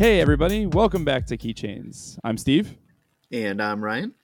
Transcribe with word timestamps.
Hey, 0.00 0.18
everybody, 0.22 0.64
welcome 0.64 1.04
back 1.04 1.26
to 1.26 1.36
Keychains. 1.36 2.18
I'm 2.24 2.38
Steve, 2.38 2.78
And 3.30 3.60
I'm 3.60 3.84
Ryan. 3.84 4.14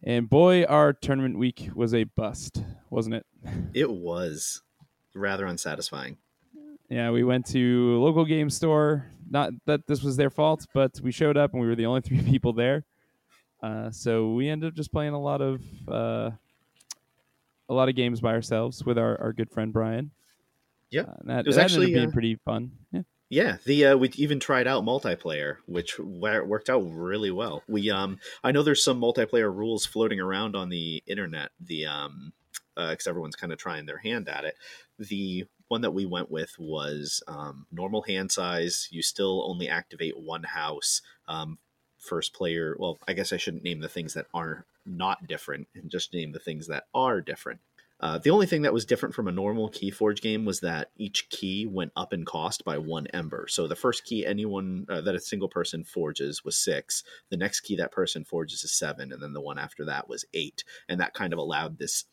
and 0.00 0.30
boy, 0.30 0.62
our 0.62 0.92
tournament 0.92 1.36
week 1.36 1.70
was 1.74 1.92
a 1.92 2.04
bust, 2.04 2.62
wasn't 2.88 3.16
it? 3.16 3.26
It 3.74 3.90
was 3.90 4.62
rather 5.12 5.46
unsatisfying. 5.46 6.18
Yeah, 6.88 7.10
we 7.10 7.24
went 7.24 7.46
to 7.46 7.96
a 7.96 8.00
local 8.00 8.24
game 8.24 8.48
store. 8.48 9.10
Not 9.28 9.54
that 9.66 9.88
this 9.88 10.04
was 10.04 10.16
their 10.16 10.30
fault, 10.30 10.68
but 10.72 11.00
we 11.02 11.10
showed 11.10 11.36
up 11.36 11.52
and 11.52 11.60
we 11.60 11.66
were 11.66 11.74
the 11.74 11.86
only 11.86 12.00
three 12.02 12.22
people 12.22 12.52
there. 12.52 12.84
Uh, 13.60 13.90
so 13.90 14.34
we 14.34 14.48
ended 14.48 14.68
up 14.68 14.74
just 14.76 14.92
playing 14.92 15.14
a 15.14 15.20
lot 15.20 15.40
of 15.40 15.60
uh, 15.88 16.30
a 17.68 17.74
lot 17.74 17.88
of 17.88 17.96
games 17.96 18.20
by 18.20 18.32
ourselves 18.34 18.84
with 18.84 18.98
our, 18.98 19.20
our 19.20 19.32
good 19.32 19.50
friend 19.50 19.72
Brian. 19.72 20.12
Yeah, 20.90 21.00
Uh, 21.02 21.14
and 21.18 21.30
that, 21.30 21.40
It 21.40 21.46
was 21.48 21.56
that 21.56 21.64
actually, 21.64 21.86
ended 21.86 21.96
up 21.96 22.00
being 22.02 22.08
uh, 22.10 22.12
pretty 22.12 22.34
fun. 22.36 22.70
Yeah. 22.92 23.00
Yeah, 23.34 23.56
the 23.64 23.86
uh, 23.86 23.96
we 23.96 24.10
even 24.14 24.38
tried 24.38 24.68
out 24.68 24.84
multiplayer, 24.84 25.56
which 25.66 25.98
worked 25.98 26.70
out 26.70 26.84
really 26.84 27.32
well. 27.32 27.64
We 27.66 27.90
um, 27.90 28.20
I 28.44 28.52
know 28.52 28.62
there's 28.62 28.84
some 28.84 29.00
multiplayer 29.00 29.52
rules 29.52 29.84
floating 29.84 30.20
around 30.20 30.54
on 30.54 30.68
the 30.68 31.02
internet. 31.04 31.50
The 31.60 31.86
um, 31.86 32.32
because 32.76 33.08
everyone's 33.08 33.34
kind 33.34 33.52
of 33.52 33.58
trying 33.58 33.86
their 33.86 33.98
hand 33.98 34.28
at 34.28 34.44
it. 34.44 34.54
The 35.00 35.46
one 35.66 35.80
that 35.80 35.90
we 35.90 36.06
went 36.06 36.30
with 36.30 36.54
was 36.60 37.24
um, 37.26 37.66
normal 37.72 38.02
hand 38.02 38.30
size. 38.30 38.86
You 38.92 39.02
still 39.02 39.44
only 39.50 39.68
activate 39.68 40.16
one 40.16 40.44
house. 40.44 41.02
Um, 41.26 41.58
first 41.98 42.34
player. 42.34 42.76
Well, 42.78 43.00
I 43.08 43.14
guess 43.14 43.32
I 43.32 43.36
shouldn't 43.36 43.64
name 43.64 43.80
the 43.80 43.88
things 43.88 44.14
that 44.14 44.26
are 44.32 44.64
not 44.86 45.26
different, 45.26 45.66
and 45.74 45.90
just 45.90 46.14
name 46.14 46.30
the 46.30 46.38
things 46.38 46.68
that 46.68 46.84
are 46.94 47.20
different. 47.20 47.58
Uh, 48.04 48.18
the 48.18 48.28
only 48.28 48.44
thing 48.44 48.60
that 48.60 48.72
was 48.74 48.84
different 48.84 49.14
from 49.14 49.28
a 49.28 49.32
normal 49.32 49.70
Keyforge 49.70 50.20
game 50.20 50.44
was 50.44 50.60
that 50.60 50.90
each 50.98 51.30
key 51.30 51.64
went 51.64 51.90
up 51.96 52.12
in 52.12 52.26
cost 52.26 52.62
by 52.62 52.76
one 52.76 53.06
ember. 53.14 53.46
So 53.48 53.66
the 53.66 53.74
first 53.74 54.04
key 54.04 54.26
anyone 54.26 54.84
uh, 54.90 55.00
that 55.00 55.14
a 55.14 55.20
single 55.20 55.48
person 55.48 55.84
forges 55.84 56.44
was 56.44 56.58
six. 56.58 57.02
The 57.30 57.38
next 57.38 57.60
key 57.60 57.76
that 57.76 57.92
person 57.92 58.22
forges 58.22 58.62
is 58.62 58.72
seven, 58.72 59.10
and 59.10 59.22
then 59.22 59.32
the 59.32 59.40
one 59.40 59.58
after 59.58 59.86
that 59.86 60.06
was 60.06 60.26
eight. 60.34 60.64
And 60.86 61.00
that 61.00 61.14
kind 61.14 61.32
of 61.32 61.38
allowed 61.38 61.78
this 61.78 62.04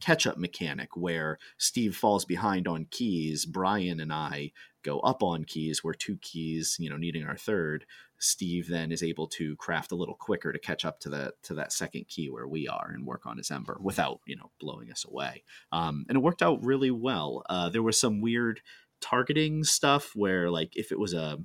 catch 0.00 0.26
up 0.26 0.38
mechanic 0.38 0.96
where 0.96 1.38
Steve 1.58 1.96
falls 1.96 2.24
behind 2.24 2.68
on 2.68 2.86
keys, 2.90 3.46
Brian 3.46 4.00
and 4.00 4.12
I 4.12 4.52
go 4.82 5.00
up 5.00 5.22
on 5.22 5.44
keys. 5.44 5.82
We're 5.82 5.94
two 5.94 6.16
keys, 6.18 6.76
you 6.78 6.88
know, 6.88 6.96
needing 6.96 7.24
our 7.24 7.36
third. 7.36 7.86
Steve 8.18 8.68
then 8.68 8.92
is 8.92 9.02
able 9.02 9.26
to 9.26 9.56
craft 9.56 9.92
a 9.92 9.96
little 9.96 10.14
quicker 10.14 10.52
to 10.52 10.58
catch 10.58 10.84
up 10.84 11.00
to 11.00 11.08
the 11.08 11.32
to 11.42 11.54
that 11.54 11.72
second 11.72 12.08
key 12.08 12.30
where 12.30 12.48
we 12.48 12.66
are 12.66 12.90
and 12.94 13.04
work 13.04 13.26
on 13.26 13.36
his 13.36 13.50
ember 13.50 13.78
without 13.80 14.20
you 14.26 14.36
know 14.36 14.50
blowing 14.58 14.90
us 14.90 15.04
away. 15.06 15.44
Um, 15.72 16.06
and 16.08 16.16
it 16.16 16.22
worked 16.22 16.42
out 16.42 16.64
really 16.64 16.90
well. 16.90 17.42
Uh, 17.50 17.68
there 17.68 17.82
was 17.82 18.00
some 18.00 18.20
weird 18.20 18.60
targeting 19.00 19.64
stuff 19.64 20.12
where 20.14 20.50
like 20.50 20.72
if 20.76 20.92
it 20.92 20.98
was 20.98 21.12
a 21.12 21.38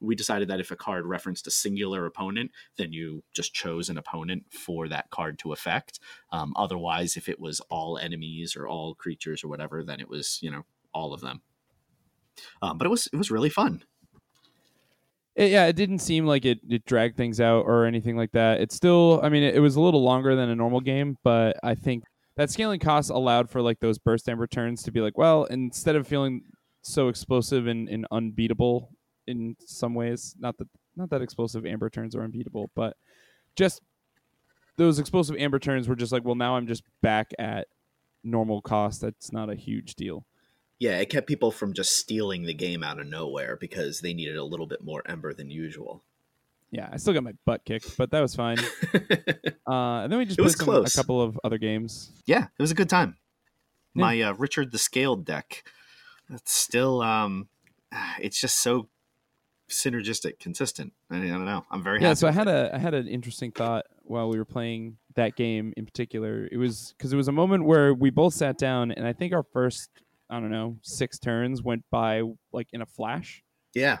we 0.00 0.14
decided 0.14 0.48
that 0.48 0.60
if 0.60 0.70
a 0.70 0.76
card 0.76 1.06
referenced 1.06 1.46
a 1.46 1.50
singular 1.50 2.06
opponent, 2.06 2.50
then 2.76 2.92
you 2.92 3.22
just 3.32 3.54
chose 3.54 3.88
an 3.88 3.98
opponent 3.98 4.44
for 4.50 4.88
that 4.88 5.10
card 5.10 5.38
to 5.40 5.52
affect. 5.52 6.00
Um, 6.32 6.52
otherwise, 6.56 7.16
if 7.16 7.28
it 7.28 7.40
was 7.40 7.60
all 7.70 7.98
enemies 7.98 8.56
or 8.56 8.66
all 8.66 8.94
creatures 8.94 9.42
or 9.42 9.48
whatever, 9.48 9.82
then 9.82 10.00
it 10.00 10.08
was 10.08 10.38
you 10.42 10.50
know 10.50 10.64
all 10.92 11.12
of 11.12 11.20
them. 11.20 11.42
Um, 12.62 12.78
but 12.78 12.86
it 12.86 12.90
was 12.90 13.08
it 13.12 13.16
was 13.16 13.30
really 13.30 13.50
fun. 13.50 13.84
It, 15.34 15.50
yeah, 15.50 15.66
it 15.66 15.74
didn't 15.74 15.98
seem 15.98 16.26
like 16.26 16.44
it, 16.44 16.60
it 16.68 16.84
dragged 16.84 17.16
things 17.16 17.40
out 17.40 17.64
or 17.66 17.86
anything 17.86 18.16
like 18.16 18.32
that. 18.32 18.60
It's 18.60 18.74
still, 18.74 19.20
I 19.22 19.28
mean, 19.28 19.42
it, 19.42 19.56
it 19.56 19.60
was 19.60 19.74
a 19.74 19.80
little 19.80 20.02
longer 20.02 20.36
than 20.36 20.48
a 20.48 20.54
normal 20.54 20.80
game, 20.80 21.18
but 21.24 21.56
I 21.62 21.74
think 21.74 22.04
that 22.36 22.50
scaling 22.50 22.78
costs 22.78 23.10
allowed 23.10 23.50
for 23.50 23.60
like 23.60 23.80
those 23.80 23.98
burst 23.98 24.28
and 24.28 24.38
returns 24.38 24.82
to 24.84 24.92
be 24.92 25.00
like, 25.00 25.18
well, 25.18 25.44
instead 25.44 25.96
of 25.96 26.06
feeling 26.06 26.42
so 26.82 27.08
explosive 27.08 27.66
and, 27.66 27.88
and 27.88 28.06
unbeatable 28.12 28.90
in 29.26 29.56
some 29.66 29.94
ways, 29.94 30.34
not 30.38 30.58
that 30.58 30.68
not 30.96 31.10
that 31.10 31.22
explosive 31.22 31.66
amber 31.66 31.90
turns 31.90 32.14
are 32.14 32.22
unbeatable, 32.22 32.70
but 32.74 32.96
just 33.56 33.80
those 34.76 34.98
explosive 34.98 35.36
amber 35.36 35.58
turns 35.58 35.88
were 35.88 35.96
just 35.96 36.12
like, 36.12 36.24
well, 36.24 36.34
now 36.34 36.56
I'm 36.56 36.66
just 36.66 36.82
back 37.02 37.32
at 37.38 37.68
normal 38.22 38.60
cost. 38.62 39.00
That's 39.00 39.32
not 39.32 39.50
a 39.50 39.54
huge 39.54 39.94
deal. 39.94 40.24
Yeah, 40.80 40.98
it 40.98 41.08
kept 41.08 41.26
people 41.28 41.50
from 41.52 41.72
just 41.72 41.96
stealing 41.96 42.42
the 42.44 42.54
game 42.54 42.82
out 42.82 42.98
of 43.00 43.06
nowhere 43.06 43.56
because 43.56 44.00
they 44.00 44.12
needed 44.12 44.36
a 44.36 44.44
little 44.44 44.66
bit 44.66 44.82
more 44.84 45.02
ember 45.06 45.32
than 45.32 45.50
usual. 45.50 46.02
Yeah, 46.70 46.88
I 46.92 46.96
still 46.96 47.14
got 47.14 47.22
my 47.22 47.34
butt 47.44 47.64
kicked, 47.64 47.96
but 47.96 48.10
that 48.10 48.20
was 48.20 48.34
fine. 48.34 48.58
Uh, 49.66 50.02
and 50.02 50.12
then 50.12 50.18
we 50.18 50.26
just 50.26 50.38
It 50.38 50.42
was 50.42 50.56
played 50.56 50.64
close. 50.66 50.94
a 50.94 50.96
couple 50.98 51.22
of 51.22 51.40
other 51.42 51.56
games. 51.56 52.12
yeah, 52.26 52.44
it 52.58 52.62
was 52.62 52.70
a 52.70 52.74
good 52.74 52.90
time. 52.90 53.16
Yeah. 53.94 54.00
My 54.02 54.20
uh, 54.20 54.32
Richard 54.34 54.72
the 54.72 54.78
Scaled 54.78 55.24
deck, 55.24 55.64
it's 56.30 56.52
still, 56.52 57.00
um, 57.00 57.48
it's 58.20 58.38
just 58.38 58.58
so 58.60 58.88
synergistic, 59.74 60.38
consistent. 60.38 60.92
I, 61.10 61.16
I 61.16 61.28
don't 61.28 61.44
know. 61.44 61.64
I'm 61.70 61.82
very 61.82 62.00
Yeah, 62.00 62.14
so 62.14 62.28
I 62.28 62.32
had 62.32 62.48
a 62.48 62.70
I 62.74 62.78
had 62.78 62.94
an 62.94 63.08
interesting 63.08 63.52
thought 63.52 63.86
while 64.02 64.28
we 64.28 64.38
were 64.38 64.44
playing 64.44 64.96
that 65.14 65.36
game 65.36 65.72
in 65.76 65.84
particular. 65.84 66.48
It 66.50 66.56
was 66.56 66.94
because 66.96 67.12
it 67.12 67.16
was 67.16 67.28
a 67.28 67.32
moment 67.32 67.64
where 67.64 67.94
we 67.94 68.10
both 68.10 68.34
sat 68.34 68.58
down, 68.58 68.90
and 68.92 69.06
I 69.06 69.12
think 69.12 69.32
our 69.32 69.42
first 69.42 69.90
I 70.30 70.40
don't 70.40 70.50
know 70.50 70.76
six 70.82 71.18
turns 71.18 71.62
went 71.62 71.84
by 71.90 72.22
like 72.52 72.68
in 72.72 72.82
a 72.82 72.86
flash. 72.86 73.42
yeah, 73.74 73.98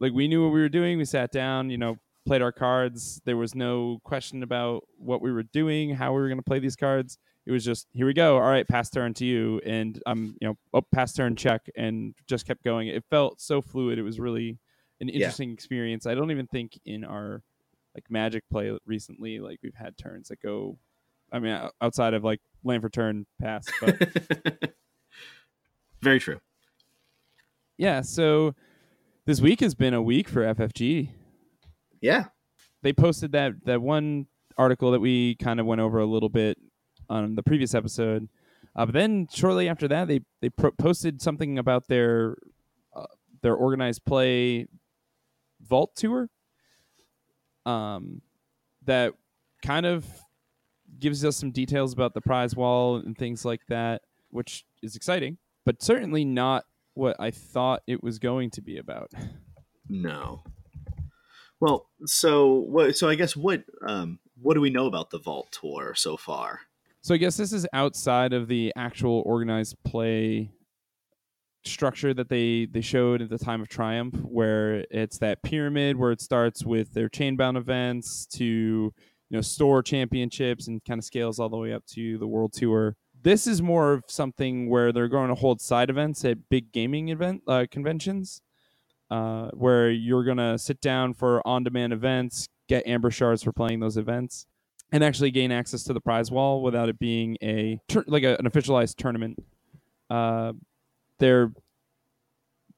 Like 0.00 0.12
we 0.12 0.28
knew 0.28 0.44
what 0.44 0.52
we 0.52 0.60
were 0.60 0.68
doing. 0.68 0.98
We 0.98 1.04
sat 1.04 1.32
down, 1.32 1.70
you 1.70 1.78
know, 1.78 1.96
played 2.26 2.42
our 2.42 2.52
cards. 2.52 3.20
There 3.24 3.36
was 3.36 3.54
no 3.54 3.98
question 4.04 4.42
about 4.42 4.84
what 4.98 5.22
we 5.22 5.32
were 5.32 5.44
doing, 5.44 5.94
how 5.94 6.12
we 6.12 6.20
were 6.20 6.28
going 6.28 6.38
to 6.38 6.44
play 6.44 6.58
these 6.58 6.76
cards. 6.76 7.18
It 7.46 7.52
was 7.52 7.64
just 7.64 7.86
here 7.92 8.06
we 8.06 8.12
go. 8.12 8.34
All 8.36 8.42
right, 8.42 8.66
pass 8.66 8.90
turn 8.90 9.14
to 9.14 9.24
you, 9.24 9.60
and 9.64 10.02
I'm 10.04 10.36
you 10.40 10.48
know 10.48 10.54
oh 10.74 10.82
pass 10.92 11.12
turn 11.12 11.36
check, 11.36 11.62
and 11.76 12.14
just 12.26 12.46
kept 12.46 12.64
going. 12.64 12.88
It 12.88 13.04
felt 13.08 13.40
so 13.40 13.62
fluid. 13.62 13.98
It 13.98 14.02
was 14.02 14.18
really 14.18 14.58
an 15.00 15.08
interesting 15.08 15.52
experience. 15.52 16.06
I 16.06 16.14
don't 16.14 16.30
even 16.30 16.46
think 16.46 16.78
in 16.84 17.04
our 17.04 17.42
like 17.94 18.10
Magic 18.10 18.44
play 18.50 18.76
recently, 18.84 19.38
like 19.40 19.58
we've 19.62 19.74
had 19.74 19.96
turns 19.96 20.28
that 20.28 20.40
go. 20.40 20.78
I 21.32 21.38
mean, 21.38 21.58
outside 21.80 22.14
of 22.14 22.22
like 22.22 22.40
land 22.62 22.82
for 22.82 22.88
turn 22.88 23.26
pass, 23.40 23.66
but 23.80 23.96
very 26.02 26.20
true. 26.20 26.40
yeah. 27.76 28.00
So 28.02 28.54
this 29.24 29.40
week 29.40 29.60
has 29.60 29.74
been 29.74 29.94
a 29.94 30.02
week 30.02 30.28
for 30.28 30.42
FFG. 30.42 31.08
Yeah, 32.00 32.26
they 32.82 32.92
posted 32.92 33.32
that 33.32 33.64
that 33.64 33.82
one 33.82 34.26
article 34.58 34.92
that 34.92 35.00
we 35.00 35.34
kind 35.36 35.58
of 35.58 35.66
went 35.66 35.80
over 35.80 35.98
a 35.98 36.06
little 36.06 36.28
bit 36.28 36.58
on 37.08 37.34
the 37.34 37.42
previous 37.42 37.74
episode. 37.74 38.28
Uh, 38.74 38.84
but 38.86 38.92
then 38.92 39.26
shortly 39.32 39.68
after 39.68 39.88
that, 39.88 40.06
they 40.06 40.20
they 40.42 40.50
pro- 40.50 40.72
posted 40.72 41.22
something 41.22 41.58
about 41.58 41.88
their 41.88 42.36
uh, 42.94 43.06
their 43.42 43.54
organized 43.54 44.04
play 44.04 44.66
vault 45.68 45.94
tour. 45.96 46.28
Um, 47.64 48.22
that 48.84 49.14
kind 49.64 49.86
of 49.86 50.06
gives 50.98 51.24
us 51.24 51.36
some 51.36 51.50
details 51.50 51.92
about 51.92 52.14
the 52.14 52.20
prize 52.20 52.54
wall 52.54 52.96
and 52.96 53.16
things 53.16 53.44
like 53.44 53.62
that, 53.68 54.02
which 54.30 54.64
is 54.82 54.96
exciting, 54.96 55.38
but 55.64 55.82
certainly 55.82 56.24
not 56.24 56.64
what 56.94 57.16
I 57.18 57.30
thought 57.30 57.82
it 57.86 58.02
was 58.02 58.18
going 58.18 58.50
to 58.52 58.62
be 58.62 58.78
about. 58.78 59.10
no. 59.88 60.42
Well, 61.58 61.88
so 62.04 62.52
what? 62.52 62.96
So 62.96 63.08
I 63.08 63.14
guess 63.14 63.34
what? 63.34 63.64
Um, 63.86 64.18
what 64.40 64.54
do 64.54 64.60
we 64.60 64.68
know 64.68 64.86
about 64.86 65.10
the 65.10 65.18
Vault 65.18 65.48
Tour 65.58 65.94
so 65.94 66.16
far? 66.18 66.60
So 67.00 67.14
I 67.14 67.16
guess 67.16 67.36
this 67.36 67.52
is 67.52 67.66
outside 67.72 68.32
of 68.32 68.48
the 68.48 68.72
actual 68.76 69.22
organized 69.24 69.76
play 69.84 70.50
structure 71.66 72.14
that 72.14 72.28
they 72.28 72.66
they 72.66 72.80
showed 72.80 73.22
at 73.22 73.30
the 73.30 73.38
time 73.38 73.60
of 73.60 73.68
Triumph, 73.68 74.14
where 74.22 74.84
it's 74.90 75.18
that 75.18 75.42
pyramid 75.42 75.96
where 75.96 76.12
it 76.12 76.20
starts 76.20 76.64
with 76.64 76.92
their 76.94 77.08
chainbound 77.08 77.56
events 77.56 78.26
to 78.26 78.44
you 78.44 78.92
know 79.30 79.40
store 79.40 79.82
championships 79.82 80.68
and 80.68 80.84
kind 80.84 80.98
of 80.98 81.04
scales 81.04 81.38
all 81.38 81.48
the 81.48 81.56
way 81.56 81.72
up 81.72 81.84
to 81.86 82.18
the 82.18 82.26
world 82.26 82.52
tour. 82.52 82.96
This 83.22 83.46
is 83.46 83.60
more 83.60 83.92
of 83.92 84.04
something 84.08 84.70
where 84.70 84.92
they're 84.92 85.08
going 85.08 85.28
to 85.28 85.34
hold 85.34 85.60
side 85.60 85.90
events 85.90 86.24
at 86.24 86.48
big 86.48 86.72
gaming 86.72 87.08
event 87.08 87.42
uh, 87.48 87.66
conventions, 87.70 88.40
uh, 89.10 89.48
where 89.52 89.90
you're 89.90 90.22
going 90.22 90.36
to 90.36 90.58
sit 90.58 90.80
down 90.80 91.12
for 91.12 91.46
on-demand 91.46 91.92
events, 91.92 92.48
get 92.68 92.86
amber 92.86 93.10
shards 93.10 93.42
for 93.42 93.52
playing 93.52 93.80
those 93.80 93.96
events 93.96 94.46
and 94.92 95.02
actually 95.02 95.32
gain 95.32 95.50
access 95.50 95.82
to 95.84 95.92
the 95.92 96.00
prize 96.00 96.30
wall 96.30 96.62
without 96.62 96.88
it 96.88 96.98
being 96.98 97.36
a 97.42 97.80
tur- 97.88 98.04
like 98.06 98.22
a, 98.22 98.36
an 98.38 98.48
officialized 98.48 98.96
tournament. 98.96 99.36
Uh, 100.08 100.52
they're 101.18 101.52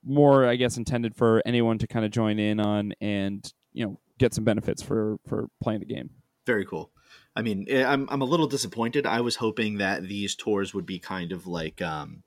more, 0.04 0.46
I 0.46 0.56
guess, 0.56 0.76
intended 0.76 1.14
for 1.14 1.42
anyone 1.44 1.78
to 1.78 1.86
kind 1.86 2.04
of 2.04 2.10
join 2.10 2.38
in 2.38 2.60
on 2.60 2.92
and 3.00 3.52
you 3.72 3.84
know 3.84 4.00
get 4.18 4.34
some 4.34 4.44
benefits 4.44 4.82
for 4.82 5.18
for 5.26 5.48
playing 5.62 5.80
the 5.80 5.86
game. 5.86 6.10
Very 6.46 6.64
cool. 6.64 6.90
I 7.36 7.42
mean, 7.42 7.66
eh, 7.68 7.84
I'm 7.84 8.08
I'm 8.10 8.22
a 8.22 8.26
little 8.26 8.46
disappointed. 8.46 9.06
I 9.06 9.20
was 9.20 9.36
hoping 9.36 9.78
that 9.78 10.02
these 10.02 10.34
tours 10.34 10.74
would 10.74 10.86
be 10.86 10.98
kind 10.98 11.32
of 11.32 11.46
like, 11.46 11.80
um, 11.80 12.22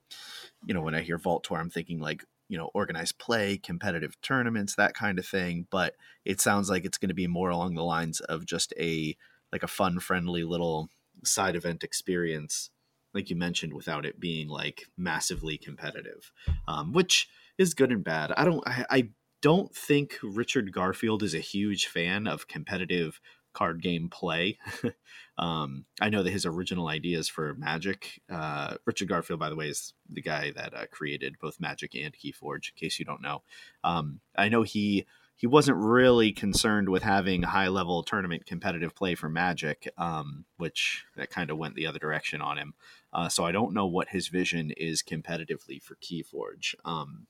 you 0.64 0.74
know, 0.74 0.80
when 0.80 0.94
I 0.94 1.02
hear 1.02 1.18
Vault 1.18 1.44
Tour, 1.44 1.58
I'm 1.58 1.70
thinking 1.70 2.00
like, 2.00 2.24
you 2.48 2.56
know, 2.56 2.70
organized 2.72 3.18
play, 3.18 3.58
competitive 3.58 4.20
tournaments, 4.22 4.74
that 4.76 4.94
kind 4.94 5.18
of 5.18 5.26
thing. 5.26 5.66
But 5.70 5.96
it 6.24 6.40
sounds 6.40 6.70
like 6.70 6.84
it's 6.84 6.98
going 6.98 7.08
to 7.08 7.14
be 7.14 7.26
more 7.26 7.50
along 7.50 7.74
the 7.74 7.84
lines 7.84 8.20
of 8.20 8.46
just 8.46 8.72
a 8.78 9.16
like 9.52 9.62
a 9.62 9.68
fun, 9.68 10.00
friendly 10.00 10.44
little 10.44 10.88
side 11.24 11.56
event 11.56 11.84
experience, 11.84 12.70
like 13.14 13.30
you 13.30 13.36
mentioned, 13.36 13.72
without 13.74 14.06
it 14.06 14.20
being 14.20 14.48
like 14.48 14.84
massively 14.96 15.58
competitive, 15.58 16.32
um, 16.68 16.92
which 16.92 17.28
is 17.58 17.74
good 17.74 17.92
and 17.92 18.04
bad. 18.04 18.32
I 18.36 18.44
don't. 18.44 18.66
I, 18.66 18.84
I 18.90 19.08
don't 19.40 19.74
think 19.74 20.18
Richard 20.22 20.72
Garfield 20.72 21.22
is 21.22 21.34
a 21.34 21.40
huge 21.40 21.86
fan 21.86 22.26
of 22.26 22.48
competitive 22.48 23.20
card 23.52 23.82
game 23.82 24.08
play. 24.08 24.58
um, 25.38 25.84
I 26.00 26.08
know 26.08 26.22
that 26.22 26.32
his 26.32 26.46
original 26.46 26.88
ideas 26.88 27.28
for 27.28 27.54
Magic, 27.54 28.20
uh, 28.30 28.76
Richard 28.86 29.08
Garfield, 29.08 29.40
by 29.40 29.48
the 29.48 29.56
way, 29.56 29.68
is 29.68 29.92
the 30.08 30.22
guy 30.22 30.52
that 30.52 30.74
uh, 30.74 30.86
created 30.90 31.36
both 31.40 31.60
Magic 31.60 31.94
and 31.94 32.14
Keyforge. 32.14 32.70
In 32.70 32.76
case 32.76 32.98
you 32.98 33.04
don't 33.04 33.22
know, 33.22 33.42
um, 33.84 34.20
I 34.36 34.48
know 34.48 34.62
he 34.62 35.06
he 35.42 35.48
wasn't 35.48 35.76
really 35.76 36.30
concerned 36.30 36.88
with 36.88 37.02
having 37.02 37.42
high 37.42 37.66
level 37.66 38.04
tournament 38.04 38.46
competitive 38.46 38.94
play 38.94 39.16
for 39.16 39.28
Magic, 39.28 39.92
um, 39.98 40.44
which 40.56 41.04
that 41.16 41.30
kind 41.30 41.50
of 41.50 41.58
went 41.58 41.74
the 41.74 41.88
other 41.88 41.98
direction 41.98 42.40
on 42.40 42.58
him. 42.58 42.74
Uh, 43.12 43.28
so 43.28 43.44
I 43.44 43.50
don't 43.50 43.74
know 43.74 43.88
what 43.88 44.10
his 44.10 44.28
vision 44.28 44.70
is 44.76 45.02
competitively 45.02 45.82
for 45.82 45.96
Keyforge. 45.96 46.76
Um, 46.84 47.26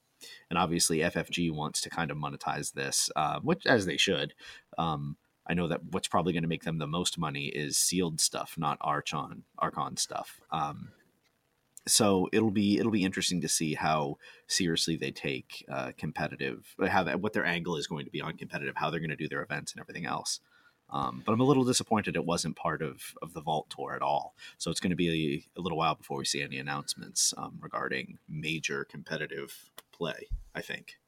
and 0.51 0.59
obviously, 0.59 0.99
FFG 0.99 1.51
wants 1.55 1.81
to 1.81 1.89
kind 1.89 2.11
of 2.11 2.19
monetize 2.19 2.75
this, 2.75 3.11
uh, 3.17 3.41
which 3.41 3.65
as 3.65 3.87
they 3.87 3.97
should. 3.97 4.35
Um, 4.77 5.17
I 5.47 5.55
know 5.55 5.67
that 5.69 5.81
what's 5.91 6.07
probably 6.07 6.35
going 6.35 6.43
to 6.43 6.51
make 6.51 6.65
them 6.65 6.77
the 6.77 6.87
most 6.87 7.17
money 7.17 7.47
is 7.47 7.79
sealed 7.79 8.21
stuff, 8.21 8.57
not 8.59 8.77
Archon 8.83 9.45
Archon 9.59 9.97
stuff. 9.97 10.43
Um, 10.51 10.91
so 11.87 12.29
it'll 12.33 12.51
be 12.51 12.79
it'll 12.79 12.93
be 12.93 13.05
interesting 13.05 13.41
to 13.41 13.49
see 13.49 13.75
how 13.75 14.17
seriously 14.47 14.97
they 14.97 15.11
take 15.11 15.65
uh, 15.71 15.93
competitive, 15.97 16.75
how 16.89 17.03
that, 17.05 17.21
what 17.21 17.33
their 17.33 17.45
angle 17.45 17.77
is 17.77 17.87
going 17.87 18.05
to 18.05 18.11
be 18.11 18.21
on 18.21 18.37
competitive, 18.37 18.75
how 18.77 18.91
they're 18.91 19.01
going 19.01 19.11
to 19.11 19.17
do 19.17 19.29
their 19.29 19.43
events 19.43 19.73
and 19.73 19.81
everything 19.81 20.07
else. 20.07 20.41
Um, 20.91 21.23
but 21.25 21.33
I'm 21.33 21.41
a 21.41 21.45
little 21.45 21.65
disappointed 21.65 22.17
it 22.17 22.25
wasn't 22.25 22.55
part 22.55 22.83
of, 22.83 23.01
of 23.23 23.33
the 23.33 23.41
Vault 23.41 23.71
Tour 23.71 23.95
at 23.95 24.03
all. 24.03 24.35
So 24.59 24.71
it's 24.71 24.79
going 24.79 24.91
to 24.91 24.97
be 24.97 25.09
a, 25.57 25.59
a 25.59 25.63
little 25.63 25.79
while 25.79 25.95
before 25.95 26.19
we 26.19 26.27
see 26.27 26.43
any 26.43 26.59
announcements 26.59 27.33
um, 27.39 27.59
regarding 27.61 28.19
major 28.29 28.85
competitive 28.85 29.71
play, 29.91 30.29
I 30.55 30.61
think. 30.61 30.99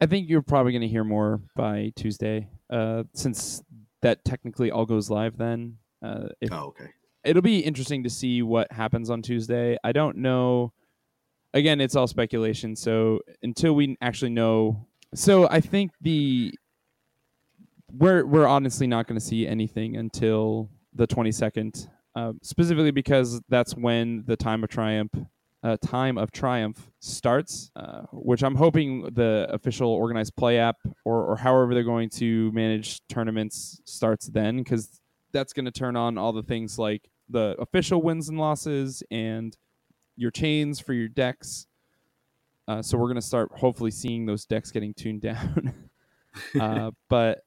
I 0.00 0.06
think 0.06 0.28
you're 0.28 0.42
probably 0.42 0.70
going 0.70 0.82
to 0.82 0.88
hear 0.88 1.02
more 1.02 1.40
by 1.56 1.92
Tuesday, 1.96 2.48
uh, 2.70 3.02
since 3.14 3.64
that 4.02 4.24
technically 4.24 4.70
all 4.70 4.86
goes 4.86 5.10
live 5.10 5.36
then. 5.36 5.78
Uh, 6.00 6.28
if, 6.40 6.52
oh, 6.52 6.66
okay. 6.66 6.90
It'll 7.28 7.42
be 7.42 7.60
interesting 7.60 8.02
to 8.04 8.10
see 8.10 8.40
what 8.42 8.72
happens 8.72 9.10
on 9.10 9.20
Tuesday. 9.20 9.76
I 9.84 9.92
don't 9.92 10.16
know. 10.16 10.72
Again, 11.52 11.80
it's 11.80 11.94
all 11.94 12.06
speculation. 12.06 12.74
So 12.74 13.20
until 13.42 13.74
we 13.74 13.98
actually 14.00 14.30
know, 14.30 14.86
so 15.14 15.46
I 15.50 15.60
think 15.60 15.90
the 16.00 16.54
we're 17.92 18.24
we're 18.24 18.46
honestly 18.46 18.86
not 18.86 19.06
going 19.06 19.18
to 19.18 19.24
see 19.24 19.46
anything 19.46 19.96
until 19.96 20.70
the 20.94 21.06
22nd, 21.06 21.88
uh, 22.14 22.32
specifically 22.42 22.90
because 22.92 23.40
that's 23.48 23.74
when 23.74 24.24
the 24.26 24.36
time 24.36 24.64
of 24.64 24.70
triumph 24.70 25.12
uh, 25.62 25.76
time 25.84 26.16
of 26.16 26.30
triumph 26.30 26.88
starts, 27.00 27.70
uh, 27.76 28.02
which 28.12 28.42
I'm 28.42 28.54
hoping 28.54 29.02
the 29.12 29.48
official 29.50 29.90
organized 29.90 30.34
play 30.36 30.58
app 30.58 30.76
or 31.04 31.24
or 31.24 31.36
however 31.36 31.74
they're 31.74 31.82
going 31.82 32.10
to 32.10 32.50
manage 32.52 33.00
tournaments 33.08 33.80
starts 33.84 34.28
then, 34.28 34.58
because 34.58 35.00
that's 35.32 35.52
going 35.52 35.66
to 35.66 35.70
turn 35.70 35.96
on 35.96 36.16
all 36.16 36.32
the 36.32 36.42
things 36.42 36.78
like 36.78 37.08
the 37.28 37.56
official 37.58 38.02
wins 38.02 38.28
and 38.28 38.38
losses 38.38 39.02
and 39.10 39.56
your 40.16 40.30
chains 40.30 40.80
for 40.80 40.92
your 40.92 41.08
decks. 41.08 41.66
Uh, 42.66 42.82
so 42.82 42.98
we're 42.98 43.06
going 43.06 43.16
to 43.16 43.22
start 43.22 43.50
hopefully 43.54 43.90
seeing 43.90 44.26
those 44.26 44.44
decks 44.44 44.70
getting 44.70 44.92
tuned 44.94 45.22
down. 45.22 45.74
uh, 46.60 46.90
but 47.08 47.40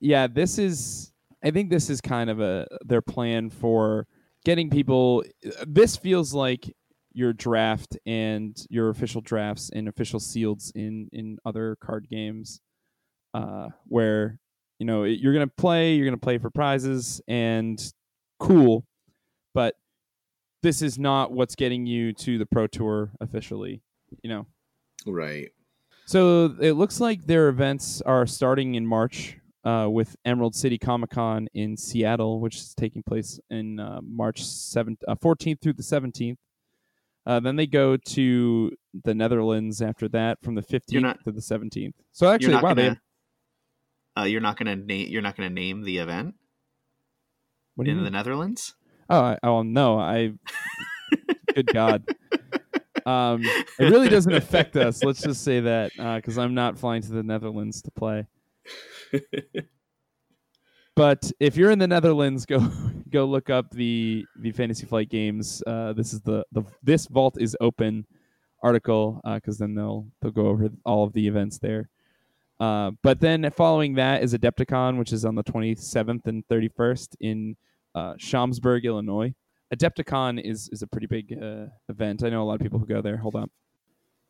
yeah, 0.00 0.26
this 0.26 0.58
is. 0.58 1.12
I 1.44 1.50
think 1.50 1.70
this 1.70 1.90
is 1.90 2.00
kind 2.00 2.28
of 2.28 2.40
a 2.40 2.66
their 2.84 3.02
plan 3.02 3.50
for 3.50 4.06
getting 4.44 4.68
people. 4.68 5.22
This 5.66 5.96
feels 5.96 6.34
like 6.34 6.74
your 7.12 7.32
draft 7.32 7.96
and 8.04 8.56
your 8.68 8.90
official 8.90 9.20
drafts 9.20 9.70
and 9.70 9.88
official 9.88 10.20
seals 10.20 10.72
in 10.74 11.08
in 11.12 11.38
other 11.44 11.76
card 11.80 12.08
games, 12.08 12.60
uh, 13.32 13.68
where 13.86 14.38
you 14.78 14.86
know 14.86 15.04
you're 15.04 15.32
gonna 15.32 15.46
play, 15.46 15.94
you're 15.94 16.06
gonna 16.06 16.18
play 16.18 16.38
for 16.38 16.50
prizes 16.50 17.20
and 17.28 17.92
cool, 18.38 18.84
but 19.54 19.74
this 20.62 20.82
is 20.82 20.98
not 20.98 21.32
what's 21.32 21.54
getting 21.54 21.86
you 21.86 22.12
to 22.12 22.38
the 22.38 22.46
pro 22.46 22.66
tour 22.66 23.12
officially. 23.20 23.82
You 24.22 24.30
know, 24.30 24.46
right. 25.06 25.50
So 26.06 26.54
it 26.60 26.72
looks 26.72 27.00
like 27.00 27.26
their 27.26 27.48
events 27.48 28.00
are 28.02 28.26
starting 28.26 28.76
in 28.76 28.86
March 28.86 29.38
uh, 29.64 29.88
with 29.90 30.14
Emerald 30.24 30.54
City 30.54 30.78
Comic 30.78 31.10
Con 31.10 31.48
in 31.52 31.76
Seattle, 31.76 32.40
which 32.40 32.56
is 32.56 32.74
taking 32.74 33.02
place 33.02 33.40
in 33.50 33.80
uh, 33.80 34.00
March 34.02 34.42
7th, 34.44 34.98
uh, 35.08 35.16
14th 35.16 35.60
through 35.60 35.72
the 35.72 35.82
17th. 35.82 36.36
Uh, 37.26 37.40
then 37.40 37.56
they 37.56 37.66
go 37.66 37.96
to 37.96 38.70
the 39.02 39.12
Netherlands 39.12 39.82
after 39.82 40.08
that, 40.08 40.40
from 40.42 40.54
the 40.54 40.62
15th 40.62 41.02
not, 41.02 41.24
to 41.24 41.32
the 41.32 41.40
17th. 41.40 41.94
So 42.12 42.30
actually, 42.30 42.54
wow, 42.54 42.60
gonna, 42.60 42.74
they. 44.14 44.20
Uh, 44.20 44.24
you're 44.26 44.40
not 44.40 44.56
gonna 44.56 44.76
name. 44.76 45.08
You're 45.08 45.22
not 45.22 45.36
gonna 45.36 45.50
name 45.50 45.82
the 45.82 45.98
event. 45.98 46.36
What 47.76 47.86
in 47.86 47.96
mean? 47.96 48.04
the 48.04 48.10
Netherlands? 48.10 48.74
Oh, 49.08 49.20
I, 49.20 49.38
oh 49.42 49.62
no! 49.62 49.98
I. 49.98 50.32
good 51.54 51.72
God. 51.72 52.04
Um, 53.06 53.42
it 53.78 53.84
really 53.84 54.08
doesn't 54.08 54.32
affect 54.32 54.76
us. 54.76 55.04
Let's 55.04 55.22
just 55.22 55.44
say 55.44 55.60
that 55.60 55.92
because 56.16 56.38
uh, 56.38 56.42
I'm 56.42 56.54
not 56.54 56.76
flying 56.76 57.02
to 57.02 57.12
the 57.12 57.22
Netherlands 57.22 57.80
to 57.82 57.90
play. 57.92 58.26
but 60.96 61.30
if 61.38 61.56
you're 61.56 61.70
in 61.70 61.78
the 61.78 61.86
Netherlands, 61.86 62.46
go 62.46 62.68
go 63.10 63.24
look 63.24 63.48
up 63.48 63.70
the 63.70 64.24
the 64.40 64.50
Fantasy 64.50 64.86
Flight 64.86 65.08
games. 65.08 65.62
Uh, 65.66 65.92
this 65.92 66.12
is 66.12 66.20
the 66.22 66.44
the 66.50 66.64
this 66.82 67.06
vault 67.06 67.36
is 67.40 67.56
open 67.60 68.06
article 68.62 69.20
because 69.34 69.60
uh, 69.60 69.64
then 69.64 69.76
they'll 69.76 70.08
they'll 70.20 70.32
go 70.32 70.48
over 70.48 70.68
all 70.84 71.04
of 71.04 71.12
the 71.12 71.28
events 71.28 71.58
there. 71.58 71.88
Uh, 72.58 72.92
but 73.02 73.20
then 73.20 73.50
following 73.54 73.94
that 73.94 74.22
is 74.22 74.34
Adepticon, 74.34 74.98
which 74.98 75.12
is 75.12 75.24
on 75.24 75.34
the 75.34 75.44
27th 75.44 76.26
and 76.26 76.46
31st 76.48 77.08
in 77.20 77.56
uh, 77.94 78.14
Illinois. 78.84 79.34
Adepticon 79.74 80.40
is 80.42 80.68
is 80.70 80.82
a 80.82 80.86
pretty 80.86 81.06
big 81.06 81.36
uh, 81.42 81.66
event. 81.88 82.22
I 82.22 82.30
know 82.30 82.42
a 82.42 82.44
lot 82.44 82.54
of 82.54 82.60
people 82.60 82.78
who 82.78 82.86
go 82.86 83.02
there. 83.02 83.16
Hold 83.16 83.34
on. 83.34 83.50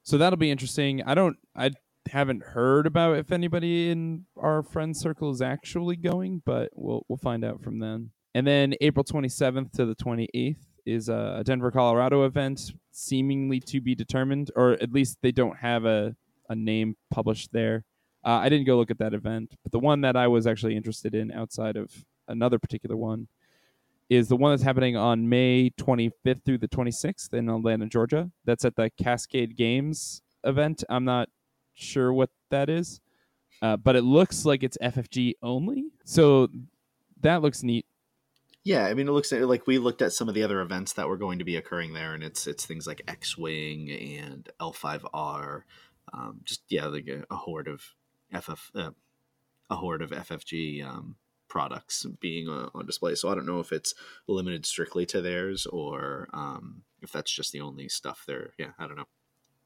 So 0.02 0.16
that'll 0.18 0.38
be 0.38 0.50
interesting. 0.50 1.02
I 1.02 1.14
don't. 1.14 1.36
I 1.54 1.72
haven't 2.10 2.42
heard 2.42 2.86
about 2.86 3.18
if 3.18 3.32
anybody 3.32 3.90
in 3.90 4.24
our 4.36 4.62
friend 4.62 4.96
circle 4.96 5.30
is 5.30 5.42
actually 5.42 5.96
going, 5.96 6.42
but 6.46 6.70
we'll 6.74 7.04
we'll 7.08 7.18
find 7.18 7.44
out 7.44 7.62
from 7.62 7.80
then. 7.80 8.10
And 8.34 8.46
then 8.46 8.74
April 8.80 9.04
27th 9.04 9.72
to 9.72 9.86
the 9.86 9.94
28th 9.94 10.56
is 10.84 11.08
a 11.08 11.42
Denver, 11.44 11.70
Colorado 11.70 12.24
event, 12.24 12.72
seemingly 12.92 13.60
to 13.60 13.80
be 13.80 13.94
determined, 13.94 14.50
or 14.54 14.72
at 14.72 14.92
least 14.92 15.18
they 15.22 15.32
don't 15.32 15.56
have 15.56 15.84
a, 15.84 16.14
a 16.48 16.54
name 16.54 16.96
published 17.10 17.50
there. 17.52 17.84
Uh, 18.26 18.40
I 18.42 18.48
didn't 18.48 18.66
go 18.66 18.76
look 18.76 18.90
at 18.90 18.98
that 18.98 19.14
event, 19.14 19.54
but 19.62 19.70
the 19.70 19.78
one 19.78 20.00
that 20.00 20.16
I 20.16 20.26
was 20.26 20.48
actually 20.48 20.76
interested 20.76 21.14
in 21.14 21.30
outside 21.30 21.76
of 21.76 22.04
another 22.26 22.58
particular 22.58 22.96
one 22.96 23.28
is 24.10 24.26
the 24.26 24.36
one 24.36 24.50
that's 24.50 24.64
happening 24.64 24.96
on 24.96 25.28
May 25.28 25.70
25th 25.70 26.44
through 26.44 26.58
the 26.58 26.68
26th 26.68 27.32
in 27.32 27.48
Atlanta, 27.48 27.86
Georgia. 27.86 28.32
That's 28.44 28.64
at 28.64 28.74
the 28.74 28.90
Cascade 29.00 29.56
Games 29.56 30.22
event. 30.42 30.82
I'm 30.88 31.04
not 31.04 31.28
sure 31.74 32.12
what 32.12 32.30
that 32.50 32.68
is, 32.68 33.00
uh, 33.62 33.76
but 33.76 33.94
it 33.94 34.02
looks 34.02 34.44
like 34.44 34.64
it's 34.64 34.76
FFG 34.82 35.34
only. 35.40 35.84
So 36.04 36.48
that 37.20 37.42
looks 37.42 37.62
neat. 37.62 37.86
Yeah, 38.64 38.86
I 38.86 38.94
mean, 38.94 39.06
it 39.06 39.12
looks 39.12 39.30
like 39.30 39.68
we 39.68 39.78
looked 39.78 40.02
at 40.02 40.12
some 40.12 40.28
of 40.28 40.34
the 40.34 40.42
other 40.42 40.60
events 40.60 40.94
that 40.94 41.06
were 41.06 41.16
going 41.16 41.38
to 41.38 41.44
be 41.44 41.54
occurring 41.54 41.92
there, 41.92 42.14
and 42.14 42.24
it's 42.24 42.48
it's 42.48 42.66
things 42.66 42.84
like 42.84 43.00
X 43.06 43.38
Wing 43.38 43.88
and 43.92 44.48
L5R, 44.60 45.62
um, 46.12 46.40
just 46.42 46.62
yeah, 46.68 46.86
like 46.86 47.06
a, 47.06 47.24
a 47.32 47.36
horde 47.36 47.68
of 47.68 47.84
FF, 48.40 48.70
uh, 48.74 48.90
a 49.70 49.76
horde 49.76 50.02
of 50.02 50.10
FFG 50.10 50.84
um, 50.84 51.16
products 51.48 52.06
being 52.20 52.48
uh, 52.48 52.68
on 52.74 52.86
display. 52.86 53.14
So 53.14 53.28
I 53.28 53.34
don't 53.34 53.46
know 53.46 53.60
if 53.60 53.72
it's 53.72 53.94
limited 54.28 54.66
strictly 54.66 55.06
to 55.06 55.20
theirs 55.20 55.66
or 55.66 56.28
um, 56.32 56.82
if 57.02 57.12
that's 57.12 57.30
just 57.30 57.52
the 57.52 57.60
only 57.60 57.88
stuff 57.88 58.24
there. 58.26 58.52
Yeah, 58.58 58.70
I 58.78 58.86
don't 58.86 58.96
know 58.96 59.06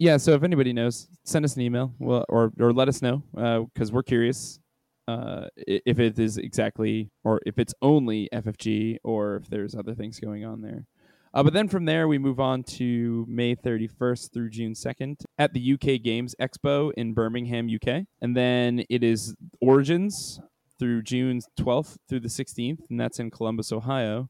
yeah, 0.00 0.16
so 0.16 0.32
if 0.32 0.42
anybody 0.42 0.72
knows, 0.72 1.08
send 1.24 1.44
us 1.44 1.56
an 1.56 1.62
email 1.62 1.94
or 2.00 2.52
or 2.58 2.72
let 2.72 2.88
us 2.88 3.02
know 3.02 3.22
because 3.34 3.90
uh, 3.90 3.92
we're 3.92 4.02
curious 4.02 4.58
uh, 5.06 5.44
if 5.58 5.98
it 5.98 6.18
is 6.18 6.38
exactly 6.38 7.10
or 7.22 7.38
if 7.44 7.58
it's 7.58 7.74
only 7.82 8.26
FFG 8.32 8.96
or 9.04 9.36
if 9.36 9.50
there's 9.50 9.74
other 9.74 9.94
things 9.94 10.18
going 10.18 10.42
on 10.42 10.62
there. 10.62 10.86
Uh, 11.32 11.42
but 11.44 11.52
then 11.52 11.68
from 11.68 11.84
there, 11.84 12.08
we 12.08 12.18
move 12.18 12.40
on 12.40 12.64
to 12.64 13.25
May 13.28 13.54
31st 13.54 14.32
through 14.32 14.50
June 14.50 14.72
2nd 14.72 15.25
at 15.38 15.52
the 15.52 15.72
UK 15.75 16.02
Games 16.02 16.34
Expo 16.40 16.92
in 16.96 17.14
Birmingham, 17.14 17.68
UK. 17.72 18.06
And 18.20 18.37
then 18.37 18.84
it 18.90 19.04
is 19.04 19.37
Origins 19.60 20.40
through 20.78 21.02
June 21.02 21.40
12th 21.58 21.99
through 22.08 22.20
the 22.20 22.28
16th, 22.28 22.80
and 22.90 22.99
that's 22.99 23.20
in 23.20 23.30
Columbus, 23.30 23.70
Ohio. 23.70 24.28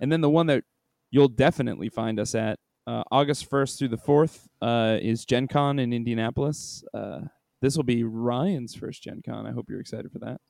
And 0.00 0.10
then 0.10 0.22
the 0.22 0.30
one 0.30 0.46
that 0.46 0.64
you'll 1.10 1.28
definitely 1.28 1.90
find 1.90 2.18
us 2.18 2.34
at 2.34 2.58
uh, 2.86 3.02
August 3.10 3.50
1st 3.50 3.78
through 3.78 3.88
the 3.88 3.98
4th 3.98 4.46
uh, 4.62 4.96
is 5.00 5.26
Gen 5.26 5.46
Con 5.46 5.78
in 5.78 5.92
Indianapolis. 5.92 6.82
Uh, 6.94 7.20
this 7.60 7.76
will 7.76 7.84
be 7.84 8.02
Ryan's 8.02 8.74
first 8.74 9.02
Gen 9.02 9.20
Con. 9.24 9.46
I 9.46 9.52
hope 9.52 9.66
you're 9.68 9.80
excited 9.80 10.10
for 10.10 10.20
that. 10.20 10.40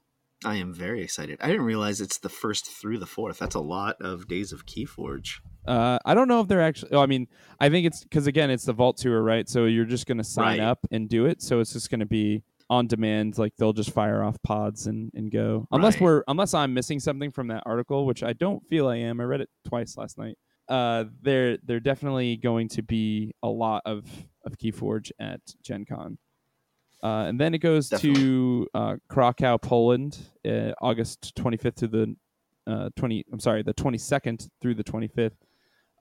I 0.44 0.56
am 0.56 0.72
very 0.72 1.02
excited. 1.02 1.38
I 1.42 1.48
didn't 1.48 1.64
realize 1.66 2.00
it's 2.00 2.18
the 2.18 2.28
first 2.30 2.66
through 2.66 2.98
the 2.98 3.06
fourth. 3.06 3.38
That's 3.38 3.54
a 3.54 3.60
lot 3.60 3.96
of 4.00 4.26
days 4.26 4.52
of 4.52 4.64
Keyforge. 4.66 5.40
Uh, 5.66 5.98
I 6.06 6.14
don't 6.14 6.28
know 6.28 6.40
if 6.40 6.48
they're 6.48 6.62
actually. 6.62 6.92
Oh, 6.92 7.00
I 7.00 7.06
mean, 7.06 7.28
I 7.60 7.68
think 7.68 7.86
it's 7.86 8.02
because 8.02 8.26
again, 8.26 8.50
it's 8.50 8.64
the 8.64 8.72
Vault 8.72 8.96
tour, 8.96 9.22
right? 9.22 9.46
So 9.48 9.66
you're 9.66 9.84
just 9.84 10.06
going 10.06 10.18
to 10.18 10.24
sign 10.24 10.58
Right. 10.58 10.60
up 10.60 10.86
and 10.90 11.08
do 11.08 11.26
it. 11.26 11.42
So 11.42 11.60
it's 11.60 11.74
just 11.74 11.90
going 11.90 12.00
to 12.00 12.06
be 12.06 12.42
on 12.70 12.86
demand. 12.86 13.36
Like 13.36 13.54
they'll 13.58 13.74
just 13.74 13.90
fire 13.90 14.22
off 14.22 14.42
pods 14.42 14.86
and, 14.86 15.10
and 15.14 15.30
go. 15.30 15.66
Unless 15.72 15.96
Right. 15.96 16.02
we're 16.02 16.24
unless 16.28 16.54
I'm 16.54 16.72
missing 16.72 17.00
something 17.00 17.30
from 17.30 17.48
that 17.48 17.62
article, 17.66 18.06
which 18.06 18.22
I 18.22 18.32
don't 18.32 18.66
feel 18.68 18.88
I 18.88 18.96
am. 18.96 19.20
I 19.20 19.24
read 19.24 19.42
it 19.42 19.50
twice 19.68 19.96
last 19.98 20.16
night. 20.16 20.38
Uh, 20.68 21.04
they're 21.20 21.58
they're 21.64 21.80
definitely 21.80 22.36
going 22.38 22.68
to 22.68 22.82
be 22.82 23.34
a 23.42 23.48
lot 23.48 23.82
of 23.84 24.06
of 24.46 24.56
KeyForge 24.56 25.10
at 25.20 25.40
Gen 25.62 25.84
Con. 25.84 26.16
Uh, 27.02 27.24
and 27.28 27.40
then 27.40 27.54
it 27.54 27.58
goes 27.58 27.88
to 27.88 28.66
uh, 28.74 28.96
Krakow, 29.08 29.58
Poland, 29.58 30.18
uh, 30.46 30.72
August 30.82 31.34
25th 31.36 31.74
to 31.76 31.88
the 31.88 32.16
uh, 32.66 32.90
20. 32.96 33.24
I'm 33.32 33.40
sorry, 33.40 33.62
the 33.62 33.74
22nd 33.74 34.48
through 34.60 34.74
the 34.74 34.84
25th. 34.84 35.32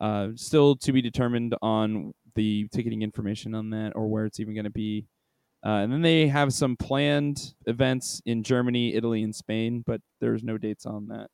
Uh, 0.02 0.30
still 0.36 0.76
to 0.78 0.92
be 0.92 1.02
determined 1.02 1.56
on 1.62 2.14
the 2.36 2.68
ticketing 2.72 3.02
information 3.02 3.54
on 3.54 3.70
that 3.72 3.94
or 3.96 4.08
where 4.08 4.26
it's 4.26 4.40
even 4.40 4.54
going 4.54 4.66
to 4.66 4.70
be. 4.70 5.06
Uh, 5.66 5.84
and 5.84 5.92
then 5.92 6.02
they 6.02 6.28
have 6.28 6.54
some 6.54 6.78
planned 6.78 7.54
events 7.66 8.22
in 8.26 8.44
Germany, 8.44 8.96
Italy, 8.96 9.24
and 9.24 9.36
Spain, 9.36 9.84
but 9.86 10.00
there's 10.22 10.42
no 10.42 10.58
dates 10.58 10.86
on 10.86 11.08
that. 11.08 11.30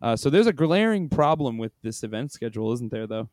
Uh, 0.00 0.16
so 0.16 0.30
there's 0.30 0.46
a 0.46 0.52
glaring 0.52 1.08
problem 1.08 1.58
with 1.58 1.72
this 1.82 2.02
event 2.02 2.32
schedule, 2.32 2.72
isn't 2.72 2.90
there? 2.90 3.06
Though. 3.06 3.28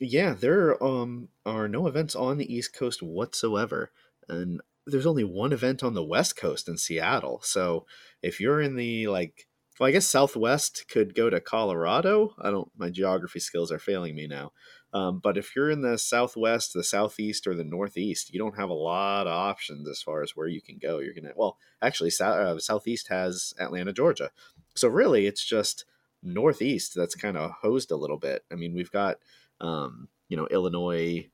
Yeah, 0.00 0.34
there 0.34 0.82
um 0.82 1.28
are 1.46 1.68
no 1.68 1.86
events 1.86 2.14
on 2.14 2.36
the 2.38 2.52
East 2.54 2.74
Coast 2.74 3.02
whatsoever, 3.02 3.90
and 4.28 4.60
there's 4.86 5.06
only 5.06 5.24
one 5.24 5.52
event 5.52 5.82
on 5.82 5.94
the 5.94 6.04
West 6.04 6.36
Coast 6.36 6.68
in 6.68 6.76
Seattle. 6.76 7.40
So 7.42 7.86
if 8.22 8.40
you're 8.40 8.60
in 8.60 8.76
the 8.76 9.06
like, 9.08 9.48
well, 9.80 9.88
I 9.88 9.92
guess 9.92 10.06
Southwest 10.06 10.84
could 10.88 11.14
go 11.14 11.30
to 11.30 11.40
Colorado. 11.40 12.34
I 12.38 12.50
don't. 12.50 12.70
My 12.76 12.90
geography 12.90 13.40
skills 13.40 13.72
are 13.72 13.78
failing 13.78 14.14
me 14.14 14.26
now. 14.26 14.52
Um, 14.92 15.18
but 15.22 15.36
if 15.36 15.54
you're 15.56 15.70
in 15.70 15.82
the 15.82 15.98
Southwest, 15.98 16.72
the 16.72 16.84
Southeast, 16.84 17.46
or 17.46 17.54
the 17.54 17.64
Northeast, 17.64 18.32
you 18.32 18.38
don't 18.38 18.56
have 18.56 18.70
a 18.70 18.74
lot 18.74 19.26
of 19.26 19.32
options 19.32 19.88
as 19.88 20.00
far 20.02 20.22
as 20.22 20.36
where 20.36 20.46
you 20.46 20.60
can 20.62 20.78
go. 20.78 20.98
You're 20.98 21.14
gonna 21.14 21.32
well, 21.36 21.56
actually, 21.82 22.10
Sou- 22.10 22.24
uh, 22.24 22.58
Southeast 22.58 23.08
has 23.08 23.54
Atlanta, 23.58 23.92
Georgia. 23.92 24.30
So 24.74 24.88
really, 24.88 25.26
it's 25.26 25.44
just 25.44 25.84
Northeast 26.22 26.94
that's 26.94 27.14
kind 27.14 27.36
of 27.36 27.50
hosed 27.62 27.90
a 27.90 27.96
little 27.96 28.18
bit. 28.18 28.44
I 28.52 28.54
mean, 28.56 28.74
we've 28.74 28.90
got 28.90 29.16
um, 29.60 30.08
you 30.28 30.36
know, 30.36 30.46
Illinois. 30.46 31.28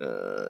Uh, 0.00 0.46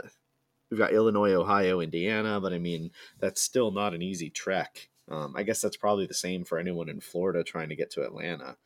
we've 0.71 0.79
got 0.79 0.93
Illinois, 0.93 1.33
Ohio, 1.33 1.81
Indiana, 1.81 2.41
but 2.41 2.53
I 2.53 2.59
mean, 2.59 2.91
that's 3.21 3.41
still 3.41 3.71
not 3.71 3.95
an 3.95 4.03
easy 4.03 4.31
trek. 4.31 4.89
Um, 5.11 5.35
I 5.37 5.43
guess 5.43 5.61
that's 5.61 5.77
probably 5.77 6.07
the 6.07 6.15
same 6.15 6.45
for 6.45 6.59
anyone 6.59 6.89
in 6.89 7.01
Florida 7.01 7.45
trying 7.45 7.69
to 7.69 7.77
get 7.77 7.91
to 7.93 8.03
Atlanta. 8.03 8.57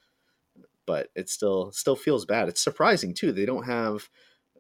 But 0.87 1.09
it 1.15 1.29
still 1.29 1.71
still 1.73 1.97
feels 1.97 2.25
bad. 2.25 2.49
It's 2.49 2.63
surprising 2.63 3.13
too. 3.13 3.33
They 3.33 3.45
don't 3.45 3.65
have 3.65 4.09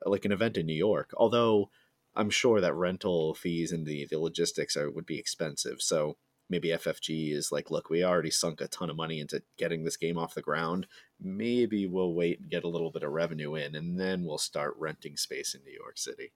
like 0.05 0.25
an 0.25 0.33
event 0.33 0.57
in 0.57 0.67
New 0.67 0.75
York, 0.75 1.12
although 1.17 1.71
I'm 2.14 2.31
sure 2.31 2.61
that 2.61 2.75
rental 2.75 3.35
fees 3.35 3.73
and 3.73 3.87
the, 3.87 4.07
the 4.11 4.19
logistics 4.19 4.76
are 4.76 4.90
would 4.90 5.07
be 5.07 5.19
expensive. 5.19 5.81
So 5.81 6.17
maybe 6.49 6.69
FFG 6.69 7.33
is 7.33 7.52
like, 7.52 7.71
look, 7.71 7.90
we 7.90 8.05
already 8.05 8.31
sunk 8.31 8.61
a 8.61 8.69
ton 8.69 8.90
of 8.90 8.97
money 8.97 9.21
into 9.21 9.43
getting 9.57 9.85
this 9.85 9.97
game 9.97 10.19
off 10.19 10.35
the 10.35 10.43
ground. 10.43 10.87
Maybe 11.21 11.87
we'll 11.87 12.14
wait 12.14 12.40
and 12.40 12.50
get 12.50 12.64
a 12.64 12.69
little 12.69 12.90
bit 12.90 13.02
of 13.02 13.12
revenue 13.12 13.55
in, 13.55 13.75
and 13.75 13.99
then 13.99 14.25
we'll 14.25 14.38
start 14.38 14.75
renting 14.78 15.17
space 15.17 15.55
in 15.55 15.62
New 15.64 15.76
York 15.78 15.99
City. 15.99 16.33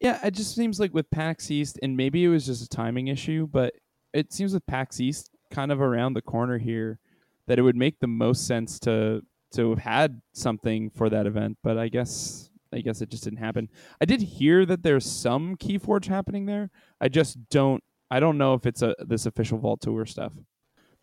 Yeah, 0.00 0.18
it 0.24 0.32
just 0.32 0.54
seems 0.54 0.78
like 0.78 0.92
with 0.92 1.10
PAX 1.10 1.50
East, 1.50 1.78
and 1.82 1.96
maybe 1.96 2.24
it 2.24 2.28
was 2.28 2.46
just 2.46 2.62
a 2.62 2.68
timing 2.68 3.08
issue, 3.08 3.46
but 3.46 3.74
it 4.12 4.32
seems 4.32 4.52
with 4.52 4.66
PAX 4.66 5.00
East 5.00 5.30
kind 5.50 5.72
of 5.72 5.80
around 5.80 6.14
the 6.14 6.22
corner 6.22 6.58
here 6.58 6.98
that 7.46 7.58
it 7.58 7.62
would 7.62 7.76
make 7.76 8.00
the 8.00 8.06
most 8.06 8.46
sense 8.46 8.78
to 8.80 9.22
to 9.52 9.70
have 9.70 9.78
had 9.78 10.20
something 10.32 10.90
for 10.90 11.08
that 11.08 11.26
event. 11.26 11.56
But 11.62 11.78
I 11.78 11.88
guess 11.88 12.50
I 12.72 12.80
guess 12.80 13.00
it 13.00 13.08
just 13.08 13.24
didn't 13.24 13.38
happen. 13.38 13.70
I 14.00 14.04
did 14.04 14.20
hear 14.20 14.66
that 14.66 14.82
there's 14.82 15.06
some 15.06 15.56
KeyForge 15.56 16.06
happening 16.06 16.46
there. 16.46 16.70
I 17.00 17.08
just 17.08 17.48
don't 17.48 17.82
I 18.10 18.20
don't 18.20 18.38
know 18.38 18.54
if 18.54 18.66
it's 18.66 18.82
a 18.82 18.94
this 18.98 19.26
official 19.26 19.58
Vault 19.58 19.80
Tour 19.80 20.06
stuff. 20.06 20.32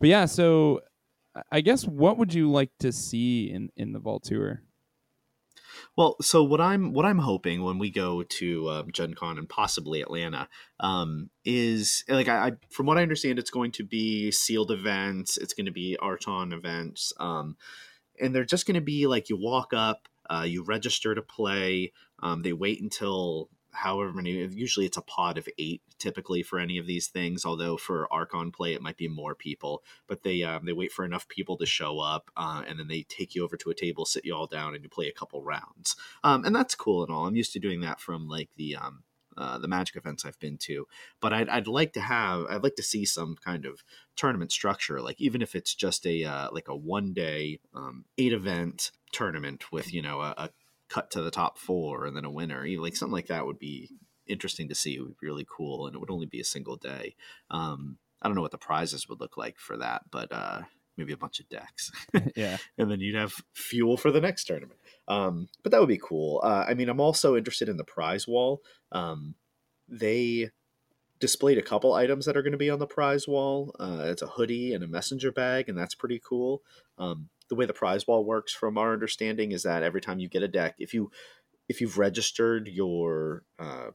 But 0.00 0.08
yeah, 0.08 0.24
so 0.24 0.80
I- 1.50 1.60
guess 1.60 1.86
what 1.86 2.18
would 2.18 2.32
you 2.34 2.50
like 2.50 2.70
to 2.80 2.92
see 2.92 3.50
in 3.50 3.70
in 3.76 3.92
the 3.92 3.98
Vault 3.98 4.24
Tour? 4.24 4.62
Well, 5.96 6.16
so 6.20 6.42
what 6.42 6.60
I'm 6.60 6.92
what 6.92 7.04
I'm 7.04 7.18
hoping 7.18 7.62
when 7.62 7.78
we 7.78 7.90
go 7.90 8.22
to 8.22 8.68
um, 8.70 8.92
Gen 8.92 9.14
Con 9.14 9.38
and 9.38 9.48
possibly 9.48 10.00
Atlanta 10.02 10.48
um, 10.80 11.30
is 11.44 12.04
like 12.08 12.28
I, 12.28 12.48
I 12.48 12.52
from 12.70 12.86
what 12.86 12.98
I 12.98 13.02
understand, 13.02 13.38
it's 13.38 13.50
going 13.50 13.72
to 13.72 13.84
be 13.84 14.30
sealed 14.30 14.70
events. 14.70 15.36
It's 15.36 15.54
going 15.54 15.66
to 15.66 15.72
be 15.72 15.96
Archon 16.00 16.52
events, 16.52 17.12
um, 17.18 17.56
and 18.20 18.34
they're 18.34 18.44
just 18.44 18.66
going 18.66 18.74
to 18.76 18.80
be 18.80 19.06
like 19.06 19.28
you 19.28 19.36
walk 19.36 19.72
up, 19.72 20.08
uh, 20.30 20.44
you 20.46 20.62
register 20.64 21.14
to 21.14 21.22
play. 21.22 21.92
Um, 22.20 22.42
they 22.42 22.52
wait 22.52 22.80
until 22.80 23.48
however 23.74 24.12
many. 24.12 24.32
Usually, 24.32 24.86
it's 24.86 24.96
a 24.96 25.02
pod 25.02 25.38
of 25.38 25.48
eight 25.58 25.82
typically 25.98 26.42
for 26.42 26.58
any 26.58 26.78
of 26.78 26.86
these 26.86 27.08
things. 27.08 27.44
Although 27.44 27.76
for 27.76 28.12
Archon 28.12 28.50
play, 28.50 28.74
it 28.74 28.82
might 28.82 28.96
be 28.96 29.08
more 29.08 29.34
people. 29.34 29.82
But 30.06 30.22
they 30.22 30.42
um, 30.42 30.64
they 30.64 30.72
wait 30.72 30.92
for 30.92 31.04
enough 31.04 31.28
people 31.28 31.56
to 31.58 31.66
show 31.66 32.00
up, 32.00 32.30
uh, 32.36 32.62
and 32.66 32.78
then 32.78 32.88
they 32.88 33.02
take 33.02 33.34
you 33.34 33.44
over 33.44 33.56
to 33.56 33.70
a 33.70 33.74
table, 33.74 34.04
sit 34.04 34.24
you 34.24 34.34
all 34.34 34.46
down, 34.46 34.74
and 34.74 34.82
you 34.82 34.88
play 34.88 35.08
a 35.08 35.12
couple 35.12 35.42
rounds. 35.42 35.96
Um, 36.22 36.44
and 36.44 36.54
that's 36.54 36.74
cool 36.74 37.02
and 37.02 37.12
all. 37.12 37.26
I'm 37.26 37.36
used 37.36 37.52
to 37.52 37.58
doing 37.58 37.80
that 37.80 38.00
from 38.00 38.28
like 38.28 38.50
the 38.56 38.76
um, 38.76 39.02
uh, 39.36 39.58
the 39.58 39.68
Magic 39.68 39.96
events 39.96 40.24
I've 40.24 40.38
been 40.38 40.58
to. 40.58 40.86
But 41.20 41.32
I'd, 41.32 41.48
I'd 41.48 41.66
like 41.66 41.92
to 41.94 42.00
have 42.00 42.46
I'd 42.48 42.62
like 42.62 42.76
to 42.76 42.82
see 42.82 43.04
some 43.04 43.36
kind 43.44 43.66
of 43.66 43.82
tournament 44.16 44.52
structure, 44.52 45.00
like 45.00 45.20
even 45.20 45.42
if 45.42 45.54
it's 45.54 45.74
just 45.74 46.06
a 46.06 46.24
uh, 46.24 46.48
like 46.52 46.68
a 46.68 46.76
one 46.76 47.12
day 47.12 47.60
um, 47.74 48.04
eight 48.18 48.32
event 48.32 48.92
tournament 49.12 49.72
with 49.72 49.92
you 49.92 50.02
know 50.02 50.20
a, 50.20 50.34
a 50.36 50.50
cut 50.94 51.10
to 51.10 51.22
the 51.22 51.30
top 51.30 51.58
four 51.58 52.06
and 52.06 52.16
then 52.16 52.24
a 52.24 52.30
winner, 52.30 52.64
even 52.64 52.84
like 52.84 52.94
something 52.94 53.12
like 53.12 53.26
that 53.26 53.46
would 53.46 53.58
be 53.58 53.90
interesting 54.28 54.68
to 54.68 54.74
see. 54.76 54.94
It 54.94 55.00
would 55.00 55.18
be 55.18 55.26
really 55.26 55.46
cool, 55.50 55.86
and 55.86 55.94
it 55.94 55.98
would 55.98 56.10
only 56.10 56.26
be 56.26 56.40
a 56.40 56.44
single 56.44 56.76
day. 56.76 57.16
Um, 57.50 57.98
I 58.22 58.28
don't 58.28 58.36
know 58.36 58.42
what 58.42 58.52
the 58.52 58.58
prizes 58.58 59.08
would 59.08 59.20
look 59.20 59.36
like 59.36 59.58
for 59.58 59.76
that, 59.78 60.02
but 60.12 60.32
uh, 60.32 60.62
maybe 60.96 61.12
a 61.12 61.16
bunch 61.16 61.40
of 61.40 61.48
decks. 61.48 61.90
yeah. 62.36 62.58
and 62.78 62.90
then 62.90 63.00
you'd 63.00 63.16
have 63.16 63.34
fuel 63.52 63.96
for 63.96 64.12
the 64.12 64.20
next 64.20 64.44
tournament. 64.44 64.78
Um, 65.08 65.48
but 65.62 65.72
that 65.72 65.80
would 65.80 65.88
be 65.88 66.00
cool. 66.02 66.40
Uh, 66.44 66.64
I 66.68 66.74
mean, 66.74 66.88
I'm 66.88 67.00
also 67.00 67.36
interested 67.36 67.68
in 67.68 67.76
the 67.76 67.84
prize 67.84 68.28
wall. 68.28 68.62
Um, 68.92 69.34
they 69.88 70.50
displayed 71.18 71.58
a 71.58 71.62
couple 71.62 71.92
items 71.92 72.24
that 72.26 72.36
are 72.36 72.42
going 72.42 72.52
to 72.52 72.58
be 72.58 72.70
on 72.70 72.78
the 72.78 72.86
prize 72.86 73.26
wall. 73.26 73.74
Uh, 73.80 74.04
it's 74.04 74.22
a 74.22 74.26
hoodie 74.26 74.72
and 74.74 74.84
a 74.84 74.88
messenger 74.88 75.32
bag, 75.32 75.68
and 75.68 75.76
that's 75.76 75.94
pretty 75.94 76.20
cool. 76.24 76.62
Um, 76.98 77.28
the 77.48 77.54
way 77.54 77.66
the 77.66 77.72
prize 77.72 78.06
wall 78.06 78.24
works, 78.24 78.52
from 78.52 78.78
our 78.78 78.92
understanding, 78.92 79.52
is 79.52 79.62
that 79.62 79.82
every 79.82 80.00
time 80.00 80.18
you 80.18 80.28
get 80.28 80.42
a 80.42 80.48
deck, 80.48 80.76
if 80.78 80.94
you 80.94 81.10
if 81.68 81.80
you've 81.80 81.98
registered 81.98 82.68
your 82.68 83.44
uh, 83.58 83.90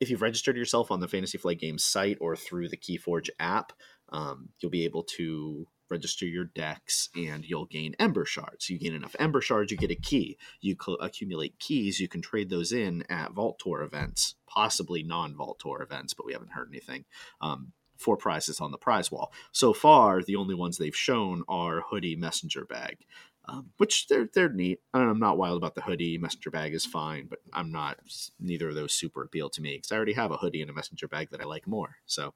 if 0.00 0.10
you've 0.10 0.22
registered 0.22 0.56
yourself 0.56 0.90
on 0.90 1.00
the 1.00 1.08
Fantasy 1.08 1.38
Flight 1.38 1.60
Games 1.60 1.84
site 1.84 2.18
or 2.20 2.34
through 2.34 2.68
the 2.68 2.76
KeyForge 2.76 3.28
app, 3.38 3.72
um, 4.10 4.48
you'll 4.58 4.70
be 4.70 4.84
able 4.84 5.02
to 5.02 5.66
register 5.90 6.24
your 6.24 6.44
decks 6.44 7.08
and 7.16 7.44
you'll 7.44 7.66
gain 7.66 7.94
Ember 7.98 8.24
Shards. 8.24 8.70
You 8.70 8.78
gain 8.78 8.94
enough 8.94 9.16
Ember 9.18 9.40
Shards, 9.40 9.70
you 9.70 9.76
get 9.76 9.90
a 9.90 9.96
key. 9.96 10.38
You 10.60 10.76
accumulate 11.00 11.58
keys, 11.58 12.00
you 12.00 12.08
can 12.08 12.22
trade 12.22 12.48
those 12.48 12.72
in 12.72 13.04
at 13.10 13.32
Vault 13.32 13.58
Tour 13.58 13.82
events, 13.82 14.36
possibly 14.46 15.02
non 15.02 15.34
Vault 15.36 15.58
Tour 15.58 15.82
events, 15.82 16.14
but 16.14 16.24
we 16.24 16.32
haven't 16.32 16.52
heard 16.52 16.68
anything. 16.70 17.04
Um, 17.40 17.72
for 18.00 18.16
prizes 18.16 18.60
on 18.60 18.70
the 18.70 18.78
prize 18.78 19.12
wall. 19.12 19.32
So 19.52 19.72
far, 19.72 20.22
the 20.22 20.36
only 20.36 20.54
ones 20.54 20.78
they've 20.78 20.96
shown 20.96 21.44
are 21.48 21.82
hoodie, 21.82 22.16
messenger 22.16 22.64
bag, 22.64 22.98
um, 23.44 23.70
which 23.76 24.08
they're 24.08 24.28
they're 24.32 24.48
neat. 24.48 24.80
I 24.94 25.00
I'm 25.00 25.18
not 25.18 25.38
wild 25.38 25.58
about 25.58 25.74
the 25.74 25.82
hoodie. 25.82 26.16
Messenger 26.16 26.50
bag 26.50 26.72
is 26.72 26.86
fine, 26.86 27.26
but 27.28 27.40
I'm 27.52 27.70
not. 27.70 27.98
Neither 28.40 28.70
of 28.70 28.74
those 28.74 28.94
super 28.94 29.22
appeal 29.22 29.50
to 29.50 29.60
me 29.60 29.76
because 29.76 29.92
I 29.92 29.96
already 29.96 30.14
have 30.14 30.30
a 30.30 30.38
hoodie 30.38 30.62
and 30.62 30.70
a 30.70 30.74
messenger 30.74 31.08
bag 31.08 31.30
that 31.30 31.42
I 31.42 31.44
like 31.44 31.66
more. 31.66 31.96
So, 32.06 32.32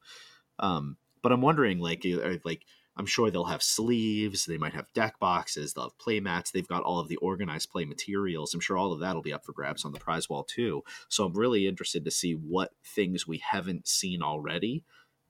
um, 0.59 0.99
but 1.23 1.33
I'm 1.33 1.40
wondering, 1.40 1.78
like, 1.78 2.04
like 2.44 2.66
I'm 2.97 3.06
sure 3.06 3.30
they'll 3.30 3.44
have 3.44 3.62
sleeves. 3.62 4.44
They 4.44 4.59
might 4.59 4.75
have 4.75 4.92
deck 4.92 5.18
boxes. 5.18 5.73
They'll 5.73 5.85
have 5.85 5.99
play 5.99 6.21
mats. 6.21 6.50
They've 6.50 6.68
got 6.68 6.83
all 6.83 7.00
of 7.00 7.09
the 7.09 7.16
organized 7.16 7.71
play 7.71 7.87
materials. 7.87 8.52
I'm 8.52 8.61
sure 8.61 8.76
all 8.76 8.92
of 8.92 9.00
that 9.00 9.14
will 9.14 9.23
be 9.23 9.33
up 9.33 9.47
for 9.47 9.52
grabs 9.52 9.85
on 9.85 9.92
the 9.92 9.99
prize 9.99 10.28
wall 10.28 10.44
too. 10.44 10.85
So 11.09 11.25
I'm 11.25 11.33
really 11.33 11.66
interested 11.66 12.04
to 12.04 12.11
see 12.11 12.33
what 12.33 12.73
things 12.85 13.26
we 13.26 13.38
haven't 13.38 13.88
seen 13.88 14.23
already 14.23 14.85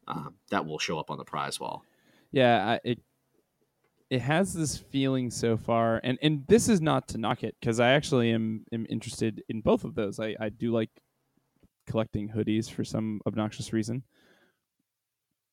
um, 0.06 0.34
that 0.50 0.66
will 0.66 0.78
show 0.78 0.98
up 0.98 1.10
on 1.10 1.18
the 1.18 1.24
prize 1.24 1.58
wall. 1.58 1.84
Yeah, 2.30 2.72
I, 2.72 2.80
it 2.84 2.98
it 4.10 4.20
has 4.20 4.52
this 4.52 4.76
feeling 4.76 5.30
so 5.30 5.56
far, 5.56 6.00
and 6.02 6.18
and 6.22 6.44
this 6.46 6.68
is 6.68 6.80
not 6.80 7.08
to 7.08 7.18
knock 7.18 7.42
it 7.42 7.56
because 7.60 7.80
I 7.80 7.90
actually 7.90 8.30
am 8.30 8.64
am 8.72 8.86
interested 8.88 9.42
in 9.48 9.60
both 9.60 9.84
of 9.84 9.94
those. 9.94 10.20
I 10.20 10.36
I 10.38 10.48
do 10.48 10.72
like 10.72 10.90
collecting 11.86 12.28
hoodies 12.28 12.70
for 12.70 12.84
some 12.84 13.20
obnoxious 13.26 13.72
reason, 13.72 14.04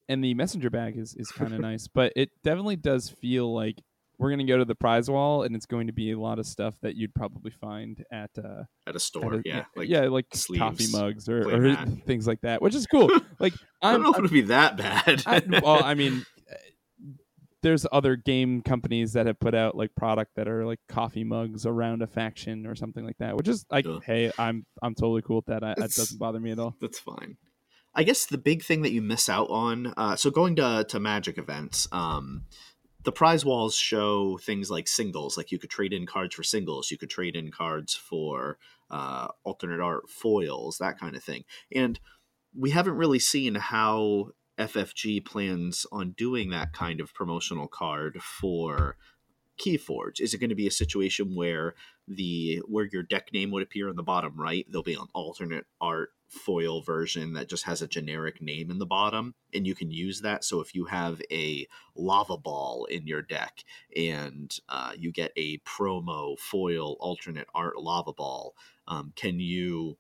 and 0.10 0.24
the 0.24 0.34
messenger 0.34 0.70
bag 0.70 0.98
is 0.98 1.16
is 1.16 1.32
kind 1.32 1.54
of 1.54 1.60
nice, 1.72 1.88
but 1.88 2.14
it 2.16 2.30
definitely 2.44 2.76
does 2.76 3.10
feel 3.10 3.54
like 3.54 3.82
we're 4.22 4.30
gonna 4.30 4.46
go 4.46 4.60
to 4.60 4.66
the 4.66 4.76
prize 4.76 5.10
wall, 5.10 5.42
and 5.42 5.56
it's 5.56 5.66
going 5.66 5.88
to 5.88 5.94
be 5.94 6.12
a 6.12 6.20
lot 6.20 6.38
of 6.38 6.46
stuff 6.46 6.76
that 6.84 6.96
you'd 6.96 7.14
probably 7.16 7.50
find 7.50 8.06
at 8.12 8.30
uh, 8.38 8.64
at 8.86 8.96
a 8.96 9.00
store. 9.00 9.34
at 9.34 9.40
a- 9.40 9.42
yeah, 9.44 9.66
like 9.76 9.90
yeah, 9.90 10.02
like 10.02 10.28
sleeves, 10.32 10.60
coffee 10.60 10.88
mugs 10.92 11.28
or, 11.28 11.42
or 11.50 11.76
things 12.06 12.28
like 12.28 12.40
that, 12.42 12.62
which 12.62 12.76
is 12.76 12.86
cool. 12.86 13.10
like 13.40 13.54
I 13.82 13.92
don't 13.92 13.96
I'm, 13.96 14.04
know 14.04 14.12
if 14.12 14.20
it 14.20 14.22
would 14.22 14.32
be 14.32 14.42
that 14.42 14.78
bad. 14.78 15.24
I, 15.26 15.42
well, 15.64 15.84
I 15.84 15.96
mean, 15.96 16.24
uh, 16.52 16.56
there's 17.64 17.88
other 17.92 18.16
game 18.16 18.62
companies 18.62 19.14
that 19.14 19.26
have 19.26 19.40
put 19.40 19.56
out 19.56 19.76
like 19.76 19.90
product 19.96 20.36
that 20.36 20.48
are 20.48 20.68
like 20.68 20.80
coffee 20.88 21.24
mugs 21.24 21.66
around 21.66 22.04
a 22.04 22.08
faction 22.08 22.68
or 22.68 22.76
something 22.76 23.04
like 23.04 23.18
that, 23.18 23.36
which 23.36 23.48
is 23.48 23.66
like, 23.72 23.88
Ugh. 23.88 24.04
hey, 24.06 24.32
I'm 24.38 24.68
I'm 24.84 24.94
totally 24.94 25.24
cool 25.24 25.38
with 25.38 25.48
that. 25.48 25.64
I, 25.64 25.74
that 25.78 25.92
doesn't 25.94 26.20
bother 26.20 26.40
me 26.40 26.52
at 26.52 26.60
all. 26.60 26.76
That's 26.80 27.00
fine. 27.00 27.38
I 27.96 28.04
guess 28.04 28.26
the 28.26 28.38
big 28.38 28.64
thing 28.64 28.84
that 28.84 28.92
you 28.92 29.02
miss 29.02 29.28
out 29.28 29.50
on, 29.50 29.94
uh, 29.98 30.16
so 30.16 30.30
going 30.30 30.56
to 30.58 30.86
to 30.88 31.00
Magic 31.00 31.40
events, 31.40 31.88
um, 31.92 32.44
the 33.04 33.12
prize 33.12 33.44
walls 33.44 33.76
show 33.76 34.38
things 34.38 34.70
like 34.70 34.88
singles, 34.88 35.38
like 35.38 35.52
you 35.52 35.60
could 35.60 35.70
trade 35.70 35.94
in 35.94 36.06
cards 36.06 36.36
for 36.36 36.44
singles, 36.44 36.92
you 36.92 36.98
could 36.98 37.10
trade 37.10 37.36
in 37.36 37.52
cards 37.52 37.96
for 37.96 38.58
uh, 38.90 39.28
alternate 39.44 39.80
art 39.80 40.10
foils, 40.10 40.78
that 40.78 41.00
kind 41.00 41.16
of 41.16 41.24
thing, 41.24 41.44
and 41.74 42.00
we 42.58 42.72
haven't 42.72 42.98
really 42.98 43.20
seen 43.20 43.56
how 43.56 44.32
FFG 44.58 45.26
plans 45.26 45.86
on 45.92 46.12
doing 46.12 46.50
that 46.50 46.74
kind 46.74 47.00
of 47.00 47.14
promotional 47.14 47.68
card 47.68 48.22
for 48.22 48.98
Keyforge. 49.60 50.20
Is 50.20 50.34
it 50.34 50.40
going 50.40 50.50
to 50.50 50.56
be 50.56 50.68
a 50.68 50.72
situation 50.72 51.36
where 51.36 51.76
the 52.08 52.62
where 52.68 52.88
your 52.92 53.04
deck 53.04 53.30
name 53.34 53.52
would 53.52 53.64
appear 53.64 53.90
in 53.90 53.96
the 53.96 54.04
bottom 54.04 54.40
right? 54.40 54.66
There'll 54.70 54.84
be 54.84 54.94
an 54.94 55.08
alternate 55.14 55.66
art 55.80 56.10
foil 56.32 56.82
version 56.82 57.34
that 57.34 57.50
just 57.50 57.66
has 57.66 57.82
a 57.82 57.88
generic 57.88 58.42
name 58.42 58.72
in 58.72 58.80
the 58.80 58.86
bottom, 58.86 59.36
and 59.54 59.68
you 59.68 59.76
can 59.76 59.92
use 59.92 60.22
that. 60.22 60.44
So 60.44 60.62
if 60.62 60.74
you 60.74 60.86
have 60.86 61.22
a 61.32 61.68
lava 61.96 62.38
ball 62.38 62.86
in 62.86 63.06
your 63.06 63.22
deck 63.22 63.64
and 63.96 64.56
uh, 64.70 64.94
you 64.98 65.12
get 65.12 65.34
a 65.36 65.58
promo 65.60 66.40
foil 66.40 66.96
alternate 67.00 67.48
art 67.54 67.78
lava 67.78 68.14
ball, 68.14 68.56
um, 68.88 69.12
can 69.16 69.40
you 69.40 69.98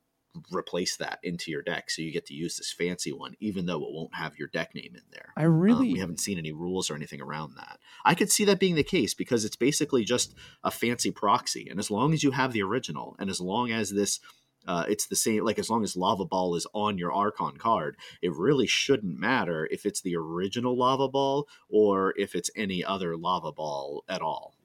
replace 0.53 0.95
that 0.95 1.19
into 1.23 1.51
your 1.51 1.61
deck 1.61 1.89
so 1.89 2.01
you 2.01 2.09
get 2.09 2.25
to 2.25 2.33
use 2.33 2.55
this 2.55 2.71
fancy 2.71 3.11
one, 3.11 3.35
even 3.41 3.65
though 3.65 3.83
it 3.83 3.91
won't 3.91 4.15
have 4.15 4.38
your 4.38 4.47
deck 4.47 4.73
name 4.73 4.93
in 4.95 5.03
there? 5.11 5.33
I 5.35 5.43
Um, 5.43 5.59
really, 5.59 5.93
we 5.93 6.00
haven't 6.00 6.21
seen 6.21 6.38
any 6.38 6.53
rules 6.53 6.89
or 6.89 6.95
anything 6.95 7.21
around 7.21 7.55
that. 7.57 7.79
I 8.05 8.15
could 8.15 8.31
see 8.31 8.45
that 8.45 8.59
being 8.59 8.75
the 8.75 8.83
case 8.83 9.13
because 9.13 9.43
it's 9.43 9.57
basically 9.57 10.05
just 10.05 10.33
a 10.63 10.71
fancy 10.71 11.11
proxy. 11.11 11.67
And 11.69 11.79
as 11.79 11.91
long 11.91 12.13
as 12.13 12.23
you 12.23 12.31
have 12.31 12.53
the 12.53 12.63
original, 12.63 13.17
and 13.19 13.29
as 13.29 13.41
long 13.41 13.71
as 13.71 13.89
this, 13.91 14.21
uh, 14.68 14.86
it's 14.88 15.08
the 15.08 15.15
same, 15.15 15.44
like 15.44 15.60
as 15.60 15.70
long 15.70 15.84
as 15.84 15.96
Lava 15.96 16.25
Ball 16.25 16.56
is 16.56 16.68
on 16.74 16.98
your 16.98 17.12
Archon 17.12 17.58
card, 17.58 17.98
it 18.22 18.34
really 18.34 18.68
shouldn't 18.68 19.20
matter 19.20 19.68
if 19.72 19.86
it's 19.86 20.01
the 20.01 20.15
original 20.15 20.77
Lava 20.77 21.08
Ball 21.08 21.48
or 21.70 22.13
if 22.18 22.36
it's 22.36 22.50
any 22.56 22.84
other 22.84 23.18
Lava 23.18 23.51
Ball 23.51 24.03
at 24.08 24.22
all. 24.22 24.56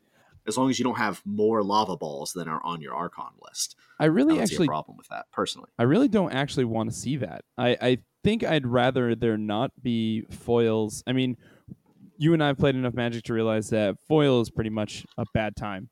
As 0.46 0.56
long 0.56 0.70
as 0.70 0.78
you 0.78 0.84
don't 0.84 0.98
have 0.98 1.22
more 1.24 1.64
lava 1.64 1.96
balls 1.96 2.32
than 2.32 2.46
are 2.46 2.62
on 2.62 2.80
your 2.80 2.94
Archon 2.94 3.32
list, 3.42 3.74
I 3.98 4.04
I 4.04 4.06
really 4.06 4.36
see 4.36 4.42
actually 4.42 4.66
a 4.66 4.68
problem 4.68 4.96
with 4.96 5.08
that 5.08 5.26
personally. 5.32 5.70
I 5.76 5.82
really 5.82 6.06
don't 6.06 6.32
actually 6.32 6.66
want 6.66 6.88
to 6.88 6.96
see 6.96 7.16
that. 7.16 7.44
I, 7.58 7.76
I 7.80 7.98
think 8.22 8.44
I'd 8.44 8.64
rather 8.64 9.16
there 9.16 9.36
not 9.36 9.72
be 9.82 10.22
foils. 10.30 11.02
I 11.04 11.14
mean, 11.14 11.36
you 12.16 12.32
and 12.32 12.44
I 12.44 12.48
have 12.48 12.58
played 12.58 12.76
enough 12.76 12.94
Magic 12.94 13.24
to 13.24 13.34
realize 13.34 13.70
that 13.70 13.96
foil 14.06 14.40
is 14.40 14.50
pretty 14.50 14.70
much 14.70 15.04
a 15.18 15.24
bad 15.34 15.56
time. 15.56 15.88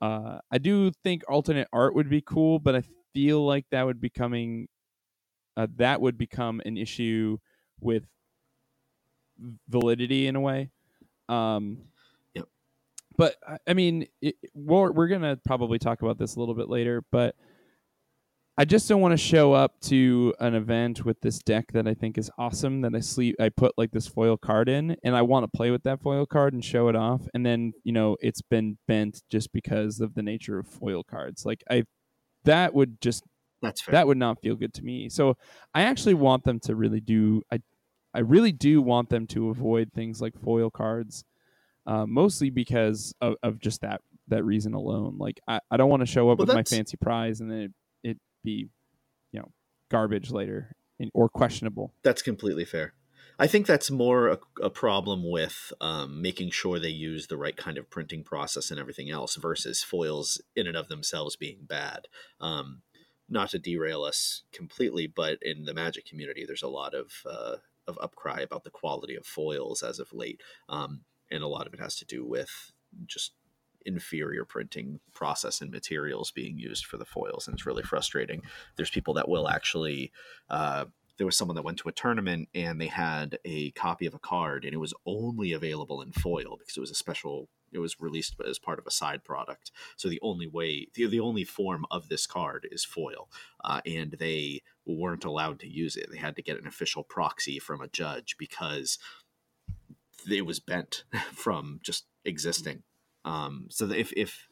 Uh, 0.00 0.38
I 0.50 0.58
do 0.58 0.90
think 1.04 1.22
alternate 1.28 1.68
art 1.72 1.94
would 1.94 2.08
be 2.08 2.20
cool, 2.20 2.58
but 2.58 2.74
I 2.74 2.82
feel 3.14 3.44
like 3.46 3.66
that 3.70 3.84
would 3.84 4.00
becoming 4.00 4.68
uh, 5.56 5.66
that 5.76 6.00
would 6.00 6.18
become 6.18 6.62
an 6.64 6.76
issue 6.78 7.38
with 7.80 8.04
validity 9.68 10.26
in 10.26 10.36
a 10.36 10.40
way. 10.40 10.70
Um, 11.28 11.88
Yep. 12.34 12.48
But 13.16 13.36
I- 13.68 13.74
mean, 13.74 14.06
it, 14.22 14.36
we're 14.54 14.92
we're 14.92 15.08
gonna 15.08 15.36
probably 15.44 15.78
talk 15.78 16.02
about 16.02 16.18
this 16.18 16.36
a 16.36 16.40
little 16.40 16.54
bit 16.54 16.68
later, 16.68 17.04
but 17.12 17.36
I 18.58 18.66
just 18.66 18.86
don't 18.86 19.00
want 19.00 19.12
to 19.12 19.16
show 19.16 19.54
up 19.54 19.80
to 19.82 20.34
an 20.38 20.54
event 20.54 21.06
with 21.06 21.20
this 21.22 21.38
deck 21.38 21.72
that 21.72 21.88
I 21.88 21.94
think 21.94 22.18
is 22.18 22.30
awesome 22.36 22.82
that 22.82 22.94
I 22.94 23.00
sleep 23.00 23.34
I 23.40 23.48
put 23.48 23.72
like 23.78 23.92
this 23.92 24.06
foil 24.06 24.36
card 24.36 24.68
in 24.68 24.94
and 25.02 25.16
I 25.16 25.22
want 25.22 25.44
to 25.44 25.56
play 25.56 25.70
with 25.70 25.84
that 25.84 26.02
foil 26.02 26.26
card 26.26 26.52
and 26.52 26.62
show 26.62 26.88
it 26.88 26.96
off 26.96 27.26
and 27.32 27.46
then, 27.46 27.72
you 27.82 27.92
know, 27.92 28.16
it's 28.20 28.42
been 28.42 28.76
bent 28.86 29.22
just 29.30 29.52
because 29.54 30.00
of 30.00 30.14
the 30.14 30.22
nature 30.22 30.58
of 30.58 30.68
foil 30.68 31.02
cards. 31.02 31.46
Like 31.46 31.64
I 31.70 31.84
that 32.44 32.74
would 32.74 33.00
just 33.00 33.24
That's 33.60 33.80
fair. 33.80 33.92
that 33.92 34.06
would 34.06 34.18
not 34.18 34.40
feel 34.40 34.56
good 34.56 34.74
to 34.74 34.82
me. 34.82 35.08
So 35.08 35.36
I 35.74 35.82
actually 35.82 36.14
want 36.14 36.44
them 36.44 36.60
to 36.60 36.74
really 36.74 37.00
do 37.00 37.42
I 37.50 37.60
I 38.14 38.20
really 38.20 38.52
do 38.52 38.82
want 38.82 39.08
them 39.08 39.26
to 39.28 39.48
avoid 39.48 39.92
things 39.92 40.20
like 40.20 40.38
foil 40.38 40.70
cards. 40.70 41.24
Uh, 41.84 42.06
mostly 42.06 42.48
because 42.48 43.12
of, 43.20 43.34
of 43.42 43.58
just 43.58 43.80
that 43.80 44.02
that 44.28 44.44
reason 44.44 44.72
alone. 44.74 45.16
Like 45.18 45.40
I, 45.48 45.58
I 45.70 45.76
don't 45.76 45.90
want 45.90 46.00
to 46.00 46.06
show 46.06 46.30
up 46.30 46.38
Well, 46.38 46.46
with 46.46 46.54
my 46.54 46.62
fancy 46.62 46.96
prize 46.96 47.40
and 47.40 47.50
then 47.50 47.58
it, 48.04 48.10
it 48.10 48.18
be, 48.44 48.68
you 49.32 49.40
know, 49.40 49.50
garbage 49.90 50.30
later 50.30 50.76
and, 51.00 51.10
or 51.12 51.28
questionable. 51.28 51.92
That's 52.04 52.22
completely 52.22 52.64
fair. 52.64 52.94
I 53.42 53.48
think 53.48 53.66
that's 53.66 53.90
more 53.90 54.28
a, 54.28 54.38
a 54.62 54.70
problem 54.70 55.28
with 55.28 55.72
um, 55.80 56.22
making 56.22 56.50
sure 56.50 56.78
they 56.78 56.90
use 56.90 57.26
the 57.26 57.36
right 57.36 57.56
kind 57.56 57.76
of 57.76 57.90
printing 57.90 58.22
process 58.22 58.70
and 58.70 58.78
everything 58.78 59.10
else 59.10 59.34
versus 59.34 59.82
foils 59.82 60.40
in 60.54 60.68
and 60.68 60.76
of 60.76 60.86
themselves 60.86 61.34
being 61.34 61.58
bad. 61.62 62.06
Um, 62.40 62.82
not 63.28 63.50
to 63.50 63.58
derail 63.58 64.04
us 64.04 64.44
completely, 64.52 65.08
but 65.08 65.38
in 65.42 65.64
the 65.64 65.74
magic 65.74 66.06
community, 66.06 66.44
there's 66.46 66.62
a 66.62 66.68
lot 66.68 66.94
of 66.94 67.10
uh, 67.28 67.56
of 67.88 67.98
upcry 67.98 68.44
about 68.44 68.62
the 68.62 68.70
quality 68.70 69.16
of 69.16 69.26
foils 69.26 69.82
as 69.82 69.98
of 69.98 70.12
late, 70.12 70.40
um, 70.68 71.00
and 71.28 71.42
a 71.42 71.48
lot 71.48 71.66
of 71.66 71.74
it 71.74 71.80
has 71.80 71.96
to 71.96 72.04
do 72.04 72.24
with 72.24 72.70
just 73.06 73.32
inferior 73.84 74.44
printing 74.44 75.00
process 75.14 75.60
and 75.60 75.72
materials 75.72 76.30
being 76.30 76.60
used 76.60 76.86
for 76.86 76.96
the 76.96 77.04
foils, 77.04 77.48
and 77.48 77.54
it's 77.54 77.66
really 77.66 77.82
frustrating. 77.82 78.42
There's 78.76 78.90
people 78.90 79.14
that 79.14 79.28
will 79.28 79.48
actually. 79.48 80.12
Uh, 80.48 80.84
there 81.18 81.26
was 81.26 81.36
someone 81.36 81.54
that 81.54 81.64
went 81.64 81.78
to 81.78 81.88
a 81.88 81.92
tournament 81.92 82.48
and 82.54 82.80
they 82.80 82.86
had 82.86 83.38
a 83.44 83.70
copy 83.72 84.06
of 84.06 84.14
a 84.14 84.18
card 84.18 84.64
and 84.64 84.74
it 84.74 84.78
was 84.78 84.94
only 85.06 85.52
available 85.52 86.00
in 86.00 86.12
foil 86.12 86.56
because 86.58 86.76
it 86.76 86.80
was 86.80 86.90
a 86.90 86.96
special 86.96 87.48
it 87.72 87.78
was 87.78 88.00
released 88.00 88.34
as 88.46 88.58
part 88.58 88.78
of 88.78 88.86
a 88.86 88.90
side 88.90 89.24
product. 89.24 89.70
So 89.96 90.08
the 90.08 90.20
only 90.22 90.46
way 90.46 90.88
the, 90.94 91.06
the 91.06 91.20
only 91.20 91.44
form 91.44 91.86
of 91.90 92.08
this 92.08 92.26
card 92.26 92.68
is 92.70 92.84
foil 92.84 93.28
uh, 93.64 93.80
and 93.86 94.12
they 94.18 94.62
weren't 94.86 95.24
allowed 95.24 95.60
to 95.60 95.68
use 95.68 95.96
it. 95.96 96.08
They 96.10 96.18
had 96.18 96.36
to 96.36 96.42
get 96.42 96.58
an 96.58 96.66
official 96.66 97.02
proxy 97.02 97.58
from 97.58 97.80
a 97.80 97.88
judge 97.88 98.36
because 98.38 98.98
it 100.30 100.46
was 100.46 100.60
bent 100.60 101.04
from 101.32 101.80
just 101.82 102.06
existing. 102.24 102.82
Um, 103.24 103.66
so 103.70 103.90
if 103.90 104.12
if 104.16 104.48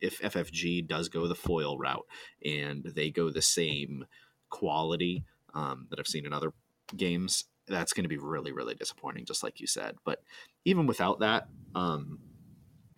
if 0.00 0.20
ffg 0.20 0.86
does 0.88 1.08
go 1.08 1.28
the 1.28 1.34
foil 1.34 1.78
route 1.78 2.06
and 2.44 2.82
they 2.84 3.08
go 3.08 3.30
the 3.30 3.40
same 3.40 4.04
quality 4.50 5.24
um, 5.54 5.86
that 5.90 5.98
I've 5.98 6.06
seen 6.06 6.26
in 6.26 6.32
other 6.32 6.52
games, 6.96 7.44
that's 7.66 7.92
going 7.92 8.04
to 8.04 8.08
be 8.08 8.18
really, 8.18 8.52
really 8.52 8.74
disappointing, 8.74 9.24
just 9.24 9.42
like 9.42 9.60
you 9.60 9.66
said. 9.66 9.96
But 10.04 10.22
even 10.64 10.86
without 10.86 11.20
that, 11.20 11.48
um, 11.74 12.18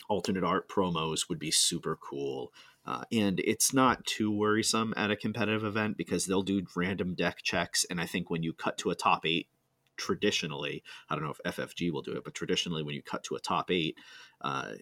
alternate 0.08 0.44
art 0.44 0.68
promos 0.68 1.28
would 1.28 1.38
be 1.38 1.50
super 1.50 1.96
cool. 1.96 2.52
Uh, 2.86 3.04
and 3.10 3.40
it's 3.40 3.72
not 3.72 4.04
too 4.04 4.30
worrisome 4.30 4.92
at 4.96 5.10
a 5.10 5.16
competitive 5.16 5.64
event 5.64 5.96
because 5.96 6.26
they'll 6.26 6.42
do 6.42 6.66
random 6.76 7.14
deck 7.14 7.38
checks. 7.42 7.86
And 7.88 8.00
I 8.00 8.06
think 8.06 8.28
when 8.28 8.42
you 8.42 8.52
cut 8.52 8.76
to 8.78 8.90
a 8.90 8.94
top 8.94 9.24
eight, 9.24 9.48
traditionally, 9.96 10.82
I 11.08 11.14
don't 11.14 11.24
know 11.24 11.30
if 11.30 11.56
FFG 11.56 11.90
will 11.90 12.02
do 12.02 12.12
it, 12.12 12.24
but 12.24 12.34
traditionally, 12.34 12.82
when 12.82 12.94
you 12.94 13.02
cut 13.02 13.24
to 13.24 13.36
a 13.36 13.40
top 13.40 13.70
eight, 13.70 13.96
uh, 14.42 14.72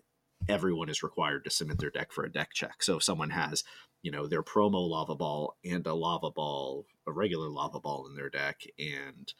everyone 0.48 0.88
is 0.88 1.02
required 1.02 1.44
to 1.44 1.50
submit 1.50 1.78
their 1.78 1.90
deck 1.90 2.12
for 2.12 2.24
a 2.24 2.32
deck 2.32 2.50
check. 2.52 2.82
So 2.82 2.96
if 2.96 3.02
someone 3.02 3.30
has 3.30 3.64
you 4.02 4.10
know 4.10 4.26
their 4.26 4.42
promo 4.42 4.88
lava 4.88 5.14
ball 5.14 5.56
and 5.64 5.86
a 5.86 5.94
lava 5.94 6.30
ball 6.30 6.86
a 7.06 7.12
regular 7.12 7.48
lava 7.48 7.80
ball 7.80 8.06
in 8.08 8.14
their 8.14 8.28
deck 8.28 8.62
and 8.78 9.32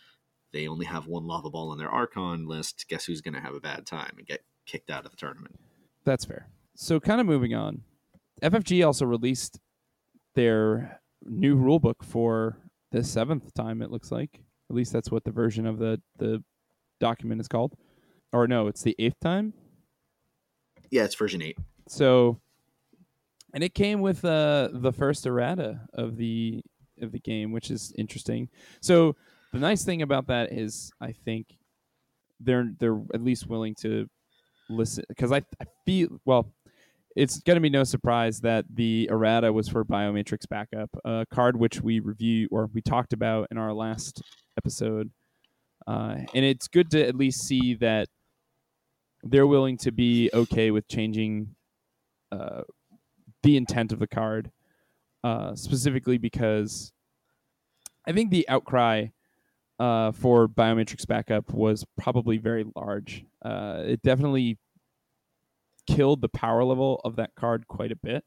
they 0.53 0.69
only 0.69 0.87
have 0.87 1.07
one 1.07 1.27
lava 1.27 1.51
ball 1.51 1.73
in 1.73 1.79
their 1.79 1.91
archon 1.91 2.47
list 2.47 2.87
guess 2.89 3.05
who's 3.05 3.21
going 3.21 3.35
to 3.35 3.41
have 3.41 3.55
a 3.55 3.61
bad 3.61 3.85
time 3.85 4.15
and 4.17 4.27
get 4.27 4.45
kicked 4.67 4.91
out 4.91 5.05
of 5.05 5.11
the 5.11 5.17
tournament 5.17 5.59
That's 6.05 6.25
fair. 6.25 6.49
So 6.75 7.01
kind 7.01 7.21
of 7.21 7.27
moving 7.27 7.55
on. 7.55 7.83
FFG 8.43 8.85
also 8.85 9.05
released 9.05 9.59
their 10.35 11.01
new 11.25 11.57
rulebook 11.57 12.03
for 12.05 12.59
the 12.91 13.05
seventh 13.05 13.53
time. 13.55 13.83
It 13.83 13.91
looks 13.91 14.11
like. 14.11 14.41
At 14.71 14.77
least 14.77 14.93
that's 14.93 15.11
what 15.11 15.25
the 15.25 15.31
version 15.31 15.67
of 15.67 15.79
the 15.79 16.01
the 16.19 16.43
document 16.99 17.41
is 17.41 17.49
called. 17.49 17.75
Or 18.33 18.47
no, 18.47 18.69
it's 18.69 18.83
the 18.83 18.97
eighth 18.99 19.21
time. 19.21 19.53
Yeah 20.93 21.03
it's 21.03 21.17
version 21.17 21.43
8 21.43 21.59
So, 21.89 22.41
and 23.53 23.65
it 23.65 23.75
came 23.75 24.01
with 24.01 24.25
uh, 24.25 24.69
the 24.73 24.93
first 24.93 25.27
errata 25.27 25.81
of 25.93 26.17
the 26.17 26.63
of 27.01 27.11
the 27.11 27.19
game, 27.19 27.53
which 27.53 27.71
is 27.71 27.93
interesting. 27.99 28.49
So 28.81 29.17
the 29.53 29.59
nice 29.59 29.85
thing 29.85 30.03
about 30.03 30.29
that 30.29 30.53
is, 30.53 30.93
I 31.01 31.13
think 31.13 31.59
they're 32.41 32.71
they're 32.79 33.01
at 33.13 33.23
least 33.23 33.49
willing 33.49 33.75
to 33.81 34.09
listen 34.71 35.05
because 35.09 35.33
I, 35.33 35.39
I 35.61 35.65
feel 35.85 36.09
well. 36.25 36.53
It's 37.15 37.41
going 37.41 37.57
to 37.57 37.61
be 37.61 37.69
no 37.69 37.85
surprise 37.85 38.41
that 38.41 38.65
the 38.75 39.07
errata 39.13 39.53
was 39.53 39.69
for 39.69 39.85
Biomatrix 39.85 40.49
Backup, 40.49 40.89
a 41.05 41.27
card 41.31 41.57
which 41.57 41.83
we 41.83 42.01
review 42.01 42.49
or 42.51 42.71
we 42.73 42.81
talked 42.81 43.13
about 43.13 43.49
in 43.51 43.59
our 43.59 43.75
last 43.75 44.23
episode, 44.57 45.11
uh, 45.87 46.17
and 46.33 46.43
it's 46.43 46.69
good 46.69 46.91
to 46.93 47.07
at 47.07 47.15
least 47.15 47.43
see 47.43 47.75
that 47.75 48.09
they're 49.23 49.47
willing 49.47 49.77
to 49.79 49.93
be 49.93 50.31
okay 50.33 50.71
with 50.71 50.89
changing 50.89 51.55
uh, 52.31 52.63
the 53.43 53.57
intent 53.57 53.93
of 53.93 53.99
the 53.99 54.07
card, 54.07 54.51
uh, 55.25 55.55
specifically 55.55 56.19
because 56.19 56.93
I 58.07 58.13
think 58.13 58.31
the 58.31 58.49
outcry 58.49 59.09
uh, 59.79 60.13
for 60.13 60.49
biomatrix 60.49 61.07
backup 61.07 61.53
was 61.53 61.85
probably 61.99 62.39
very 62.39 62.65
large. 62.77 63.25
Uh, 63.45 63.83
it 63.85 64.03
definitely 64.03 64.59
killed 65.87 66.21
the 66.21 66.29
power 66.29 66.65
level 66.65 67.01
of 67.05 67.17
that 67.17 67.35
card 67.35 67.67
quite 67.69 67.93
a 67.93 67.97
bit. 67.97 68.25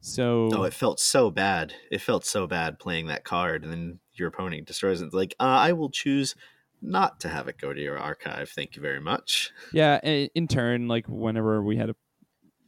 So 0.00 0.48
oh, 0.54 0.62
it 0.62 0.72
felt 0.72 0.98
so 0.98 1.30
bad. 1.30 1.74
It 1.90 2.00
felt 2.00 2.24
so 2.24 2.46
bad 2.46 2.78
playing 2.78 3.06
that 3.08 3.24
card, 3.24 3.62
and 3.62 3.70
then 3.70 3.98
your 4.14 4.28
opponent 4.28 4.66
destroys 4.66 5.02
it. 5.02 5.12
Like, 5.12 5.34
uh, 5.38 5.44
I 5.44 5.72
will 5.72 5.90
choose 5.90 6.34
not 6.82 7.20
to 7.20 7.28
have 7.28 7.48
it 7.48 7.58
go 7.58 7.72
to 7.72 7.80
your 7.80 7.98
archive. 7.98 8.50
Thank 8.50 8.76
you 8.76 8.82
very 8.82 9.00
much. 9.00 9.52
Yeah, 9.72 9.98
in 9.98 10.48
turn, 10.48 10.88
like 10.88 11.06
whenever 11.06 11.62
we 11.62 11.76
had 11.76 11.90
a, 11.90 11.96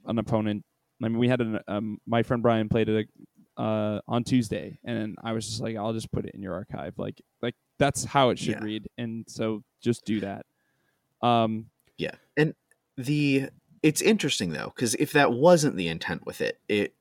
an 0.07 0.19
opponent, 0.19 0.65
I 1.03 1.09
mean, 1.09 1.19
we 1.19 1.29
had 1.29 1.41
an 1.41 1.59
um, 1.67 1.99
my 2.07 2.23
friend 2.23 2.43
Brian 2.43 2.69
played 2.69 2.89
it 2.89 3.09
uh, 3.57 4.01
on 4.07 4.23
Tuesday, 4.25 4.79
and 4.85 5.17
I 5.23 5.33
was 5.33 5.47
just 5.47 5.61
like, 5.61 5.77
I'll 5.77 5.93
just 5.93 6.13
put 6.13 6.25
it 6.27 6.35
in 6.35 6.43
your 6.43 6.55
archive. 6.55 6.95
Like, 6.97 7.21
like 7.41 7.55
that's 7.79 8.05
how 8.05 8.31
it 8.31 8.39
should 8.39 8.55
yeah. 8.55 8.65
read, 8.65 8.89
and 8.99 9.25
so 9.29 9.63
just 9.83 10.05
do 10.05 10.21
that. 10.21 10.47
Um, 11.23 11.67
yeah, 11.99 12.15
and 12.37 12.55
the 12.97 13.49
it's 13.83 14.01
interesting 14.01 14.53
though 14.53 14.73
because 14.75 14.95
if 14.97 15.13
that 15.13 15.33
wasn't 15.33 15.77
the 15.77 15.89
intent 15.89 16.25
with 16.25 16.41
it, 16.41 16.59
it 16.69 16.95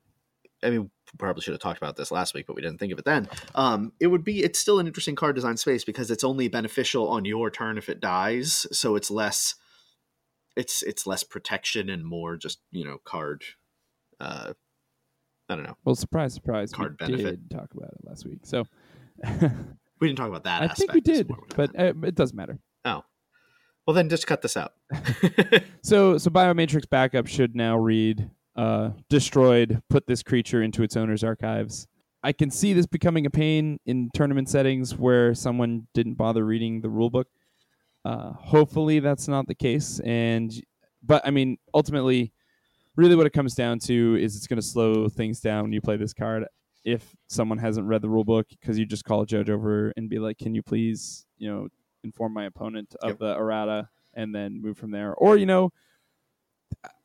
I 0.62 0.70
mean, 0.70 0.90
probably 1.18 1.42
should 1.42 1.52
have 1.52 1.60
talked 1.60 1.78
about 1.78 1.96
this 1.96 2.10
last 2.10 2.34
week, 2.34 2.46
but 2.46 2.56
we 2.56 2.62
didn't 2.62 2.78
think 2.78 2.92
of 2.92 2.98
it 2.98 3.04
then. 3.04 3.28
Um, 3.54 3.92
it 4.00 4.06
would 4.06 4.24
be 4.24 4.42
it's 4.42 4.58
still 4.58 4.78
an 4.78 4.86
interesting 4.86 5.14
card 5.14 5.34
design 5.34 5.56
space 5.56 5.84
because 5.84 6.10
it's 6.10 6.24
only 6.24 6.48
beneficial 6.48 7.08
on 7.08 7.24
your 7.24 7.50
turn 7.50 7.78
if 7.78 7.88
it 7.88 8.00
dies, 8.00 8.66
so 8.72 8.96
it's 8.96 9.10
less 9.10 9.54
it's 10.56 10.82
it's 10.82 11.06
less 11.06 11.22
protection 11.22 11.88
and 11.88 12.04
more 12.04 12.36
just 12.36 12.60
you 12.70 12.84
know 12.84 12.98
card. 13.04 13.44
Uh, 14.20 14.52
I 15.48 15.56
don't 15.56 15.64
know. 15.64 15.76
Well, 15.84 15.94
surprise, 15.94 16.34
surprise, 16.34 16.72
card 16.72 16.96
we 17.00 17.06
benefit. 17.06 17.48
Did 17.48 17.56
talk 17.56 17.68
about 17.74 17.90
it 17.90 18.08
last 18.08 18.24
week, 18.24 18.40
so 18.44 18.64
we 20.00 20.08
didn't 20.08 20.16
talk 20.16 20.28
about 20.28 20.44
that. 20.44 20.62
I 20.62 20.68
think 20.68 20.92
we 20.92 21.00
did, 21.00 21.30
but 21.56 21.78
uh, 21.78 21.92
it 22.02 22.14
doesn't 22.14 22.36
matter. 22.36 22.58
Oh, 22.84 23.02
well 23.86 23.94
then 23.94 24.08
just 24.08 24.26
cut 24.26 24.42
this 24.42 24.56
out. 24.56 24.72
so 25.82 26.18
so 26.18 26.30
biomatrix 26.30 26.88
backup 26.88 27.26
should 27.26 27.56
now 27.56 27.76
read 27.76 28.30
uh, 28.56 28.90
destroyed, 29.08 29.82
put 29.88 30.06
this 30.06 30.22
creature 30.22 30.62
into 30.62 30.82
its 30.82 30.96
owner's 30.96 31.24
archives. 31.24 31.86
I 32.22 32.32
can 32.32 32.50
see 32.50 32.72
this 32.72 32.86
becoming 32.86 33.26
a 33.26 33.30
pain 33.30 33.78
in 33.84 34.10
tournament 34.14 34.48
settings 34.48 34.96
where 34.96 35.34
someone 35.34 35.88
didn't 35.92 36.14
bother 36.14 36.44
reading 36.44 36.80
the 36.80 36.88
rulebook. 36.88 37.24
Uh, 38.04 38.32
hopefully, 38.32 39.00
that's 39.00 39.26
not 39.28 39.46
the 39.48 39.54
case. 39.54 40.00
And 40.04 40.52
but 41.02 41.26
I 41.26 41.30
mean, 41.30 41.56
ultimately, 41.74 42.32
really, 42.96 43.16
what 43.16 43.26
it 43.26 43.32
comes 43.32 43.54
down 43.54 43.78
to 43.80 44.16
is 44.20 44.36
it's 44.36 44.46
going 44.46 44.60
to 44.60 44.66
slow 44.66 45.08
things 45.08 45.40
down 45.40 45.64
when 45.64 45.72
you 45.72 45.80
play 45.80 45.96
this 45.96 46.14
card. 46.14 46.44
If 46.84 47.14
someone 47.28 47.58
hasn't 47.58 47.86
read 47.86 48.02
the 48.02 48.08
rulebook, 48.08 48.44
because 48.50 48.78
you 48.78 48.86
just 48.86 49.04
call 49.04 49.22
a 49.22 49.26
judge 49.26 49.50
over 49.50 49.92
and 49.96 50.08
be 50.08 50.18
like, 50.18 50.38
"Can 50.38 50.54
you 50.54 50.62
please, 50.62 51.26
you 51.38 51.48
know, 51.48 51.68
inform 52.04 52.32
my 52.32 52.44
opponent 52.44 52.94
of 53.02 53.10
yep. 53.10 53.18
the 53.18 53.36
errata," 53.36 53.88
and 54.14 54.34
then 54.34 54.60
move 54.60 54.78
from 54.78 54.90
there, 54.90 55.14
or 55.14 55.36
you 55.36 55.46
know 55.46 55.70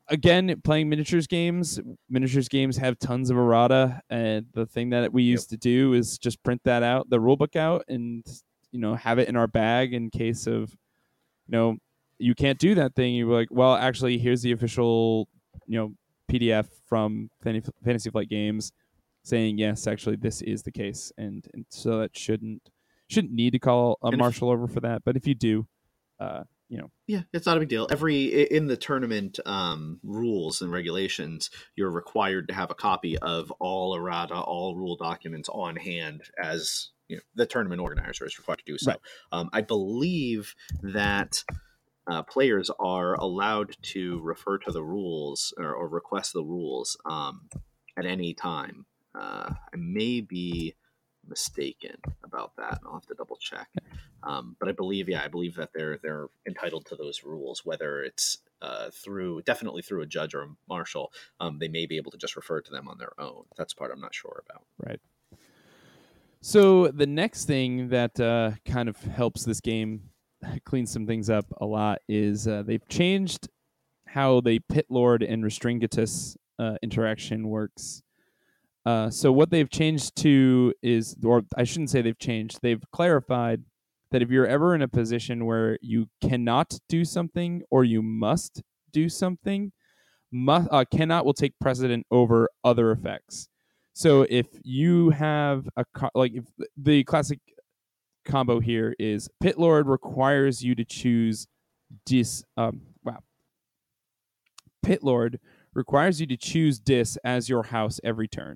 again, 0.09 0.61
playing 0.63 0.89
miniatures 0.89 1.27
games, 1.27 1.79
miniatures 2.09 2.49
games 2.49 2.77
have 2.77 2.99
tons 2.99 3.29
of 3.29 3.37
errata, 3.37 4.01
and 4.09 4.45
the 4.53 4.65
thing 4.65 4.89
that 4.91 5.11
we 5.13 5.23
used 5.23 5.51
yep. 5.51 5.59
to 5.59 5.69
do 5.69 5.93
is 5.93 6.17
just 6.17 6.43
print 6.43 6.61
that 6.65 6.83
out, 6.83 7.09
the 7.09 7.19
rulebook 7.19 7.55
out, 7.55 7.83
and 7.87 8.25
you 8.71 8.79
know 8.79 8.95
have 8.95 9.19
it 9.19 9.27
in 9.27 9.35
our 9.35 9.47
bag 9.47 9.93
in 9.93 10.09
case 10.09 10.47
of, 10.47 10.71
you 11.47 11.51
know, 11.51 11.77
you 12.19 12.35
can't 12.35 12.59
do 12.59 12.75
that 12.75 12.95
thing. 12.95 13.15
You're 13.15 13.33
like, 13.33 13.49
well, 13.51 13.75
actually, 13.75 14.17
here's 14.17 14.41
the 14.41 14.51
official, 14.51 15.27
you 15.65 15.77
know, 15.77 15.93
PDF 16.31 16.67
from 16.87 17.29
Fantasy 17.43 18.09
Flight 18.09 18.29
Games 18.29 18.71
saying 19.23 19.57
yes, 19.57 19.87
actually, 19.87 20.15
this 20.15 20.41
is 20.41 20.63
the 20.63 20.71
case, 20.71 21.11
and 21.17 21.45
and 21.53 21.65
so 21.69 21.99
that 21.99 22.17
shouldn't 22.17 22.69
shouldn't 23.09 23.33
need 23.33 23.51
to 23.51 23.59
call 23.59 23.97
a 24.03 24.07
and 24.07 24.17
marshal 24.17 24.49
if, 24.49 24.53
over 24.53 24.67
for 24.67 24.79
that, 24.81 25.03
but 25.05 25.15
if 25.15 25.27
you 25.27 25.35
do, 25.35 25.67
uh, 26.19 26.43
you 26.69 26.77
know. 26.77 26.91
Yeah 27.07 27.21
it's 27.33 27.45
not 27.45 27.57
a 27.57 27.59
big 27.59 27.69
deal. 27.69 27.87
Every 27.89 28.25
in 28.25 28.67
the 28.67 28.77
tournament 28.77 29.39
um, 29.45 29.99
rules 30.03 30.61
and 30.61 30.71
regulations 30.71 31.49
you're 31.75 31.91
required 31.91 32.47
to 32.49 32.53
have 32.53 32.71
a 32.71 32.75
copy 32.75 33.17
of 33.17 33.51
all 33.59 33.95
errata 33.95 34.35
all 34.35 34.75
rule 34.75 34.95
documents 34.95 35.49
on 35.49 35.75
hand 35.75 36.21
as 36.41 36.89
you 37.07 37.17
know, 37.17 37.21
the 37.35 37.45
tournament 37.45 37.81
organizer 37.81 38.25
is 38.25 38.37
required 38.37 38.59
to 38.59 38.65
do 38.65 38.77
so. 38.77 38.91
Right. 38.91 38.99
um, 39.31 39.49
i 39.53 39.61
believe 39.61 40.55
that 40.81 41.43
uh, 42.09 42.23
players 42.23 42.71
are 42.79 43.15
allowed 43.15 43.75
to 43.81 44.19
refer 44.21 44.57
to 44.59 44.71
the 44.71 44.83
rules 44.83 45.53
or, 45.57 45.73
or 45.73 45.87
request 45.89 46.33
the 46.33 46.43
rules 46.43 46.97
um, 47.05 47.49
at 47.97 48.05
any 48.05 48.33
time. 48.33 48.85
Uh, 49.13 49.49
i 49.73 49.75
may 49.75 50.21
be 50.21 50.75
mistaken 51.27 51.95
about 52.23 52.55
that. 52.57 52.79
I'll 52.85 52.93
have 52.93 53.05
to 53.07 53.13
double 53.13 53.37
check. 53.37 53.67
Um, 54.23 54.55
but 54.59 54.67
I 54.67 54.71
believe, 54.71 55.09
yeah, 55.09 55.23
I 55.23 55.27
believe 55.27 55.55
that 55.55 55.69
they're 55.73 55.99
they're 56.01 56.27
entitled 56.47 56.85
to 56.87 56.95
those 56.95 57.23
rules, 57.23 57.65
whether 57.65 58.03
it's 58.03 58.39
uh, 58.61 58.89
through 58.91 59.43
definitely 59.43 59.81
through 59.81 60.01
a 60.01 60.07
judge 60.07 60.33
or 60.33 60.43
a 60.43 60.47
marshal. 60.67 61.11
Um, 61.39 61.59
they 61.59 61.67
may 61.67 61.85
be 61.85 61.97
able 61.97 62.11
to 62.11 62.17
just 62.17 62.35
refer 62.35 62.61
to 62.61 62.71
them 62.71 62.87
on 62.87 62.97
their 62.97 63.13
own. 63.19 63.43
That's 63.57 63.73
part 63.73 63.91
I'm 63.91 64.01
not 64.01 64.15
sure 64.15 64.43
about. 64.49 64.63
Right. 64.77 64.99
So 66.41 66.87
the 66.87 67.07
next 67.07 67.45
thing 67.45 67.89
that 67.89 68.19
uh, 68.19 68.51
kind 68.65 68.89
of 68.89 68.97
helps 68.97 69.43
this 69.43 69.59
game 69.59 70.09
clean 70.65 70.85
some 70.85 71.07
things 71.07 71.29
up 71.29 71.45
a 71.59 71.65
lot 71.65 71.99
is 72.07 72.47
uh, 72.47 72.63
they've 72.63 72.87
changed 72.87 73.49
how 74.07 74.41
the 74.41 74.59
pit 74.59 74.85
lord 74.89 75.23
and 75.23 75.43
Restringuntus 75.43 76.37
uh, 76.59 76.75
interaction 76.81 77.47
works. 77.49 78.01
Uh, 78.87 79.09
so 79.09 79.33
what 79.33 79.49
they've 79.49 79.69
changed 79.69 80.15
to 80.15 80.73
is, 80.81 81.17
or 81.21 81.43
I 81.57 81.65
shouldn't 81.65 81.89
say 81.89 82.01
they've 82.01 82.17
changed. 82.17 82.59
They've 82.61 82.81
clarified 82.93 83.63
that 84.11 84.21
if 84.21 84.29
you're 84.29 84.47
ever 84.47 84.73
in 84.75 84.81
a 84.81 84.87
position 84.87 85.45
where 85.45 85.77
you 85.81 86.07
cannot 86.21 86.79
do 86.87 87.03
something 87.03 87.63
or 87.69 87.83
you 87.83 88.01
must 88.01 88.63
do 88.93 89.09
something, 89.09 89.73
must, 90.31 90.69
uh, 90.71 90.85
cannot 90.89 91.25
will 91.25 91.33
take 91.33 91.59
precedent 91.59 92.05
over 92.11 92.49
other 92.63 92.91
effects. 92.91 93.49
So 93.91 94.25
if 94.29 94.45
you 94.63 95.09
have 95.09 95.67
a 95.75 95.83
like 96.15 96.31
if 96.35 96.45
the 96.77 97.03
classic 97.03 97.39
combo 98.23 98.61
here 98.61 98.95
is 98.97 99.27
Pit 99.41 99.59
Lord 99.59 99.87
requires 99.87 100.63
you 100.63 100.75
to 100.75 100.85
choose 100.85 101.45
dis 102.05 102.41
um 102.55 102.83
wow 103.03 103.19
Pit 104.81 105.03
Lord 105.03 105.41
requires 105.73 106.21
you 106.21 106.27
to 106.27 106.37
choose 106.37 106.79
dis 106.79 107.17
as 107.25 107.49
your 107.49 107.63
house 107.63 107.99
every 108.01 108.29
turn 108.29 108.55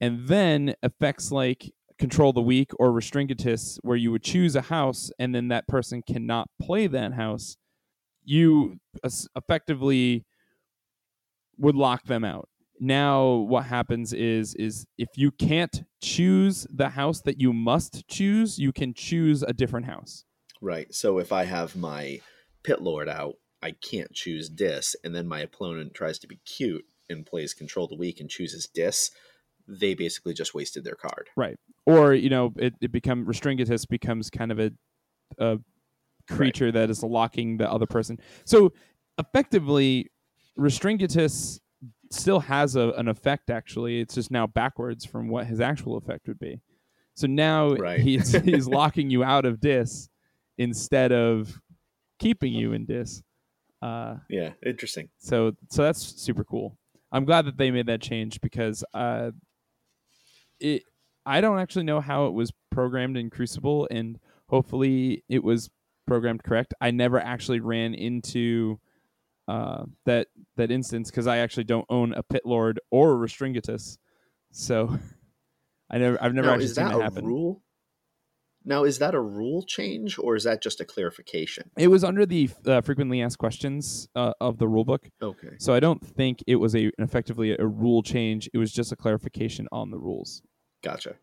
and 0.00 0.28
then 0.28 0.74
effects 0.82 1.32
like 1.32 1.72
control 1.98 2.32
the 2.32 2.40
weak 2.40 2.70
or 2.78 2.92
restringuntus 2.92 3.78
where 3.82 3.96
you 3.96 4.12
would 4.12 4.22
choose 4.22 4.54
a 4.54 4.62
house 4.62 5.10
and 5.18 5.34
then 5.34 5.48
that 5.48 5.66
person 5.66 6.02
cannot 6.02 6.48
play 6.60 6.86
that 6.86 7.12
house 7.12 7.56
you 8.24 8.78
effectively 9.36 10.24
would 11.56 11.74
lock 11.74 12.04
them 12.04 12.24
out. 12.24 12.48
Now 12.78 13.26
what 13.32 13.64
happens 13.64 14.12
is 14.12 14.54
is 14.54 14.86
if 14.98 15.08
you 15.16 15.32
can't 15.32 15.82
choose 16.02 16.66
the 16.72 16.90
house 16.90 17.22
that 17.22 17.40
you 17.40 17.52
must 17.52 18.06
choose 18.06 18.58
you 18.58 18.72
can 18.72 18.94
choose 18.94 19.42
a 19.42 19.52
different 19.52 19.86
house. 19.86 20.24
Right. 20.60 20.92
So 20.94 21.18
if 21.18 21.32
i 21.32 21.44
have 21.44 21.74
my 21.74 22.20
pit 22.62 22.82
lord 22.82 23.08
out 23.08 23.34
i 23.62 23.70
can't 23.70 24.12
choose 24.12 24.48
dis 24.48 24.94
and 25.02 25.14
then 25.14 25.26
my 25.26 25.40
opponent 25.40 25.94
tries 25.94 26.18
to 26.18 26.26
be 26.26 26.38
cute 26.44 26.84
and 27.08 27.24
plays 27.24 27.54
control 27.54 27.88
the 27.88 27.96
weak 27.96 28.20
and 28.20 28.28
chooses 28.28 28.68
dis 28.74 29.10
they 29.68 29.94
basically 29.94 30.34
just 30.34 30.54
wasted 30.54 30.84
their 30.84 30.94
card. 30.94 31.28
Right. 31.36 31.56
Or, 31.86 32.14
you 32.14 32.30
know, 32.30 32.52
it, 32.56 32.74
it 32.80 32.90
become 32.90 33.26
Restringuntus 33.26 33.86
becomes 33.88 34.30
kind 34.30 34.50
of 34.50 34.58
a, 34.58 34.70
a 35.38 35.58
creature 36.28 36.66
right. 36.66 36.74
that 36.74 36.90
is 36.90 37.02
locking 37.02 37.58
the 37.58 37.70
other 37.70 37.86
person. 37.86 38.18
So 38.44 38.72
effectively, 39.18 40.10
restringuntus 40.58 41.60
still 42.10 42.40
has 42.40 42.76
a, 42.76 42.90
an 42.90 43.08
effect 43.08 43.50
actually. 43.50 44.00
It's 44.00 44.14
just 44.14 44.30
now 44.30 44.46
backwards 44.46 45.04
from 45.04 45.28
what 45.28 45.46
his 45.46 45.60
actual 45.60 45.96
effect 45.96 46.26
would 46.28 46.38
be. 46.38 46.60
So 47.14 47.26
now 47.26 47.74
right. 47.74 48.00
he's 48.00 48.32
he's 48.44 48.66
locking 48.68 49.10
you 49.10 49.24
out 49.24 49.44
of 49.44 49.60
dis 49.60 50.08
instead 50.56 51.12
of 51.12 51.60
keeping 52.18 52.52
you 52.52 52.72
in 52.72 52.86
dis. 52.86 53.22
Uh, 53.80 54.16
yeah, 54.28 54.52
interesting. 54.64 55.08
So 55.18 55.52
so 55.70 55.82
that's 55.82 56.00
super 56.00 56.44
cool. 56.44 56.78
I'm 57.10 57.24
glad 57.24 57.46
that 57.46 57.56
they 57.56 57.70
made 57.70 57.86
that 57.86 58.02
change 58.02 58.40
because 58.40 58.84
uh, 58.92 59.30
it 60.60 60.82
I 61.26 61.40
don't 61.40 61.58
actually 61.58 61.84
know 61.84 62.00
how 62.00 62.26
it 62.26 62.32
was 62.32 62.52
programmed 62.70 63.16
in 63.16 63.30
Crucible, 63.30 63.86
and 63.90 64.18
hopefully 64.48 65.24
it 65.28 65.44
was 65.44 65.68
programmed 66.06 66.42
correct. 66.42 66.72
I 66.80 66.90
never 66.90 67.20
actually 67.20 67.60
ran 67.60 67.94
into 67.94 68.80
uh, 69.46 69.84
that 70.06 70.28
that 70.56 70.70
instance 70.70 71.10
because 71.10 71.26
I 71.26 71.38
actually 71.38 71.64
don't 71.64 71.86
own 71.88 72.14
a 72.14 72.22
Pit 72.22 72.42
Lord 72.44 72.80
or 72.90 73.12
a 73.12 73.16
Restringuntus, 73.16 73.98
so 74.50 74.98
I 75.90 75.98
never 75.98 76.22
I've 76.22 76.34
never 76.34 76.48
now, 76.48 76.54
actually 76.54 76.68
seen 76.68 76.84
that, 76.86 76.96
that 76.96 77.02
happen. 77.02 77.26
Rule? 77.26 77.62
Now, 78.68 78.84
is 78.84 78.98
that 78.98 79.14
a 79.14 79.20
rule 79.20 79.62
change 79.62 80.18
or 80.18 80.36
is 80.36 80.44
that 80.44 80.62
just 80.62 80.78
a 80.80 80.84
clarification? 80.84 81.70
It 81.78 81.88
was 81.88 82.04
under 82.04 82.26
the 82.26 82.50
uh, 82.66 82.82
frequently 82.82 83.22
asked 83.22 83.38
questions 83.38 84.08
uh, 84.14 84.34
of 84.42 84.58
the 84.58 84.66
rulebook, 84.66 85.08
Okay. 85.22 85.56
so 85.58 85.72
I 85.72 85.80
don't 85.80 86.04
think 86.06 86.44
it 86.46 86.56
was 86.56 86.76
a 86.76 86.90
effectively 86.98 87.56
a 87.58 87.66
rule 87.66 88.02
change. 88.02 88.48
It 88.52 88.58
was 88.58 88.70
just 88.70 88.92
a 88.92 88.96
clarification 88.96 89.68
on 89.72 89.90
the 89.90 89.98
rules. 89.98 90.42
Gotcha. 90.84 91.14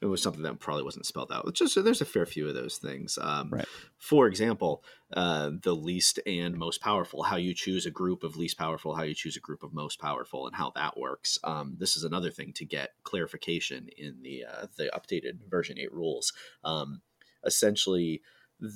It 0.00 0.06
was 0.06 0.22
something 0.22 0.42
that 0.42 0.58
probably 0.58 0.82
wasn't 0.82 1.06
spelled 1.06 1.32
out. 1.32 1.46
It's 1.46 1.58
just 1.58 1.82
there's 1.82 2.00
a 2.02 2.04
fair 2.04 2.26
few 2.26 2.48
of 2.48 2.54
those 2.54 2.76
things. 2.76 3.18
Um, 3.20 3.50
Right. 3.50 3.66
For 3.96 4.26
example, 4.26 4.84
uh, 5.14 5.52
the 5.62 5.74
least 5.74 6.20
and 6.26 6.56
most 6.56 6.82
powerful, 6.82 7.22
how 7.22 7.36
you 7.36 7.54
choose 7.54 7.86
a 7.86 7.90
group 7.90 8.22
of 8.22 8.36
least 8.36 8.58
powerful, 8.58 8.94
how 8.94 9.02
you 9.02 9.14
choose 9.14 9.36
a 9.36 9.40
group 9.40 9.62
of 9.62 9.72
most 9.72 9.98
powerful, 9.98 10.46
and 10.46 10.54
how 10.54 10.72
that 10.74 10.98
works. 10.98 11.38
Um, 11.42 11.76
this 11.78 11.96
is 11.96 12.04
another 12.04 12.30
thing 12.30 12.52
to 12.54 12.66
get 12.66 12.90
clarification 13.04 13.88
in 13.96 14.20
the 14.22 14.44
uh, 14.44 14.66
the 14.76 14.90
updated 14.94 15.48
version 15.48 15.78
eight 15.78 15.92
rules. 15.92 16.32
Um, 16.64 17.00
essentially, 17.46 18.20
th- 18.60 18.72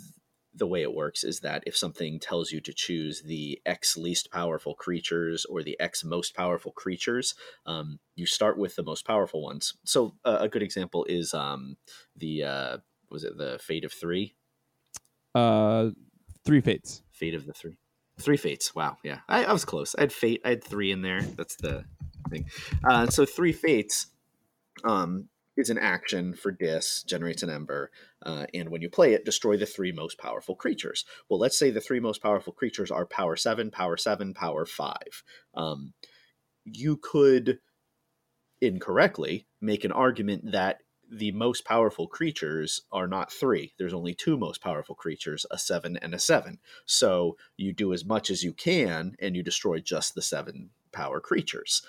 the 0.54 0.66
way 0.66 0.82
it 0.82 0.94
works 0.94 1.24
is 1.24 1.40
that 1.40 1.62
if 1.66 1.76
something 1.76 2.18
tells 2.18 2.50
you 2.50 2.60
to 2.60 2.72
choose 2.72 3.22
the 3.22 3.60
X 3.66 3.96
least 3.96 4.30
powerful 4.30 4.74
creatures 4.74 5.44
or 5.44 5.62
the 5.62 5.78
X 5.78 6.04
most 6.04 6.34
powerful 6.34 6.72
creatures, 6.72 7.34
um, 7.66 7.98
you 8.16 8.26
start 8.26 8.58
with 8.58 8.74
the 8.74 8.82
most 8.82 9.06
powerful 9.06 9.42
ones. 9.42 9.74
So 9.84 10.14
uh, 10.24 10.38
a 10.40 10.48
good 10.48 10.62
example 10.62 11.04
is 11.08 11.34
um, 11.34 11.76
the 12.16 12.44
uh, 12.44 12.76
was 13.10 13.24
it 13.24 13.36
the 13.36 13.58
Fate 13.60 13.84
of 13.84 13.92
Three, 13.92 14.34
Uh, 15.34 15.90
three 16.44 16.60
fates. 16.60 17.02
Fate 17.12 17.34
of 17.34 17.46
the 17.46 17.52
Three, 17.52 17.78
Three 18.18 18.36
Fates. 18.36 18.74
Wow, 18.74 18.96
yeah, 19.04 19.20
I, 19.28 19.44
I 19.44 19.52
was 19.52 19.64
close. 19.64 19.94
I 19.96 20.02
had 20.02 20.12
Fate. 20.12 20.40
I 20.44 20.50
had 20.50 20.64
three 20.64 20.90
in 20.90 21.02
there. 21.02 21.20
That's 21.20 21.56
the 21.56 21.84
thing. 22.30 22.46
Uh, 22.88 23.06
so 23.06 23.24
Three 23.24 23.52
Fates 23.52 24.06
um, 24.84 25.28
is 25.58 25.70
an 25.70 25.78
action 25.78 26.34
for 26.34 26.50
Dis, 26.50 27.02
generates 27.02 27.42
an 27.42 27.50
Ember, 27.50 27.90
uh, 28.22 28.46
and 28.54 28.68
when 28.68 28.80
you 28.80 28.88
play 28.88 29.12
it, 29.12 29.24
destroy 29.24 29.56
the 29.56 29.66
three 29.66 29.92
most 29.92 30.18
powerful 30.18 30.54
creatures. 30.54 31.04
Well, 31.28 31.40
let's 31.40 31.58
say 31.58 31.70
the 31.70 31.80
three 31.80 32.00
most 32.00 32.22
powerful 32.22 32.52
creatures 32.52 32.90
are 32.90 33.04
Power 33.04 33.36
Seven, 33.36 33.70
Power 33.70 33.96
Seven, 33.96 34.34
Power 34.34 34.64
Five. 34.64 35.22
Um, 35.54 35.94
you 36.64 36.96
could 36.96 37.58
incorrectly 38.60 39.46
make 39.60 39.84
an 39.84 39.92
argument 39.92 40.52
that 40.52 40.78
the 41.10 41.32
most 41.32 41.64
powerful 41.64 42.06
creatures 42.06 42.82
are 42.92 43.08
not 43.08 43.32
three. 43.32 43.72
There's 43.78 43.94
only 43.94 44.14
two 44.14 44.36
most 44.36 44.60
powerful 44.60 44.94
creatures, 44.94 45.46
a 45.50 45.58
seven 45.58 45.96
and 45.96 46.14
a 46.14 46.18
seven. 46.18 46.58
So 46.84 47.36
you 47.56 47.72
do 47.72 47.92
as 47.92 48.04
much 48.04 48.30
as 48.30 48.42
you 48.42 48.52
can 48.52 49.16
and 49.18 49.34
you 49.34 49.42
destroy 49.42 49.80
just 49.80 50.14
the 50.14 50.22
seven 50.22 50.70
power 50.92 51.20
creatures. 51.20 51.82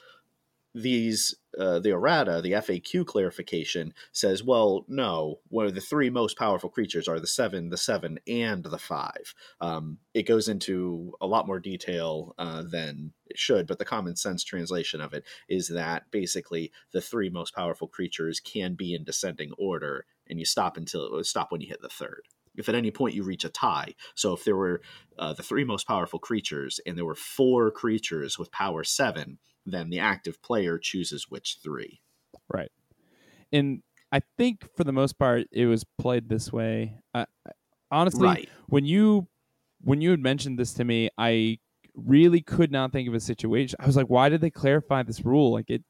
These, 0.76 1.36
uh, 1.58 1.80
the 1.80 1.90
errata, 1.90 2.42
the 2.42 2.52
FAQ 2.52 3.06
clarification 3.06 3.94
says, 4.12 4.44
well, 4.44 4.86
no, 4.88 5.40
where 5.48 5.72
the 5.72 5.82
three 5.82 6.12
most 6.12 6.38
powerful 6.38 6.70
creatures 6.70 7.08
are 7.08 7.20
the 7.20 7.26
seven, 7.28 7.70
the 7.70 7.78
seven, 7.78 8.20
and 8.28 8.64
the 8.64 8.78
five. 8.78 9.34
Um, 9.60 9.98
it 10.14 10.28
goes 10.28 10.48
into 10.48 11.14
a 11.20 11.26
lot 11.28 11.48
more 11.48 11.60
detail 11.60 12.36
uh, 12.38 12.62
than 12.62 13.14
it 13.26 13.38
should, 13.40 13.66
but 13.66 13.80
the 13.80 13.86
common 13.86 14.16
sense 14.16 14.44
translation 14.44 15.02
of 15.02 15.14
it 15.14 15.26
is 15.48 15.70
that 15.70 16.12
basically 16.12 16.72
the 16.92 17.02
three 17.02 17.30
most 17.30 17.56
powerful 17.56 17.88
creatures 17.88 18.40
can 18.40 18.76
be 18.76 18.94
in 18.94 19.04
descending 19.04 19.52
order, 19.58 20.06
and 20.28 20.38
you 20.38 20.46
stop 20.46 20.78
until 20.78 21.24
stop 21.24 21.52
when 21.52 21.62
you 21.62 21.68
hit 21.68 21.82
the 21.82 21.90
third. 21.90 22.22
If 22.56 22.70
at 22.70 22.76
any 22.76 22.92
point 22.92 23.16
you 23.16 23.24
reach 23.24 23.46
a 23.46 23.50
tie, 23.50 23.96
so 24.16 24.34
if 24.34 24.44
there 24.44 24.56
were 24.56 24.82
uh, 25.18 25.34
the 25.34 25.44
three 25.44 25.64
most 25.64 25.88
powerful 25.88 26.20
creatures 26.20 26.80
and 26.86 26.98
there 26.98 27.06
were 27.06 27.16
four 27.16 27.72
creatures 27.72 28.38
with 28.38 28.52
power 28.52 28.84
seven, 28.84 29.40
then 29.72 29.90
the 29.90 30.00
active 30.00 30.42
player 30.42 30.78
chooses 30.78 31.30
which 31.30 31.58
three. 31.64 32.02
Right. 32.52 32.72
And 33.52 33.82
I 34.12 34.22
think 34.38 34.68
for 34.76 34.84
the 34.84 34.92
most 34.92 35.18
part, 35.20 35.48
it 35.52 35.66
was 35.66 35.84
played 35.98 36.30
this 36.30 36.52
way. 36.52 36.96
Uh, 37.14 37.26
honestly, 37.92 38.28
Right. 38.28 38.50
when 38.68 38.86
you 38.86 39.28
when 39.82 40.02
you 40.02 40.12
had 40.12 40.20
mentioned 40.20 40.60
this 40.60 40.74
to 40.74 40.84
me, 40.84 41.10
I 41.18 41.60
really 41.96 42.42
could 42.42 42.72
not 42.72 42.92
think 42.92 43.08
of 43.08 43.14
a 43.14 43.20
situation. 43.20 43.78
I 43.80 43.86
was 43.86 43.96
like, 43.96 44.10
why 44.10 44.28
did 44.30 44.42
they 44.42 44.50
clarify 44.50 45.04
this 45.04 45.24
rule? 45.24 45.54
Like 45.54 45.70
it, 45.70 45.84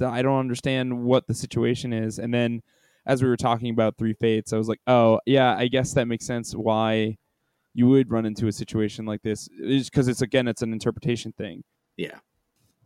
I 0.00 0.20
don't 0.22 0.38
understand 0.38 1.02
what 1.04 1.26
the 1.26 1.34
situation 1.34 1.92
is. 1.92 2.18
And 2.18 2.32
then 2.34 2.62
as 3.06 3.22
we 3.22 3.28
were 3.28 3.36
talking 3.36 3.70
about 3.70 3.96
three 3.96 4.12
fates, 4.14 4.52
I 4.52 4.58
was 4.58 4.68
like, 4.68 4.80
oh 4.86 5.20
yeah, 5.26 5.56
I 5.56 5.68
guess 5.68 5.94
that 5.94 6.06
makes 6.06 6.26
sense. 6.26 6.52
Why 6.52 7.16
you 7.74 7.88
would 7.88 8.10
run 8.10 8.26
into 8.26 8.46
a 8.48 8.52
situation 8.52 9.06
like 9.06 9.22
this 9.22 9.48
is 9.58 9.88
because 9.88 10.08
it's 10.08 10.20
again, 10.22 10.46
it's 10.46 10.62
an 10.62 10.72
interpretation 10.72 11.32
thing. 11.32 11.64
Yeah. 11.96 12.18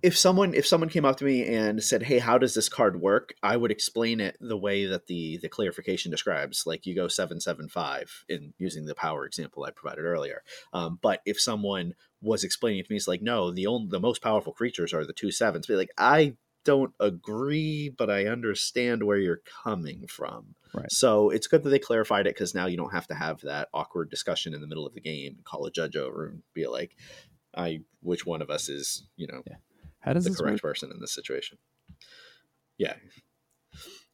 If 0.07 0.17
someone 0.17 0.55
if 0.55 0.65
someone 0.65 0.89
came 0.89 1.05
up 1.05 1.17
to 1.17 1.25
me 1.25 1.45
and 1.45 1.83
said, 1.83 2.05
"Hey, 2.05 2.21
how 2.21 2.39
does 2.39 2.55
this 2.55 2.69
card 2.69 3.01
work?" 3.01 3.35
I 3.43 3.57
would 3.57 3.73
explain 3.73 4.21
it 4.21 4.37
the 4.41 4.57
way 4.57 4.87
that 4.87 5.09
the 5.09 5.39
the 5.39 5.49
clarification 5.49 6.13
describes. 6.13 6.65
Like 6.65 6.87
you 6.87 6.95
go 6.95 7.09
seven 7.09 7.41
seven 7.41 7.69
five 7.69 8.25
in 8.29 8.55
using 8.57 8.87
the 8.87 8.95
power 8.95 9.27
example 9.27 9.65
I 9.65 9.73
provided 9.73 10.05
earlier. 10.05 10.45
Um, 10.73 11.01
but 11.03 11.23
if 11.27 11.41
someone 11.41 11.95
was 12.21 12.45
explaining 12.45 12.79
it 12.79 12.87
to 12.87 12.93
me, 12.93 12.97
it's 12.99 13.09
like, 13.09 13.21
no, 13.21 13.51
the 13.51 13.67
only 13.67 13.89
the 13.91 13.99
most 13.99 14.23
powerful 14.23 14.53
creatures 14.53 14.95
are 14.95 15.05
the 15.05 15.13
two 15.13 15.33
sevens. 15.33 15.67
Be 15.67 15.75
like, 15.75 15.91
I 15.99 16.37
don't 16.63 16.95
agree, 17.01 17.89
but 17.89 18.09
I 18.09 18.27
understand 18.27 19.03
where 19.03 19.19
you're 19.19 19.43
coming 19.65 20.07
from. 20.07 20.55
Right. 20.73 20.93
So 20.93 21.31
it's 21.31 21.49
good 21.49 21.65
that 21.65 21.71
they 21.71 21.81
clarified 21.81 22.29
it 22.29 22.35
because 22.35 22.55
now 22.55 22.67
you 22.67 22.77
don't 22.77 22.93
have 22.93 23.09
to 23.09 23.15
have 23.15 23.41
that 23.41 23.71
awkward 23.75 24.11
discussion 24.11 24.55
in 24.55 24.61
the 24.61 24.69
middle 24.69 24.87
of 24.87 24.95
the 24.95 25.01
game, 25.01 25.39
call 25.43 25.67
a 25.67 25.73
judge 25.73 25.97
over, 25.97 26.29
and 26.29 26.43
be 26.55 26.69
like, 26.69 26.95
I 27.57 27.81
which 28.03 28.25
one 28.25 28.41
of 28.41 28.51
us 28.51 28.69
is 28.69 29.09
you 29.17 29.27
know 29.27 29.43
How 30.07 30.15
does 30.15 30.25
the 30.25 30.31
this 30.31 30.41
correct 30.41 30.63
work? 30.63 30.73
person 30.73 30.91
in 30.91 31.01
this 31.01 31.13
situation. 31.13 31.59
Yeah. 32.79 32.95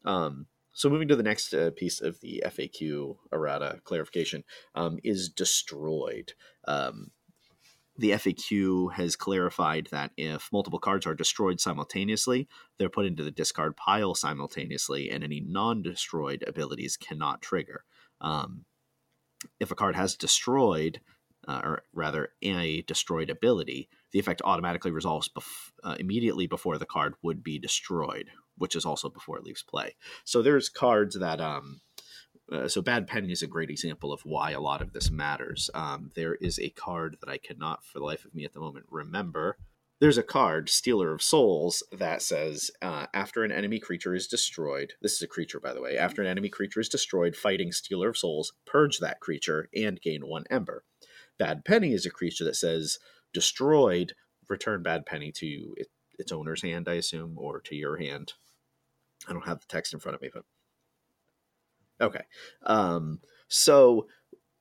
Um, 0.03 0.47
so 0.73 0.89
moving 0.89 1.07
to 1.07 1.15
the 1.15 1.23
next 1.23 1.53
uh, 1.53 1.69
piece 1.75 2.01
of 2.01 2.19
the 2.21 2.43
FAQ 2.45 3.17
errata 3.31 3.79
clarification 3.83 4.43
um, 4.73 4.97
is 5.03 5.29
destroyed. 5.29 6.33
Um, 6.67 7.11
the 7.95 8.09
FAQ 8.11 8.93
has 8.93 9.15
clarified 9.15 9.87
that 9.91 10.11
if 10.17 10.49
multiple 10.51 10.79
cards 10.79 11.05
are 11.05 11.13
destroyed 11.13 11.59
simultaneously, 11.59 12.47
they're 12.77 12.89
put 12.89 13.05
into 13.05 13.23
the 13.23 13.29
discard 13.29 13.77
pile 13.77 14.15
simultaneously, 14.15 15.11
and 15.11 15.23
any 15.23 15.39
non-destroyed 15.39 16.43
abilities 16.47 16.97
cannot 16.97 17.43
trigger. 17.43 17.83
Um, 18.19 18.65
if 19.59 19.69
a 19.69 19.75
card 19.75 19.95
has 19.95 20.15
destroyed, 20.15 21.01
uh, 21.47 21.61
or 21.63 21.83
rather 21.93 22.29
a 22.41 22.81
destroyed 22.83 23.29
ability, 23.29 23.89
the 24.13 24.19
effect 24.19 24.41
automatically 24.45 24.91
resolves 24.91 25.27
bef- 25.27 25.71
uh, 25.83 25.95
immediately 25.99 26.47
before 26.47 26.77
the 26.77 26.85
card 26.85 27.15
would 27.21 27.43
be 27.43 27.59
destroyed, 27.59 28.29
which 28.57 28.75
is 28.75 28.85
also 28.85 29.09
before 29.09 29.37
it 29.37 29.43
leaves 29.43 29.63
play. 29.63 29.95
So 30.23 30.41
there's 30.41 30.69
cards 30.69 31.19
that. 31.19 31.41
Um, 31.41 31.81
uh, 32.51 32.67
so 32.67 32.81
Bad 32.81 33.07
Penny 33.07 33.31
is 33.31 33.41
a 33.41 33.47
great 33.47 33.69
example 33.69 34.11
of 34.11 34.21
why 34.25 34.51
a 34.51 34.59
lot 34.59 34.81
of 34.81 34.91
this 34.91 35.09
matters. 35.09 35.69
Um, 35.73 36.11
there 36.13 36.35
is 36.35 36.59
a 36.59 36.69
card 36.71 37.17
that 37.21 37.29
I 37.29 37.37
cannot, 37.37 37.85
for 37.85 37.99
the 37.99 38.05
life 38.05 38.25
of 38.25 38.35
me 38.35 38.43
at 38.43 38.53
the 38.53 38.59
moment, 38.59 38.85
remember. 38.89 39.57
There's 40.01 40.17
a 40.17 40.23
card, 40.23 40.69
Stealer 40.69 41.13
of 41.13 41.21
Souls, 41.21 41.81
that 41.97 42.21
says 42.21 42.69
uh, 42.81 43.05
after 43.13 43.45
an 43.45 43.53
enemy 43.53 43.79
creature 43.79 44.13
is 44.13 44.27
destroyed, 44.27 44.93
this 45.01 45.13
is 45.13 45.21
a 45.21 45.27
creature, 45.27 45.61
by 45.61 45.73
the 45.73 45.81
way, 45.81 45.97
after 45.97 46.21
an 46.21 46.27
enemy 46.27 46.49
creature 46.49 46.81
is 46.81 46.89
destroyed 46.89 47.37
fighting 47.37 47.71
Stealer 47.71 48.09
of 48.09 48.17
Souls, 48.17 48.51
purge 48.65 48.99
that 48.99 49.21
creature 49.21 49.69
and 49.73 50.01
gain 50.01 50.27
one 50.27 50.43
ember. 50.49 50.83
Bad 51.39 51.63
Penny 51.63 51.93
is 51.93 52.05
a 52.05 52.11
creature 52.11 52.43
that 52.43 52.57
says 52.57 52.99
destroyed, 53.33 54.13
return 54.49 54.83
Bad 54.83 55.05
Penny 55.05 55.31
to 55.33 55.73
it, 55.77 55.87
its 56.19 56.31
owner's 56.31 56.61
hand, 56.61 56.87
I 56.87 56.93
assume, 56.93 57.35
or 57.37 57.59
to 57.61 57.75
your 57.75 57.97
hand. 57.97 58.33
I 59.27 59.33
don't 59.33 59.45
have 59.45 59.59
the 59.59 59.67
text 59.67 59.93
in 59.93 59.99
front 59.99 60.15
of 60.15 60.21
me, 60.21 60.29
but 60.33 60.43
okay. 62.01 62.23
Um, 62.65 63.19
so 63.47 64.07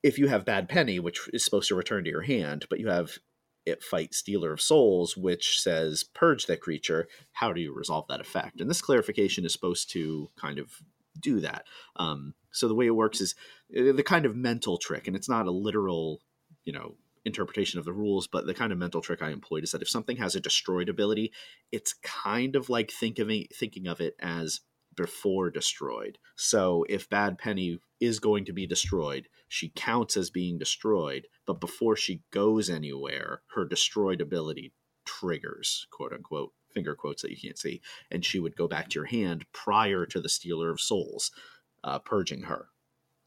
if 0.03 0.19
you 0.19 0.29
have 0.29 0.45
Bad 0.45 0.69
Penny, 0.69 0.99
which 0.99 1.29
is 1.33 1.45
supposed 1.45 1.69
to 1.69 1.75
return 1.75 2.05
to 2.05 2.11
your 2.11 2.23
hand, 2.23 2.67
but 2.69 2.81
you 2.81 2.89
have 2.89 3.19
it 3.65 3.83
fight 3.83 4.15
Stealer 4.15 4.53
of 4.53 4.61
Souls, 4.61 5.17
which 5.17 5.61
says 5.61 6.05
purge 6.05 6.47
that 6.47 6.61
creature, 6.61 7.07
how 7.33 7.53
do 7.53 7.61
you 7.61 7.73
resolve 7.73 8.07
that 8.09 8.21
effect? 8.21 8.61
And 8.61 8.69
this 8.69 8.83
clarification 8.83 9.45
is 9.45 9.53
supposed 9.53 9.91
to 9.93 10.31
kind 10.37 10.59
of 10.59 10.83
do 11.21 11.41
that. 11.41 11.65
Um, 11.97 12.35
so 12.51 12.67
the 12.67 12.75
way 12.75 12.87
it 12.87 12.97
works 12.97 13.21
is 13.21 13.35
uh, 13.77 13.93
the 13.93 14.03
kind 14.03 14.27
of 14.27 14.35
mental 14.35 14.79
trick, 14.79 15.07
and 15.07 15.15
it's 15.15 15.29
not 15.29 15.47
a 15.47 15.53
literal, 15.53 16.21
you 16.65 16.73
know, 16.73 16.97
interpretation 17.25 17.79
of 17.79 17.85
the 17.85 17.93
rules, 17.93 18.27
but 18.27 18.47
the 18.47 18.55
kind 18.55 18.73
of 18.73 18.79
mental 18.79 19.01
trick 19.01 19.23
I 19.23 19.31
employed 19.31 19.65
is 19.65 19.73
that 19.73 19.83
if 19.83 19.89
something 19.89 20.17
has 20.17 20.35
a 20.35 20.41
destroyed 20.41 20.89
ability, 20.89 21.33
it's 21.71 21.95
kind 22.03 22.57
of 22.57 22.69
like 22.69 22.91
think 22.91 23.19
of 23.19 23.31
it, 23.31 23.55
thinking 23.55 23.87
of 23.87 24.01
it 24.01 24.15
as 24.21 24.61
before 24.97 25.51
destroyed. 25.51 26.19
So 26.37 26.85
if 26.89 27.09
Bad 27.09 27.39
Penny 27.39 27.79
is 28.01 28.19
going 28.21 28.45
to 28.47 28.53
be 28.53 28.67
destroyed, 28.67 29.29
she 29.49 29.73
counts 29.75 30.17
as 30.17 30.31
being 30.31 30.59
destroyed, 30.59 31.27
but 31.47 31.61
before 31.61 31.97
she 31.97 32.23
goes 32.31 32.69
anywhere, 32.69 33.43
her 33.55 33.65
destroyed 33.65 34.21
ability 34.21 34.73
triggers, 35.05 35.87
quote 35.91 36.13
unquote, 36.13 36.53
finger 36.73 36.95
quotes 36.95 37.23
that 37.23 37.31
you 37.31 37.37
can't 37.37 37.59
see, 37.59 37.81
and 38.11 38.25
she 38.25 38.39
would 38.39 38.57
go 38.57 38.67
back 38.67 38.89
to 38.89 38.99
your 38.99 39.07
hand 39.07 39.45
prior 39.53 40.07
to 40.07 40.21
the 40.21 40.29
Stealer 40.29 40.71
of 40.71 40.81
Souls 40.81 41.31
uh, 41.85 41.99
purging 41.99 42.43
her. 42.43 42.69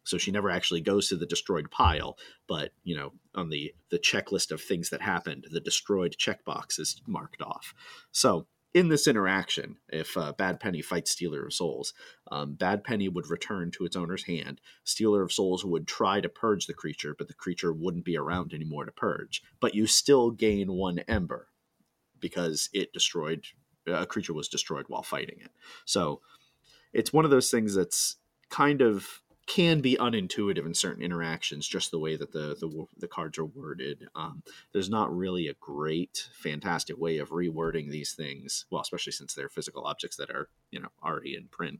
So 0.06 0.18
she 0.18 0.32
never 0.32 0.50
actually 0.50 0.82
goes 0.82 1.10
to 1.10 1.15
the 1.15 1.26
destroyed 1.26 1.70
pile, 1.72 2.18
but 2.48 2.72
you 2.84 2.96
know, 2.96 3.13
on 3.34 3.50
the 3.50 3.74
the 3.89 4.00
checklist 4.00 4.52
of 4.52 4.62
things 4.62 4.89
that 4.89 5.02
happened, 5.02 5.48
the 5.52 5.60
destroyed 5.60 6.15
checkbox 6.18 6.80
is 6.80 7.02
marked 7.06 7.41
off. 7.41 7.74
So 8.12 8.48
in 8.74 8.89
this 8.89 9.08
interaction, 9.08 9.78
if 9.88 10.18
uh, 10.18 10.34
Bad 10.34 10.60
Penny 10.60 10.82
fights 10.82 11.12
Stealer 11.12 11.46
of 11.46 11.54
Souls, 11.54 11.94
um, 12.30 12.56
Bad 12.56 12.84
Penny 12.84 13.08
would 13.08 13.30
return 13.30 13.72
to 13.72 13.86
its 13.86 13.96
owner's 13.96 14.26
hand. 14.26 14.60
Stealer 14.84 15.24
of 15.24 15.32
Souls 15.32 15.63
would 15.63 15.88
try 15.88 16.20
to 16.20 16.28
purge 16.28 16.68
the 16.68 16.74
creature, 16.74 17.15
but 17.18 17.30
the 17.30 17.34
creature 17.34 17.72
wouldn't 17.72 18.04
be 18.04 18.18
around 18.18 18.54
anymore 18.54 18.84
to 18.86 18.91
purge. 18.91 19.41
But 19.62 19.76
you 19.76 19.88
still 19.88 20.30
gain 20.30 20.74
one 20.74 21.00
ember 21.08 21.48
because 22.20 22.70
it 22.74 22.91
destroyed 22.91 23.46
a 23.88 24.06
creature 24.06 24.34
was 24.34 24.48
destroyed 24.48 24.86
while 24.88 25.04
fighting 25.04 25.39
it. 25.39 25.52
So 25.86 26.22
it's 26.91 27.13
one 27.13 27.26
of 27.26 27.32
those 27.32 27.52
things 27.52 27.76
that's 27.76 28.18
kind 28.50 28.82
of 28.82 29.22
can 29.47 29.79
be 29.79 29.95
unintuitive 29.97 30.65
in 30.65 30.73
certain 30.73 31.03
interactions, 31.03 31.67
just 31.67 31.91
the 31.91 31.99
way 31.99 32.15
that 32.15 32.31
the 32.31 32.55
the, 32.60 32.86
the 32.97 33.08
cards 33.08 33.38
are 33.38 33.45
worded. 33.45 34.08
Um, 34.15 34.43
there's 34.73 34.89
not 34.89 35.15
really 35.15 35.47
a 35.47 35.55
great, 35.55 36.29
fantastic 36.34 36.97
way 36.97 37.19
of 37.19 37.29
rewording 37.29 37.89
these 37.89 38.13
things. 38.13 38.65
Well, 38.71 38.81
especially 38.81 39.13
since 39.13 39.34
they're 39.34 39.49
physical 39.49 39.86
objects 39.86 40.17
that 40.17 40.31
are 40.31 40.49
you 40.71 40.79
know 40.79 40.89
already 41.03 41.36
in 41.36 41.47
print. 41.47 41.79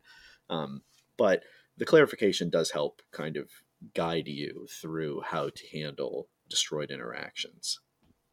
Um, 0.50 0.82
but 1.18 1.44
the 1.78 1.86
clarification 1.86 2.50
does 2.50 2.72
help 2.72 3.02
kind 3.12 3.38
of 3.38 3.50
guide 3.94 4.28
you 4.28 4.68
through 4.70 5.22
how 5.22 5.50
to 5.50 5.68
handle 5.74 6.28
destroyed 6.50 6.92
interactions. 6.92 7.80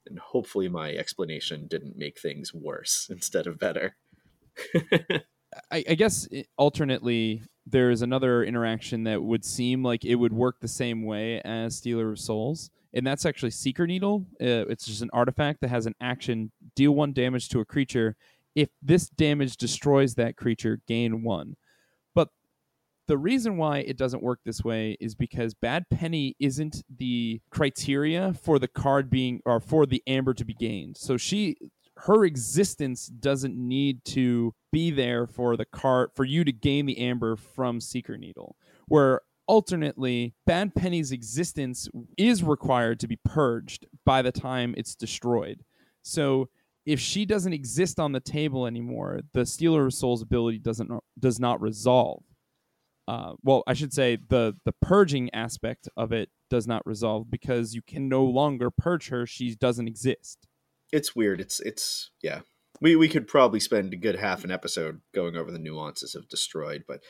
And 0.06 0.18
hopefully, 0.18 0.68
my 0.68 0.92
explanation 0.92 1.66
didn't 1.68 1.96
make 1.96 2.18
things 2.18 2.52
worse 2.52 3.08
instead 3.10 3.46
of 3.46 3.58
better. 3.58 3.96
I, 5.70 5.84
I 5.88 5.94
guess 5.94 6.28
alternately, 6.56 7.42
there 7.66 7.90
is 7.90 8.02
another 8.02 8.44
interaction 8.44 9.04
that 9.04 9.22
would 9.22 9.44
seem 9.44 9.82
like 9.82 10.04
it 10.04 10.16
would 10.16 10.32
work 10.32 10.60
the 10.60 10.68
same 10.68 11.04
way 11.04 11.40
as 11.42 11.76
Stealer 11.76 12.10
of 12.10 12.18
Souls, 12.18 12.70
and 12.92 13.06
that's 13.06 13.24
actually 13.24 13.50
Seeker 13.50 13.86
Needle. 13.86 14.26
Uh, 14.40 14.66
it's 14.68 14.86
just 14.86 15.02
an 15.02 15.10
artifact 15.12 15.60
that 15.60 15.68
has 15.68 15.86
an 15.86 15.94
action: 16.00 16.50
deal 16.74 16.92
one 16.92 17.12
damage 17.12 17.48
to 17.50 17.60
a 17.60 17.64
creature. 17.64 18.16
If 18.54 18.68
this 18.82 19.08
damage 19.08 19.56
destroys 19.56 20.14
that 20.16 20.36
creature, 20.36 20.80
gain 20.86 21.22
one. 21.22 21.56
But 22.14 22.28
the 23.06 23.16
reason 23.16 23.56
why 23.56 23.78
it 23.78 23.96
doesn't 23.96 24.22
work 24.22 24.40
this 24.44 24.62
way 24.62 24.96
is 25.00 25.14
because 25.14 25.54
Bad 25.54 25.88
Penny 25.88 26.36
isn't 26.38 26.82
the 26.94 27.40
criteria 27.50 28.34
for 28.34 28.58
the 28.58 28.68
card 28.68 29.08
being 29.08 29.40
or 29.46 29.60
for 29.60 29.86
the 29.86 30.02
amber 30.06 30.34
to 30.34 30.44
be 30.44 30.54
gained. 30.54 30.96
So 30.98 31.16
she 31.16 31.56
her 32.02 32.24
existence 32.24 33.06
doesn't 33.06 33.56
need 33.56 34.04
to 34.04 34.52
be 34.72 34.90
there 34.90 35.24
for 35.24 35.56
the 35.56 35.64
card 35.64 36.10
for 36.16 36.24
you 36.24 36.42
to 36.42 36.50
gain 36.50 36.84
the 36.84 36.98
amber 36.98 37.36
from 37.36 37.80
Seeker 37.80 38.16
Needle. 38.16 38.56
Where 38.88 39.20
alternately, 39.46 40.34
Bad 40.44 40.74
Penny's 40.74 41.12
existence 41.12 41.88
is 42.18 42.42
required 42.42 42.98
to 43.00 43.06
be 43.06 43.20
purged 43.24 43.86
by 44.04 44.20
the 44.20 44.32
time 44.32 44.74
it's 44.76 44.96
destroyed. 44.96 45.64
So 46.02 46.48
if 46.84 46.98
she 46.98 47.24
doesn't 47.24 47.52
exist 47.52 48.00
on 48.00 48.10
the 48.10 48.20
table 48.20 48.66
anymore, 48.66 49.20
the 49.32 49.46
Stealer 49.46 49.86
of 49.86 49.94
Souls 49.94 50.22
ability 50.22 50.58
doesn't 50.58 50.90
does 51.20 51.38
not 51.38 51.62
resolve. 51.62 52.24
Uh, 53.06 53.34
well, 53.44 53.62
I 53.68 53.74
should 53.74 53.92
say 53.92 54.18
the 54.28 54.56
the 54.64 54.72
purging 54.72 55.32
aspect 55.32 55.88
of 55.96 56.10
it 56.10 56.30
does 56.50 56.66
not 56.66 56.84
resolve 56.84 57.30
because 57.30 57.74
you 57.74 57.82
can 57.82 58.08
no 58.08 58.24
longer 58.24 58.72
purge 58.72 59.08
her; 59.10 59.24
she 59.24 59.54
doesn't 59.54 59.86
exist 59.86 60.48
it's 60.92 61.16
weird. 61.16 61.40
It's 61.40 61.58
it's 61.60 62.10
yeah. 62.22 62.40
We 62.80 62.96
we 62.96 63.08
could 63.08 63.26
probably 63.26 63.60
spend 63.60 63.92
a 63.92 63.96
good 63.96 64.16
half 64.16 64.44
an 64.44 64.50
episode 64.50 65.00
going 65.14 65.36
over 65.36 65.50
the 65.50 65.58
nuances 65.58 66.14
of 66.14 66.28
destroyed, 66.28 66.84
but 66.86 67.00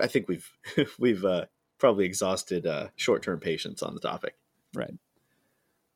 I 0.00 0.08
think 0.08 0.28
we've 0.28 0.50
we've 0.98 1.24
uh, 1.24 1.46
probably 1.78 2.04
exhausted 2.04 2.66
uh, 2.66 2.88
short 2.96 3.22
term 3.22 3.40
patience 3.40 3.82
on 3.82 3.94
the 3.94 4.00
topic. 4.00 4.34
Right. 4.74 4.94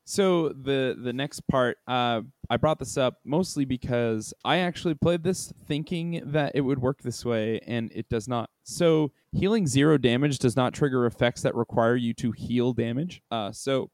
So 0.05 0.49
the 0.49 0.97
the 1.01 1.13
next 1.13 1.47
part, 1.47 1.79
uh, 1.87 2.23
I 2.49 2.57
brought 2.57 2.79
this 2.79 2.97
up 2.97 3.19
mostly 3.25 3.65
because 3.65 4.35
I 4.45 4.59
actually 4.59 4.95
played 4.95 5.23
this 5.23 5.53
thinking 5.67 6.23
that 6.27 6.53
it 6.55 6.63
would 6.63 6.81
work 6.81 7.03
this 7.03 7.25
way, 7.25 7.61
and 7.67 7.93
it 7.95 8.09
does 8.09 8.27
not. 8.27 8.51
So 8.65 9.13
healing 9.33 9.67
zero 9.67 9.99
damage 9.99 10.39
does 10.39 10.57
not 10.57 10.75
trigger 10.75 11.07
effects 11.07 11.43
that 11.43 11.55
require 11.55 11.97
you 11.97 12.13
to 12.15 12.33
heal 12.33 12.73
damage. 12.73 13.23
Uh, 13.31 13.53
so 13.53 13.91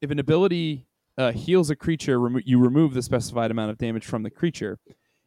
if 0.00 0.10
an 0.10 0.18
ability 0.18 0.86
uh, 1.18 1.32
heals 1.32 1.70
a 1.70 1.76
creature, 1.76 2.18
remo- 2.18 2.40
you 2.44 2.58
remove 2.58 2.94
the 2.94 3.02
specified 3.02 3.50
amount 3.50 3.70
of 3.70 3.78
damage 3.78 4.04
from 4.04 4.22
the 4.22 4.30
creature. 4.30 4.78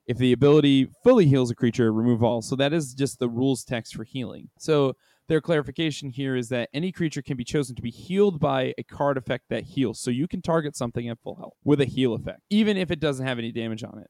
If 0.08 0.18
the 0.18 0.34
ability 0.34 0.90
fully 1.04 1.26
heals 1.26 1.50
a 1.50 1.56
creature, 1.56 1.92
remove 1.92 2.24
all. 2.24 2.42
So 2.42 2.56
that 2.58 2.74
is 2.74 2.94
just 2.94 3.20
the 3.20 3.30
rules 3.30 3.64
text 3.64 3.96
for 3.96 4.04
healing. 4.04 4.50
So 4.60 4.94
their 5.28 5.42
clarification 5.42 6.10
here 6.10 6.36
is 6.36 6.50
that 6.50 6.70
any 6.74 6.92
creature 6.92 7.24
can 7.24 7.38
be 7.38 7.44
chosen 7.44 7.76
to 7.76 7.82
be 7.82 7.90
healed 7.90 8.40
by 8.40 8.74
a 8.78 8.84
card 8.84 9.18
effect 9.18 9.46
that 9.50 9.64
heals. 9.64 10.00
So 10.00 10.12
you 10.12 10.28
can 10.28 10.44
target 10.44 10.76
something 10.76 11.10
at 11.10 11.20
full 11.24 11.36
health 11.36 11.56
with 11.64 11.82
a 11.82 11.86
heal 11.86 12.14
effect, 12.14 12.42
even 12.52 12.78
if 12.78 12.92
it 12.92 13.00
doesn't 13.00 13.26
have 13.26 13.40
any 13.40 13.52
damage 13.52 13.84
on 13.84 13.98
it. 14.00 14.10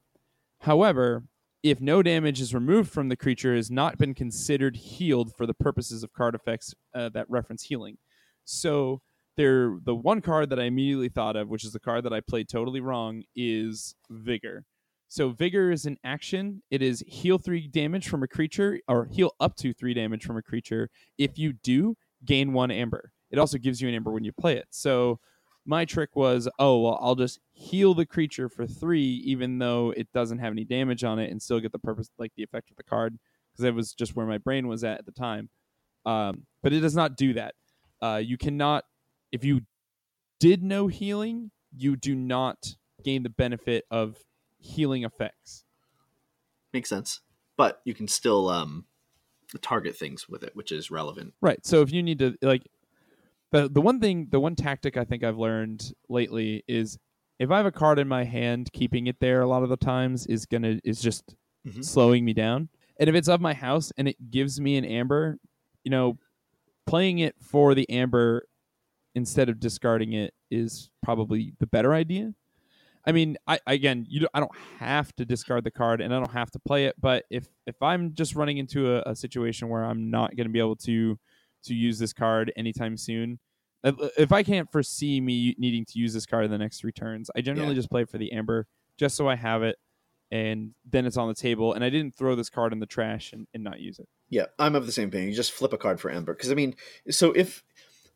However, 0.60 1.24
if 1.62 1.80
no 1.80 2.02
damage 2.02 2.40
is 2.40 2.54
removed 2.54 2.90
from 2.90 3.08
the 3.08 3.16
creature, 3.16 3.56
has 3.56 3.70
not 3.70 3.96
been 3.96 4.14
considered 4.14 4.76
healed 4.76 5.34
for 5.34 5.46
the 5.46 5.54
purposes 5.54 6.02
of 6.02 6.12
card 6.12 6.34
effects 6.34 6.74
uh, 6.94 7.08
that 7.10 7.28
reference 7.30 7.64
healing. 7.64 7.96
So 8.44 9.00
there 9.36 9.78
the 9.84 9.94
one 9.94 10.20
card 10.20 10.50
that 10.50 10.60
I 10.60 10.64
immediately 10.64 11.08
thought 11.08 11.36
of, 11.36 11.48
which 11.48 11.64
is 11.64 11.72
the 11.72 11.80
card 11.80 12.04
that 12.04 12.12
I 12.12 12.20
played 12.20 12.48
totally 12.48 12.80
wrong, 12.80 13.22
is 13.34 13.94
Vigor. 14.10 14.64
So 15.08 15.30
Vigor 15.30 15.70
is 15.70 15.86
an 15.86 15.98
action. 16.02 16.62
It 16.70 16.82
is 16.82 17.04
heal 17.06 17.38
three 17.38 17.68
damage 17.68 18.08
from 18.08 18.22
a 18.22 18.28
creature, 18.28 18.80
or 18.88 19.06
heal 19.06 19.32
up 19.38 19.56
to 19.56 19.72
three 19.72 19.94
damage 19.94 20.24
from 20.24 20.36
a 20.36 20.42
creature. 20.42 20.90
If 21.16 21.38
you 21.38 21.52
do, 21.52 21.96
gain 22.24 22.52
one 22.52 22.70
amber. 22.70 23.12
It 23.30 23.38
also 23.38 23.58
gives 23.58 23.80
you 23.80 23.88
an 23.88 23.94
amber 23.94 24.10
when 24.10 24.24
you 24.24 24.32
play 24.32 24.56
it. 24.56 24.66
So 24.70 25.20
my 25.64 25.84
trick 25.84 26.14
was, 26.14 26.48
oh 26.58 26.80
well, 26.80 26.98
I'll 27.00 27.14
just 27.14 27.40
heal 27.52 27.94
the 27.94 28.06
creature 28.06 28.48
for 28.48 28.66
three, 28.66 29.22
even 29.24 29.58
though 29.58 29.92
it 29.96 30.12
doesn't 30.12 30.38
have 30.38 30.52
any 30.52 30.64
damage 30.64 31.04
on 31.04 31.18
it, 31.18 31.30
and 31.30 31.40
still 31.42 31.60
get 31.60 31.72
the 31.72 31.78
purpose, 31.78 32.08
like 32.18 32.32
the 32.36 32.42
effect 32.42 32.70
of 32.70 32.76
the 32.76 32.84
card, 32.84 33.18
because 33.52 33.62
that 33.62 33.74
was 33.74 33.92
just 33.92 34.16
where 34.16 34.26
my 34.26 34.38
brain 34.38 34.68
was 34.68 34.84
at 34.84 34.98
at 34.98 35.06
the 35.06 35.12
time. 35.12 35.50
Um, 36.04 36.46
but 36.62 36.72
it 36.72 36.80
does 36.80 36.94
not 36.94 37.16
do 37.16 37.32
that. 37.34 37.54
Uh, 38.00 38.20
you 38.22 38.38
cannot 38.38 38.84
if 39.32 39.44
you 39.44 39.62
did 40.40 40.62
no 40.62 40.86
healing, 40.86 41.50
you 41.76 41.96
do 41.96 42.14
not 42.14 42.76
gain 43.02 43.22
the 43.22 43.30
benefit 43.30 43.84
of 43.90 44.18
healing 44.58 45.04
effects. 45.04 45.64
Makes 46.72 46.88
sense. 46.88 47.20
But 47.56 47.80
you 47.84 47.94
can 47.94 48.08
still 48.08 48.48
um 48.48 48.84
target 49.60 49.96
things 49.96 50.28
with 50.28 50.42
it, 50.42 50.54
which 50.54 50.72
is 50.72 50.90
relevant. 50.90 51.34
Right. 51.40 51.64
So 51.64 51.82
if 51.82 51.92
you 51.92 52.02
need 52.02 52.18
to 52.18 52.36
like 52.42 52.68
the 53.52 53.68
the 53.68 53.80
one 53.80 54.00
thing 54.00 54.28
the 54.30 54.40
one 54.40 54.56
tactic 54.56 54.96
I 54.96 55.04
think 55.04 55.24
I've 55.24 55.38
learned 55.38 55.92
lately 56.08 56.64
is 56.66 56.98
if 57.38 57.50
I 57.50 57.58
have 57.58 57.66
a 57.66 57.72
card 57.72 57.98
in 57.98 58.08
my 58.08 58.24
hand, 58.24 58.70
keeping 58.72 59.06
it 59.06 59.20
there 59.20 59.40
a 59.40 59.46
lot 59.46 59.62
of 59.62 59.68
the 59.68 59.76
times 59.76 60.26
is 60.26 60.46
gonna 60.46 60.80
is 60.84 61.00
just 61.00 61.34
mm-hmm. 61.66 61.82
slowing 61.82 62.24
me 62.24 62.32
down. 62.32 62.68
And 62.98 63.08
if 63.08 63.14
it's 63.14 63.28
of 63.28 63.40
my 63.40 63.54
house 63.54 63.92
and 63.96 64.08
it 64.08 64.30
gives 64.30 64.60
me 64.60 64.76
an 64.76 64.84
amber, 64.84 65.38
you 65.84 65.90
know, 65.90 66.18
playing 66.86 67.18
it 67.18 67.34
for 67.40 67.74
the 67.74 67.88
amber 67.90 68.46
instead 69.16 69.48
of 69.48 69.58
discarding 69.58 70.12
it 70.12 70.34
is 70.50 70.90
probably 71.02 71.54
the 71.58 71.66
better 71.66 71.94
idea. 71.94 72.34
I 73.04 73.12
mean, 73.12 73.38
I 73.46 73.58
again, 73.66 74.04
you 74.08 74.28
I 74.34 74.40
don't 74.40 74.56
have 74.78 75.14
to 75.16 75.24
discard 75.24 75.64
the 75.64 75.70
card 75.70 76.00
and 76.00 76.14
I 76.14 76.18
don't 76.18 76.32
have 76.32 76.50
to 76.52 76.58
play 76.58 76.84
it, 76.84 76.96
but 77.00 77.24
if 77.30 77.48
if 77.66 77.82
I'm 77.82 78.14
just 78.14 78.36
running 78.36 78.58
into 78.58 78.94
a, 78.94 79.02
a 79.10 79.16
situation 79.16 79.68
where 79.68 79.84
I'm 79.84 80.10
not 80.10 80.36
going 80.36 80.46
to 80.46 80.52
be 80.52 80.58
able 80.58 80.76
to 80.76 81.18
to 81.64 81.74
use 81.74 81.98
this 81.98 82.12
card 82.12 82.52
anytime 82.56 82.96
soon, 82.96 83.38
if 83.84 84.32
I 84.32 84.42
can't 84.42 84.70
foresee 84.70 85.20
me 85.20 85.54
needing 85.56 85.84
to 85.86 85.98
use 85.98 86.12
this 86.12 86.26
card 86.26 86.44
in 86.44 86.50
the 86.50 86.58
next 86.58 86.80
three 86.80 86.92
turns, 86.92 87.30
I 87.34 87.40
generally 87.40 87.70
yeah. 87.70 87.76
just 87.76 87.90
play 87.90 88.04
for 88.04 88.18
the 88.18 88.32
amber 88.32 88.66
just 88.98 89.16
so 89.16 89.28
I 89.28 89.36
have 89.36 89.62
it 89.62 89.76
and 90.30 90.72
then 90.90 91.06
it's 91.06 91.16
on 91.16 91.28
the 91.28 91.34
table 91.34 91.72
and 91.72 91.84
I 91.84 91.90
didn't 91.90 92.16
throw 92.16 92.34
this 92.34 92.50
card 92.50 92.72
in 92.72 92.80
the 92.80 92.86
trash 92.86 93.32
and, 93.32 93.46
and 93.54 93.62
not 93.62 93.78
use 93.78 93.98
it. 93.98 94.08
Yeah, 94.28 94.46
I'm 94.58 94.74
of 94.74 94.86
the 94.86 94.92
same 94.92 95.10
thing. 95.10 95.28
You 95.28 95.34
just 95.34 95.52
flip 95.52 95.72
a 95.72 95.78
card 95.78 96.00
for 96.00 96.10
amber 96.10 96.34
because 96.34 96.50
I 96.50 96.54
mean, 96.54 96.74
so 97.10 97.32
if 97.32 97.62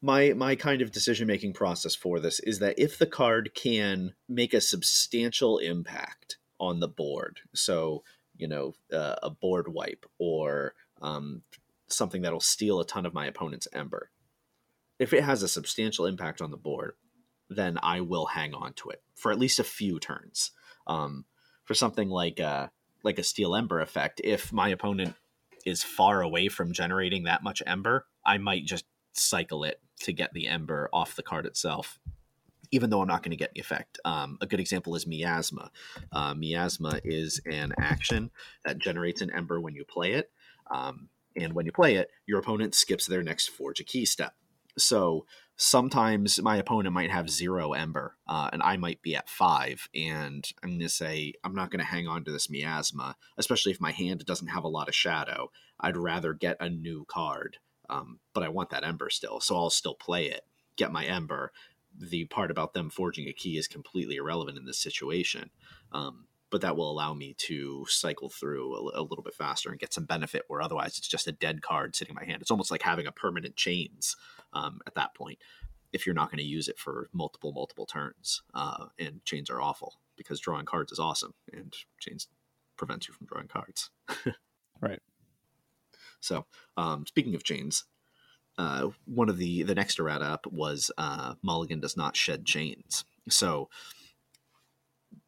my 0.02 0.32
my 0.32 0.54
kind 0.54 0.82
of 0.82 0.92
decision 0.92 1.26
making 1.26 1.52
process 1.52 1.94
for 1.94 2.20
this 2.20 2.40
is 2.40 2.58
that 2.60 2.78
if 2.78 2.98
the 2.98 3.06
card 3.06 3.52
can 3.54 4.14
make 4.28 4.54
a 4.54 4.60
substantial 4.60 5.58
impact 5.58 6.38
on 6.58 6.80
the 6.80 6.88
board, 6.88 7.40
so 7.54 8.02
you 8.36 8.48
know 8.48 8.74
uh, 8.92 9.16
a 9.22 9.30
board 9.30 9.68
wipe 9.68 10.06
or 10.18 10.74
um, 11.02 11.42
something 11.88 12.22
that'll 12.22 12.40
steal 12.40 12.80
a 12.80 12.86
ton 12.86 13.04
of 13.04 13.14
my 13.14 13.26
opponent's 13.26 13.68
ember, 13.72 14.10
if 14.98 15.12
it 15.12 15.24
has 15.24 15.42
a 15.42 15.48
substantial 15.48 16.06
impact 16.06 16.40
on 16.40 16.50
the 16.50 16.56
board, 16.56 16.94
then 17.48 17.78
I 17.82 18.00
will 18.00 18.26
hang 18.26 18.54
on 18.54 18.72
to 18.74 18.90
it 18.90 19.02
for 19.14 19.30
at 19.32 19.38
least 19.38 19.58
a 19.58 19.64
few 19.64 19.98
turns. 19.98 20.52
Um, 20.86 21.24
for 21.64 21.74
something 21.74 22.08
like 22.08 22.38
a 22.40 22.70
like 23.02 23.18
a 23.18 23.22
steal 23.22 23.54
ember 23.54 23.80
effect, 23.80 24.20
if 24.24 24.52
my 24.52 24.68
opponent 24.70 25.14
is 25.66 25.82
far 25.82 26.22
away 26.22 26.48
from 26.48 26.72
generating 26.72 27.24
that 27.24 27.42
much 27.42 27.62
ember, 27.66 28.06
I 28.24 28.38
might 28.38 28.64
just 28.64 28.84
cycle 29.12 29.64
it 29.64 29.80
to 30.00 30.12
get 30.12 30.32
the 30.32 30.48
ember 30.48 30.88
off 30.92 31.16
the 31.16 31.22
card 31.22 31.46
itself 31.46 31.98
even 32.72 32.88
though 32.88 33.00
I'm 33.00 33.08
not 33.08 33.24
going 33.24 33.32
to 33.32 33.36
get 33.36 33.52
the 33.52 33.60
effect. 33.60 33.98
Um, 34.04 34.38
a 34.40 34.46
good 34.46 34.60
example 34.60 34.94
is 34.94 35.04
Miasma. 35.04 35.72
Uh, 36.12 36.34
Miasma 36.34 37.00
is 37.02 37.40
an 37.44 37.72
action 37.80 38.30
that 38.64 38.78
generates 38.78 39.20
an 39.20 39.30
ember 39.34 39.60
when 39.60 39.74
you 39.74 39.84
play 39.84 40.12
it. 40.12 40.30
Um, 40.72 41.08
and 41.36 41.52
when 41.52 41.66
you 41.66 41.72
play 41.72 41.96
it, 41.96 42.10
your 42.26 42.38
opponent 42.38 42.76
skips 42.76 43.06
their 43.06 43.24
next 43.24 43.48
Forge 43.48 43.80
a 43.80 43.84
Key 43.84 44.04
step. 44.04 44.34
So 44.78 45.26
sometimes 45.56 46.40
my 46.40 46.56
opponent 46.56 46.94
might 46.94 47.10
have 47.10 47.28
zero 47.28 47.74
ember 47.74 48.16
uh, 48.26 48.48
and 48.50 48.62
i 48.62 48.78
might 48.78 49.02
be 49.02 49.14
at 49.14 49.28
five 49.28 49.90
and 49.94 50.48
i'm 50.62 50.70
going 50.70 50.80
to 50.80 50.88
say 50.88 51.34
i'm 51.44 51.54
not 51.54 51.70
going 51.70 51.78
to 51.78 51.84
hang 51.84 52.08
on 52.08 52.24
to 52.24 52.32
this 52.32 52.48
miasma 52.48 53.14
especially 53.36 53.70
if 53.70 53.78
my 53.78 53.92
hand 53.92 54.24
doesn't 54.24 54.48
have 54.48 54.64
a 54.64 54.68
lot 54.68 54.88
of 54.88 54.94
shadow 54.94 55.50
i'd 55.80 55.98
rather 55.98 56.32
get 56.32 56.56
a 56.60 56.70
new 56.70 57.04
card 57.10 57.58
um, 57.90 58.18
but 58.32 58.42
i 58.42 58.48
want 58.48 58.70
that 58.70 58.84
ember 58.84 59.10
still 59.10 59.40
so 59.40 59.56
i'll 59.56 59.70
still 59.70 59.94
play 59.94 60.26
it 60.26 60.42
get 60.76 60.92
my 60.92 61.04
ember 61.04 61.52
the 61.98 62.24
part 62.26 62.50
about 62.50 62.72
them 62.72 62.88
forging 62.88 63.28
a 63.28 63.32
key 63.32 63.58
is 63.58 63.68
completely 63.68 64.16
irrelevant 64.16 64.56
in 64.56 64.64
this 64.64 64.78
situation 64.78 65.50
um, 65.92 66.26
but 66.50 66.60
that 66.62 66.76
will 66.76 66.90
allow 66.90 67.14
me 67.14 67.34
to 67.38 67.86
cycle 67.88 68.28
through 68.28 68.74
a, 68.74 69.00
a, 69.00 69.02
little 69.02 69.22
bit 69.22 69.34
faster 69.34 69.70
and 69.70 69.78
get 69.78 69.92
some 69.92 70.04
benefit 70.04 70.44
where 70.48 70.60
otherwise 70.60 70.98
it's 70.98 71.08
just 71.08 71.28
a 71.28 71.32
dead 71.32 71.62
card 71.62 71.94
sitting 71.94 72.12
in 72.12 72.16
my 72.16 72.24
hand. 72.24 72.42
It's 72.42 72.50
almost 72.50 72.70
like 72.70 72.82
having 72.82 73.06
a 73.06 73.12
permanent 73.12 73.56
chains 73.56 74.16
um, 74.52 74.80
at 74.86 74.96
that 74.96 75.14
point 75.14 75.38
if 75.92 76.06
you're 76.06 76.14
not 76.14 76.30
going 76.30 76.38
to 76.38 76.44
use 76.44 76.68
it 76.68 76.78
for 76.78 77.08
multiple 77.12 77.52
multiple 77.52 77.86
turns. 77.86 78.42
Uh, 78.54 78.86
and 78.98 79.24
chains 79.24 79.50
are 79.50 79.60
awful 79.60 79.94
because 80.16 80.40
drawing 80.40 80.66
cards 80.66 80.92
is 80.92 80.98
awesome, 80.98 81.34
and 81.52 81.74
chains 81.98 82.28
prevents 82.76 83.08
you 83.08 83.14
from 83.14 83.26
drawing 83.26 83.48
cards. 83.48 83.90
right. 84.80 85.00
So, 86.20 86.46
um, 86.76 87.06
speaking 87.06 87.34
of 87.34 87.44
chains, 87.44 87.84
uh, 88.58 88.90
one 89.06 89.28
of 89.28 89.38
the 89.38 89.62
the 89.62 89.74
next 89.74 89.98
errata 89.98 90.24
up 90.24 90.46
was 90.46 90.90
uh, 90.98 91.34
Mulligan 91.42 91.80
does 91.80 91.96
not 91.96 92.16
shed 92.16 92.44
chains. 92.44 93.04
So, 93.28 93.68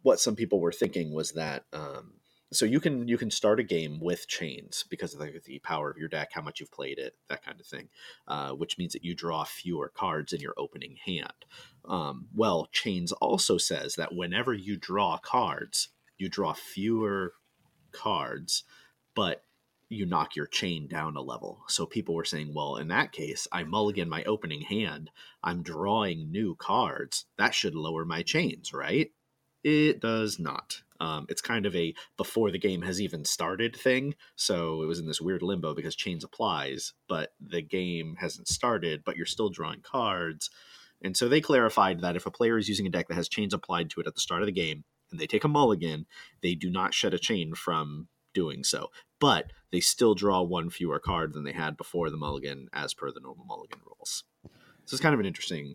what 0.03 0.21
some 0.21 0.37
people 0.37 0.61
were 0.61 0.73
thinking 0.73 1.13
was 1.13 1.33
that 1.33 1.65
um, 1.73 2.15
so 2.53 2.67
you 2.67 2.81
can 2.81 3.09
you 3.09 3.17
can 3.17 3.31
start 3.31 3.59
a 3.59 3.65
game 3.65 3.99
with 4.01 4.29
chains 4.29 4.85
because 4.91 5.15
of 5.15 5.21
the, 5.21 5.41
the, 5.45 5.59
power 5.61 5.91
of 5.91 5.97
your 5.97 6.09
deck 6.09 6.31
how 6.33 6.43
much 6.43 6.61
you've 6.61 6.71
played 6.71 6.99
it 6.99 7.15
that 7.29 7.45
kind 7.45 7.59
of 7.59 7.67
thing 7.67 7.89
uh, 8.29 8.51
which 8.51 8.79
means 8.79 8.93
that 8.93 9.05
you 9.05 9.15
draw 9.15 9.43
fewer 9.45 9.91
cards 9.95 10.33
in 10.33 10.41
your 10.41 10.55
opening 10.57 10.97
hand 11.05 11.47
um, 11.87 12.27
well 12.35 12.69
chains 12.73 13.13
also 13.13 13.57
says 13.59 13.95
that 13.95 14.15
whenever 14.15 14.53
you 14.53 14.77
draw 14.77 15.17
cards 15.19 15.89
you 16.19 16.29
draw 16.29 16.53
fewer 16.53 17.33
cards 17.91 18.65
but 19.15 19.45
you 19.93 20.07
knock 20.07 20.37
your 20.37 20.47
chain 20.47 20.89
down 20.89 21.17
a 21.17 21.23
level. 21.23 21.63
So 21.69 21.87
people 21.87 22.15
were 22.15 22.25
saying 22.25 22.53
well 22.55 22.77
in 22.77 22.89
that 22.89 23.13
case 23.13 23.47
i 23.53 23.63
mulligan 23.65 24.09
my 24.09 24.25
opening 24.25 24.63
hand. 24.63 25.11
I'm 25.43 25.63
drawing 25.63 26.31
new 26.31 26.55
cards. 26.55 27.27
That 27.39 27.55
should 27.55 27.75
lower 27.75 28.05
my 28.05 28.23
chains 28.23 28.73
right? 28.73 29.11
It 29.65 30.01
does 30.01 30.39
not. 30.39 30.83
Um, 31.01 31.27
it's 31.29 31.41
kind 31.41 31.67
of 31.67 31.75
a 31.75 31.95
before 32.17 32.51
the 32.51 32.59
game 32.59 32.83
has 32.83 33.01
even 33.01 33.25
started 33.25 33.75
thing. 33.75 34.15
So 34.37 34.83
it 34.83 34.87
was 34.87 35.01
in 35.01 35.07
this 35.07 35.21
weird 35.21 35.43
limbo 35.43 35.75
because 35.75 35.97
chains 35.97 36.23
applies, 36.23 36.93
but 37.09 37.33
the 37.41 37.63
game 37.63 38.17
hasn't 38.21 38.49
started, 38.49 39.03
but 39.05 39.17
you're 39.17 39.27
still 39.27 39.51
drawing 39.51 39.81
cards. 39.81 40.49
And 41.03 41.17
so 41.17 41.29
they 41.29 41.41
clarified 41.41 42.01
that 42.01 42.15
if 42.15 42.27
a 42.27 42.31
player 42.31 42.57
is 42.57 42.69
using 42.69 42.87
a 42.87 42.91
deck 42.91 43.09
that 43.09 43.15
has 43.17 43.29
chains 43.29 43.53
applied 43.53 43.91
to 43.91 44.01
it 44.01 44.07
at 44.07 44.15
the 44.15 44.21
start 44.21 44.43
of 44.43 44.47
the 44.47 44.53
game 44.53 44.85
and 45.11 45.19
they 45.19 45.27
take 45.27 45.45
a 45.45 45.49
mulligan, 45.49 46.07
they 46.41 46.55
do 46.55 46.71
not 46.71 46.95
shed 46.95 47.15
a 47.15 47.19
chain 47.19 47.55
from 47.55 48.09
doing 48.33 48.65
so. 48.65 48.91
But 49.21 49.53
they 49.71 49.81
still 49.81 50.15
draw 50.15 50.43
one 50.43 50.71
fewer 50.71 50.99
card 50.99 51.33
than 51.33 51.45
they 51.45 51.53
had 51.53 51.77
before 51.77 52.11
the 52.11 52.17
mulligan 52.17 52.69
as 52.73 52.95
per 52.95 53.11
the 53.11 53.21
normal 53.21 53.45
mulligan 53.45 53.81
rules. 53.85 54.25
So 54.85 54.95
it's 54.95 55.01
kind 55.03 55.15
of 55.15 55.21
an 55.21 55.27
interesting 55.27 55.75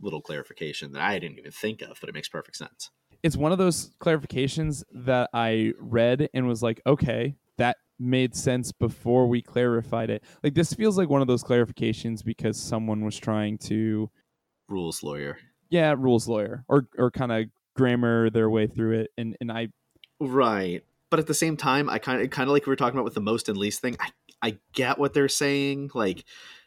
little 0.00 0.22
clarification 0.22 0.92
that 0.92 1.02
I 1.02 1.18
didn't 1.18 1.38
even 1.38 1.52
think 1.52 1.82
of, 1.82 1.98
but 2.00 2.08
it 2.08 2.14
makes 2.14 2.28
perfect 2.28 2.56
sense 2.56 2.90
it's 3.22 3.36
one 3.36 3.52
of 3.52 3.58
those 3.58 3.90
clarifications 4.00 4.82
that 4.92 5.30
I 5.32 5.72
read 5.78 6.28
and 6.32 6.46
was 6.46 6.62
like, 6.62 6.80
okay, 6.86 7.36
that 7.58 7.76
made 7.98 8.34
sense 8.34 8.72
before 8.72 9.26
we 9.26 9.42
clarified 9.42 10.10
it. 10.10 10.24
Like 10.42 10.54
this 10.54 10.72
feels 10.72 10.96
like 10.96 11.10
one 11.10 11.20
of 11.20 11.28
those 11.28 11.44
clarifications 11.44 12.24
because 12.24 12.58
someone 12.58 13.04
was 13.04 13.16
trying 13.16 13.58
to 13.58 14.10
rules 14.68 15.02
lawyer. 15.02 15.38
Yeah, 15.68 15.94
rules 15.96 16.26
lawyer 16.26 16.64
or 16.68 16.88
or 16.96 17.10
kind 17.10 17.32
of 17.32 17.46
grammar 17.76 18.30
their 18.30 18.50
way 18.50 18.66
through 18.66 19.00
it 19.00 19.10
and 19.18 19.36
and 19.40 19.52
I 19.52 19.68
Right. 20.18 20.84
But 21.10 21.18
at 21.18 21.26
the 21.26 21.34
same 21.34 21.56
time, 21.56 21.90
I 21.90 21.98
kind 21.98 22.22
of 22.22 22.30
kind 22.30 22.48
of 22.48 22.52
like 22.52 22.66
we 22.66 22.70
were 22.70 22.76
talking 22.76 22.96
about 22.96 23.04
with 23.04 23.14
the 23.14 23.20
most 23.20 23.48
and 23.48 23.58
least 23.58 23.80
thing. 23.80 23.96
I 24.00 24.10
I 24.42 24.58
get 24.72 24.98
what 24.98 25.12
they're 25.12 25.28
saying. 25.28 25.90
Like 25.94 26.24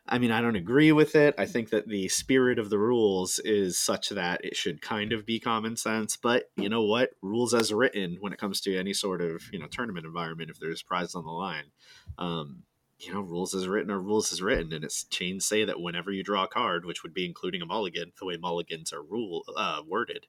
I 0.08 0.20
mean, 0.20 0.32
I 0.32 0.42
don't 0.42 0.58
agree 0.58 0.92
with 0.92 1.16
it. 1.16 1.34
I 1.38 1.46
think 1.46 1.70
that 1.70 1.88
the 1.88 2.10
spirit 2.10 2.60
of 2.60 2.70
the 2.70 2.78
rules 2.78 3.40
is 3.40 3.80
such 3.80 4.10
that 4.10 4.44
it 4.44 4.56
should 4.56 4.82
kind 4.82 5.14
of 5.14 5.26
be 5.26 5.40
common 5.40 5.78
sense. 5.78 6.18
But 6.18 6.52
you 6.58 6.68
know 6.68 6.84
what? 6.84 7.12
Rules 7.22 7.54
as 7.54 7.74
written 7.74 8.18
when 8.20 8.34
it 8.34 8.40
comes 8.40 8.60
to 8.62 8.78
any 8.78 8.94
sort 8.94 9.22
of 9.22 9.44
you 9.54 9.60
know 9.60 9.68
tournament 9.68 10.06
environment, 10.06 10.50
if 10.50 10.60
there's 10.60 10.84
prizes 10.84 11.16
on 11.16 11.24
the 11.24 11.32
line, 11.32 11.72
um, 12.18 12.64
you 13.00 13.14
know, 13.14 13.22
rules 13.22 13.54
as 13.56 13.68
written 13.68 13.92
are 13.92 14.00
rules 14.00 14.32
as 14.32 14.42
written, 14.42 14.74
and 14.74 14.84
it's 14.84 15.06
chains 15.06 15.46
say 15.46 15.66
that 15.66 15.80
whenever 15.80 16.12
you 16.12 16.24
draw 16.24 16.44
a 16.44 16.48
card, 16.48 16.86
which 16.86 17.04
would 17.04 17.14
be 17.14 17.26
including 17.26 17.62
a 17.62 17.66
mulligan, 17.66 18.12
the 18.20 18.26
way 18.26 18.38
mulligans 18.38 18.94
are 18.94 19.04
rule 19.04 19.44
uh, 19.56 19.82
worded, 19.88 20.28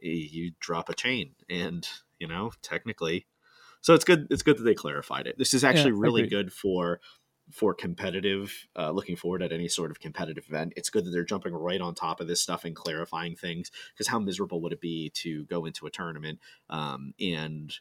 you 0.00 0.52
drop 0.60 0.88
a 0.88 0.94
chain, 0.94 1.32
and 1.48 1.88
you 2.18 2.28
know, 2.28 2.52
technically, 2.62 3.26
so 3.86 3.94
it's 3.94 4.04
good. 4.04 4.26
It's 4.30 4.42
good 4.42 4.58
that 4.58 4.64
they 4.64 4.74
clarified 4.74 5.28
it. 5.28 5.38
This 5.38 5.54
is 5.54 5.62
actually 5.62 5.92
yeah, 5.92 6.00
really 6.00 6.26
good 6.26 6.52
for 6.52 7.00
for 7.52 7.72
competitive, 7.72 8.66
uh, 8.76 8.90
looking 8.90 9.14
forward 9.14 9.44
at 9.44 9.52
any 9.52 9.68
sort 9.68 9.92
of 9.92 10.00
competitive 10.00 10.44
event. 10.48 10.72
It's 10.76 10.90
good 10.90 11.04
that 11.04 11.12
they're 11.12 11.22
jumping 11.22 11.54
right 11.54 11.80
on 11.80 11.94
top 11.94 12.20
of 12.20 12.26
this 12.26 12.42
stuff 12.42 12.64
and 12.64 12.74
clarifying 12.74 13.36
things. 13.36 13.70
Because 13.94 14.08
how 14.08 14.18
miserable 14.18 14.60
would 14.62 14.72
it 14.72 14.80
be 14.80 15.10
to 15.10 15.44
go 15.44 15.66
into 15.66 15.86
a 15.86 15.90
tournament 15.90 16.40
um, 16.68 17.14
and 17.20 17.72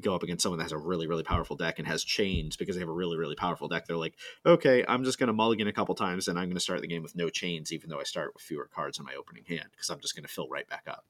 go 0.00 0.14
up 0.14 0.22
against 0.22 0.44
someone 0.44 0.58
that 0.58 0.66
has 0.66 0.70
a 0.70 0.78
really 0.78 1.08
really 1.08 1.24
powerful 1.24 1.56
deck 1.56 1.80
and 1.80 1.88
has 1.88 2.04
chains 2.04 2.56
because 2.56 2.76
they 2.76 2.80
have 2.80 2.88
a 2.88 2.92
really 2.92 3.16
really 3.16 3.34
powerful 3.34 3.66
deck 3.66 3.86
they're 3.88 3.96
like 3.96 4.14
okay 4.46 4.84
i'm 4.86 5.02
just 5.02 5.18
going 5.18 5.26
to 5.26 5.32
mulligan 5.32 5.66
a 5.66 5.72
couple 5.72 5.96
times 5.96 6.28
and 6.28 6.38
i'm 6.38 6.44
going 6.44 6.54
to 6.54 6.60
start 6.60 6.80
the 6.80 6.86
game 6.86 7.02
with 7.02 7.16
no 7.16 7.28
chains 7.28 7.72
even 7.72 7.90
though 7.90 7.98
i 7.98 8.04
start 8.04 8.32
with 8.32 8.40
fewer 8.40 8.70
cards 8.72 9.00
in 9.00 9.04
my 9.04 9.14
opening 9.14 9.42
hand 9.48 9.66
because 9.72 9.90
i'm 9.90 9.98
just 9.98 10.14
going 10.14 10.22
to 10.22 10.32
fill 10.32 10.48
right 10.48 10.68
back 10.68 10.84
up 10.86 11.06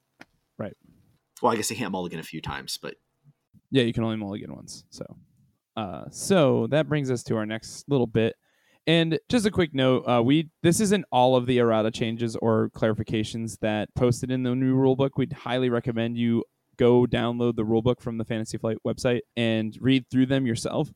right 0.57 0.78
well 1.43 1.53
i 1.53 1.57
guess 1.57 1.70
i 1.70 1.74
can't 1.74 1.93
mulligan 1.93 2.18
a 2.18 2.22
few 2.22 2.41
times 2.41 2.78
but 2.80 2.95
yeah 3.71 3.83
you 3.83 3.93
can 3.93 4.05
only 4.05 4.16
mulligan 4.16 4.55
once 4.55 4.85
so 4.91 5.05
uh, 5.77 6.05
so 6.11 6.66
that 6.68 6.89
brings 6.89 7.11
us 7.11 7.23
to 7.25 7.37
our 7.37 7.47
next 7.47 7.89
little 7.89 8.07
bit. 8.07 8.37
And 8.87 9.18
just 9.29 9.47
a 9.47 9.51
quick 9.51 9.75
note, 9.75 10.03
uh, 10.07 10.23
we 10.23 10.51
this 10.62 10.81
isn't 10.81 11.05
all 11.12 11.37
of 11.37 11.47
the 11.47 11.59
errata 11.59 11.91
changes 11.91 12.37
or 12.37 12.71
clarifications 12.71 13.59
that 13.61 13.89
posted 13.95 14.31
in 14.31 14.43
the 14.43 14.55
new 14.55 14.75
rulebook. 14.75 15.11
We'd 15.16 15.33
highly 15.33 15.71
recommend 15.71 16.16
you 16.16 16.45
go 16.77 17.07
download 17.07 17.57
the 17.57 17.64
rulebook 17.64 18.01
from 18.01 18.18
the 18.18 18.25
Fantasy 18.25 18.59
Flight 18.59 18.79
website 18.87 19.21
and 19.37 19.77
read 19.81 20.05
through 20.11 20.27
them 20.27 20.47
yourself. 20.47 20.91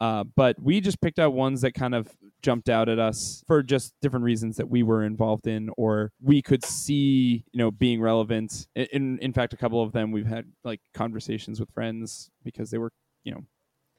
Uh, 0.00 0.24
but 0.36 0.60
we 0.60 0.80
just 0.80 1.00
picked 1.00 1.18
out 1.18 1.32
ones 1.32 1.62
that 1.62 1.72
kind 1.72 1.94
of 1.94 2.08
jumped 2.42 2.68
out 2.68 2.88
at 2.88 2.98
us 2.98 3.42
for 3.46 3.62
just 3.62 3.94
different 4.02 4.24
reasons 4.24 4.56
that 4.56 4.68
we 4.68 4.82
were 4.82 5.02
involved 5.04 5.46
in 5.46 5.70
or 5.78 6.12
we 6.20 6.42
could 6.42 6.62
see 6.64 7.42
you 7.50 7.58
know 7.58 7.70
being 7.70 8.00
relevant 8.00 8.68
in 8.76 9.18
in 9.20 9.32
fact 9.32 9.54
a 9.54 9.56
couple 9.56 9.82
of 9.82 9.92
them 9.92 10.12
we've 10.12 10.26
had 10.26 10.44
like 10.62 10.80
conversations 10.92 11.58
with 11.58 11.70
friends 11.70 12.30
because 12.44 12.70
they 12.70 12.78
were 12.78 12.92
you 13.24 13.32
know 13.32 13.42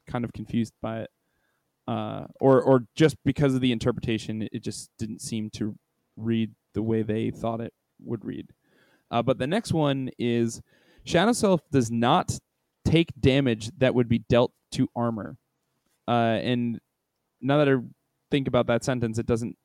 kind 0.07 0.25
of 0.25 0.33
confused 0.33 0.73
by 0.81 1.01
it, 1.01 1.09
uh, 1.87 2.25
or 2.39 2.61
or 2.61 2.85
just 2.95 3.17
because 3.23 3.53
of 3.53 3.61
the 3.61 3.71
interpretation, 3.71 4.47
it 4.51 4.63
just 4.63 4.89
didn't 4.97 5.21
seem 5.21 5.49
to 5.51 5.75
read 6.15 6.51
the 6.73 6.81
way 6.81 7.03
they 7.03 7.29
thought 7.29 7.61
it 7.61 7.73
would 8.03 8.25
read. 8.25 8.47
Uh, 9.11 9.21
but 9.21 9.37
the 9.37 9.47
next 9.47 9.73
one 9.73 10.09
is 10.17 10.61
Shadow 11.03 11.33
Self 11.33 11.61
does 11.71 11.91
not 11.91 12.37
take 12.83 13.11
damage 13.19 13.69
that 13.77 13.93
would 13.93 14.09
be 14.09 14.19
dealt 14.19 14.51
to 14.71 14.87
armor. 14.95 15.37
Uh, 16.07 16.39
and 16.41 16.79
now 17.41 17.57
that 17.57 17.69
I 17.69 17.75
think 18.31 18.47
about 18.47 18.67
that 18.67 18.83
sentence, 18.83 19.17
it 19.17 19.25
doesn't. 19.25 19.57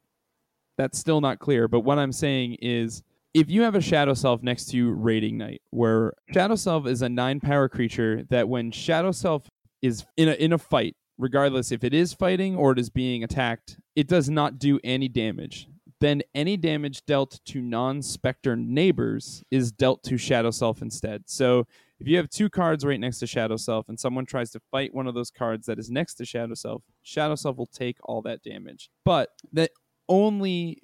That's 0.79 0.99
still 0.99 1.21
not 1.21 1.39
clear. 1.39 1.69
But 1.69 1.81
what 1.81 1.99
I'm 1.99 2.13
saying 2.13 2.57
is, 2.61 3.03
if 3.35 3.51
you 3.51 3.63
have 3.63 3.75
a 3.75 3.81
Shadow 3.81 4.15
Self 4.15 4.43
next 4.43 4.67
to 4.71 4.93
Raiding 4.93 5.39
Knight, 5.39 5.63
where 5.71 6.15
Shadow 6.33 6.57
Self 6.57 6.87
is 6.87 7.03
a 7.03 7.09
nine 7.09 7.41
power 7.41 7.69
creature 7.69 8.25
that 8.31 8.49
when 8.49 8.71
Shadow 8.71 9.13
Self 9.13 9.49
is 9.81 10.05
in 10.17 10.29
a 10.29 10.33
in 10.33 10.53
a 10.53 10.59
fight, 10.59 10.97
regardless 11.19 11.73
if 11.73 11.85
it 11.85 11.95
is 11.95 12.13
fighting 12.13 12.57
or 12.57 12.73
it 12.73 12.79
is 12.79 12.91
being 12.91 13.23
attacked, 13.23 13.79
it 13.95 14.09
does 14.09 14.29
not 14.29 14.59
do 14.59 14.81
any 14.83 15.09
damage. 15.09 15.69
Then 16.01 16.23
any 16.35 16.57
damage 16.57 17.05
dealt 17.07 17.39
to 17.47 17.61
non-specter 17.63 18.57
neighbors 18.57 19.45
is 19.53 19.71
dealt 19.71 20.03
to 20.05 20.19
Shadow 20.19 20.51
Self 20.51 20.83
instead. 20.83 21.25
So 21.27 21.67
if 22.03 22.09
you 22.09 22.17
have 22.17 22.29
two 22.29 22.51
cards 22.51 22.85
right 22.85 22.99
next 22.99 23.21
to 23.21 23.29
Shadow 23.29 23.57
Self 23.57 23.89
and 23.89 23.99
someone 23.99 24.27
tries 24.27 24.51
to 24.51 24.61
fight 24.73 24.93
one 24.93 25.07
of 25.07 25.15
those 25.15 25.31
cards 25.31 25.67
that 25.67 25.79
is 25.79 25.89
next 25.89 26.15
to 26.15 26.25
Shadow 26.25 26.55
Self, 26.55 26.83
Shadow 27.03 27.37
Self 27.37 27.57
will 27.57 27.67
take 27.67 27.99
all 28.03 28.21
that 28.23 28.43
damage. 28.43 28.91
But 29.05 29.29
that 29.53 29.71
only 30.09 30.83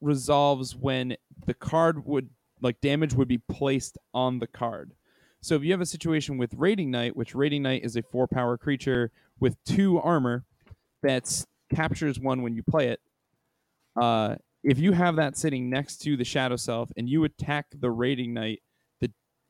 resolves 0.00 0.74
when 0.74 1.14
the 1.46 1.54
card 1.54 2.04
would 2.04 2.30
like 2.60 2.80
damage 2.80 3.14
would 3.14 3.28
be 3.28 3.38
placed 3.38 3.98
on 4.12 4.40
the 4.40 4.48
card. 4.48 4.94
So 5.42 5.54
if 5.54 5.62
you 5.62 5.70
have 5.70 5.80
a 5.80 5.86
situation 5.86 6.38
with 6.38 6.52
Raiding 6.54 6.90
Knight, 6.90 7.16
which 7.16 7.36
Raiding 7.36 7.62
Knight 7.62 7.84
is 7.84 7.94
a 7.94 8.02
four 8.02 8.26
power 8.26 8.58
creature 8.58 9.12
with 9.38 9.62
two 9.62 10.00
armor 10.00 10.44
that 11.04 11.44
captures 11.72 12.18
one 12.18 12.42
when 12.42 12.56
you 12.56 12.64
play 12.64 12.88
it, 12.88 12.98
uh, 13.94 14.34
if 14.64 14.80
you 14.80 14.90
have 14.90 15.14
that 15.14 15.36
sitting 15.36 15.70
next 15.70 15.98
to 15.98 16.16
the 16.16 16.24
Shadow 16.24 16.56
Self 16.56 16.90
and 16.96 17.08
you 17.08 17.22
attack 17.22 17.66
the 17.78 17.92
Raiding 17.92 18.34
Knight, 18.34 18.60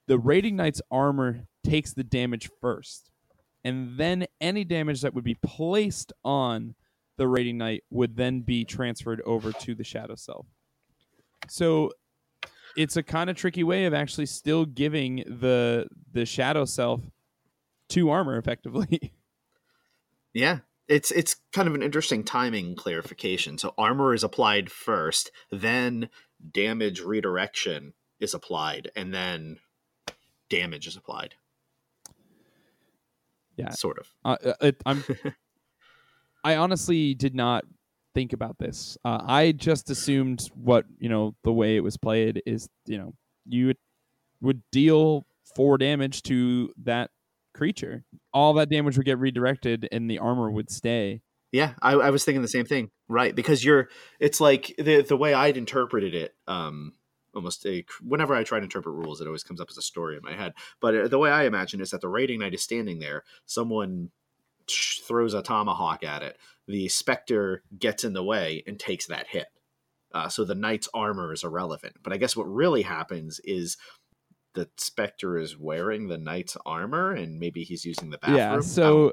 the 0.09 0.19
Raiding 0.19 0.57
Knight's 0.57 0.83
armor 0.91 1.47
takes 1.65 1.93
the 1.93 2.03
damage 2.03 2.51
first, 2.61 3.11
and 3.63 3.97
then 3.97 4.27
any 4.41 4.65
damage 4.65 5.03
that 5.03 5.15
would 5.15 5.25
be 5.25 5.37
placed 5.37 6.13
on 6.25 6.75
the 7.17 7.29
Raiding 7.29 7.59
Knight 7.59 7.85
would 7.91 8.17
then 8.17 8.41
be 8.41 8.65
transferred 8.65 9.23
over 9.25 9.53
to 9.53 9.75
the 9.75 9.85
Shadow 9.85 10.17
Self. 10.17 10.47
So 11.49 11.93
it's 12.77 12.97
a 12.97 13.03
kind 13.03 13.29
of 13.31 13.37
tricky 13.37 13.65
way 13.65 13.85
of 13.85 13.95
actually 13.95 14.27
still 14.27 14.65
giving 14.65 15.17
the 15.27 15.87
the 16.13 16.25
shadow 16.27 16.65
self 16.65 17.03
two 17.89 18.11
armor 18.11 18.37
effectively. 18.37 19.13
Yeah. 20.35 20.59
It's 20.87 21.11
it's 21.11 21.37
kind 21.53 21.67
of 21.67 21.75
an 21.75 21.83
interesting 21.83 22.23
timing 22.23 22.77
clarification. 22.77 23.59
So 23.59 23.75
armor 23.77 24.15
is 24.15 24.23
applied 24.23 24.71
first, 24.71 25.33
then 25.51 26.11
damage 26.53 27.01
redirection 27.01 27.95
is 28.21 28.35
applied, 28.35 28.91
and 28.95 29.13
then 29.13 29.59
damage 30.49 30.87
is 30.87 30.97
applied. 30.97 31.35
Yeah. 33.57 33.71
Sort 33.71 33.99
of. 33.99 34.09
Uh, 34.25 34.37
uh, 34.45 34.53
it, 34.61 34.77
I'm 34.87 35.05
I 36.45 36.57
honestly 36.57 37.15
did 37.15 37.35
not 37.35 37.65
think 38.15 38.33
about 38.33 38.59
this. 38.59 38.97
Uh, 39.05 39.21
I 39.27 39.53
just 39.53 39.91
assumed 39.91 40.49
what 40.55 40.87
you 40.99 41.09
know 41.09 41.35
the 41.45 41.53
way 41.53 41.77
it 41.77 41.81
was 41.81 41.97
played 41.97 42.43
is 42.47 42.69
you 42.87 42.99
know 42.99 43.15
you 43.47 43.75
would 44.41 44.63
deal 44.71 45.27
four 45.57 45.79
damage 45.79 46.23
to 46.25 46.73
that 46.85 47.11
creature. 47.55 48.05
All 48.33 48.55
that 48.55 48.71
damage 48.71 48.97
would 48.97 49.07
get 49.07 49.19
redirected, 49.19 49.89
and 49.91 50.11
the 50.11 50.19
armor 50.19 50.51
would 50.51 50.71
stay. 50.71 51.23
Yeah, 51.51 51.73
I, 51.81 51.93
I 51.95 52.11
was 52.11 52.25
thinking 52.25 52.43
the 52.43 52.49
same 52.49 52.67
thing. 52.67 52.91
Right, 53.09 53.35
because 53.35 53.65
you're. 53.65 53.89
It's 54.21 54.41
like 54.41 54.75
the 54.79 55.03
the 55.03 55.17
way 55.17 55.35
I'd 55.35 55.57
interpreted 55.57 56.15
it. 56.15 56.35
Um, 56.47 56.93
almost 57.39 57.65
a 57.65 57.85
whenever 58.03 58.35
I 58.35 58.45
try 58.45 58.59
to 58.59 58.65
interpret 58.65 58.95
rules, 58.95 59.21
it 59.21 59.27
always 59.27 59.45
comes 59.45 59.61
up 59.61 59.69
as 59.71 59.79
a 59.79 59.83
story 59.83 60.17
in 60.17 60.23
my 60.23 60.35
head. 60.35 60.53
But 60.81 60.97
uh, 60.97 61.09
the 61.09 61.19
way 61.19 61.31
I 61.31 61.45
imagine 61.45 61.81
is 61.81 61.91
that 61.91 62.01
the 62.01 62.09
raiding 62.09 62.41
knight 62.41 62.55
is 62.55 62.63
standing 62.63 62.99
there. 62.99 63.25
Someone 63.47 64.11
throws 64.69 65.35
a 65.35 65.43
tomahawk 65.43 66.05
at 66.05 66.23
it. 66.23 66.37
The 66.67 66.89
specter 66.89 67.63
gets 67.79 68.05
in 68.05 68.13
the 68.13 68.23
way 68.23 68.63
and 68.67 68.79
takes 68.79 69.07
that 69.07 69.29
hit. 69.29 69.47
Uh, 70.13 70.29
so 70.29 70.45
the 70.45 70.55
knight's 70.55 70.89
armor 70.93 71.33
is 71.33 71.45
irrelevant. 71.45 71.97
But 72.03 72.13
I 72.13 72.17
guess 72.17 72.37
what 72.37 72.45
really 72.45 72.83
happens 72.83 73.41
is 73.45 73.77
the 74.55 74.69
specter 74.77 75.39
is 75.39 75.59
wearing 75.59 76.09
the 76.09 76.19
knight's 76.19 76.57
armor 76.67 77.13
and 77.13 77.39
maybe 77.39 77.63
he's 77.63 77.85
using 77.85 78.11
the 78.11 78.19
bathroom. 78.19 78.39
Yeah, 78.39 78.61
so 78.61 79.13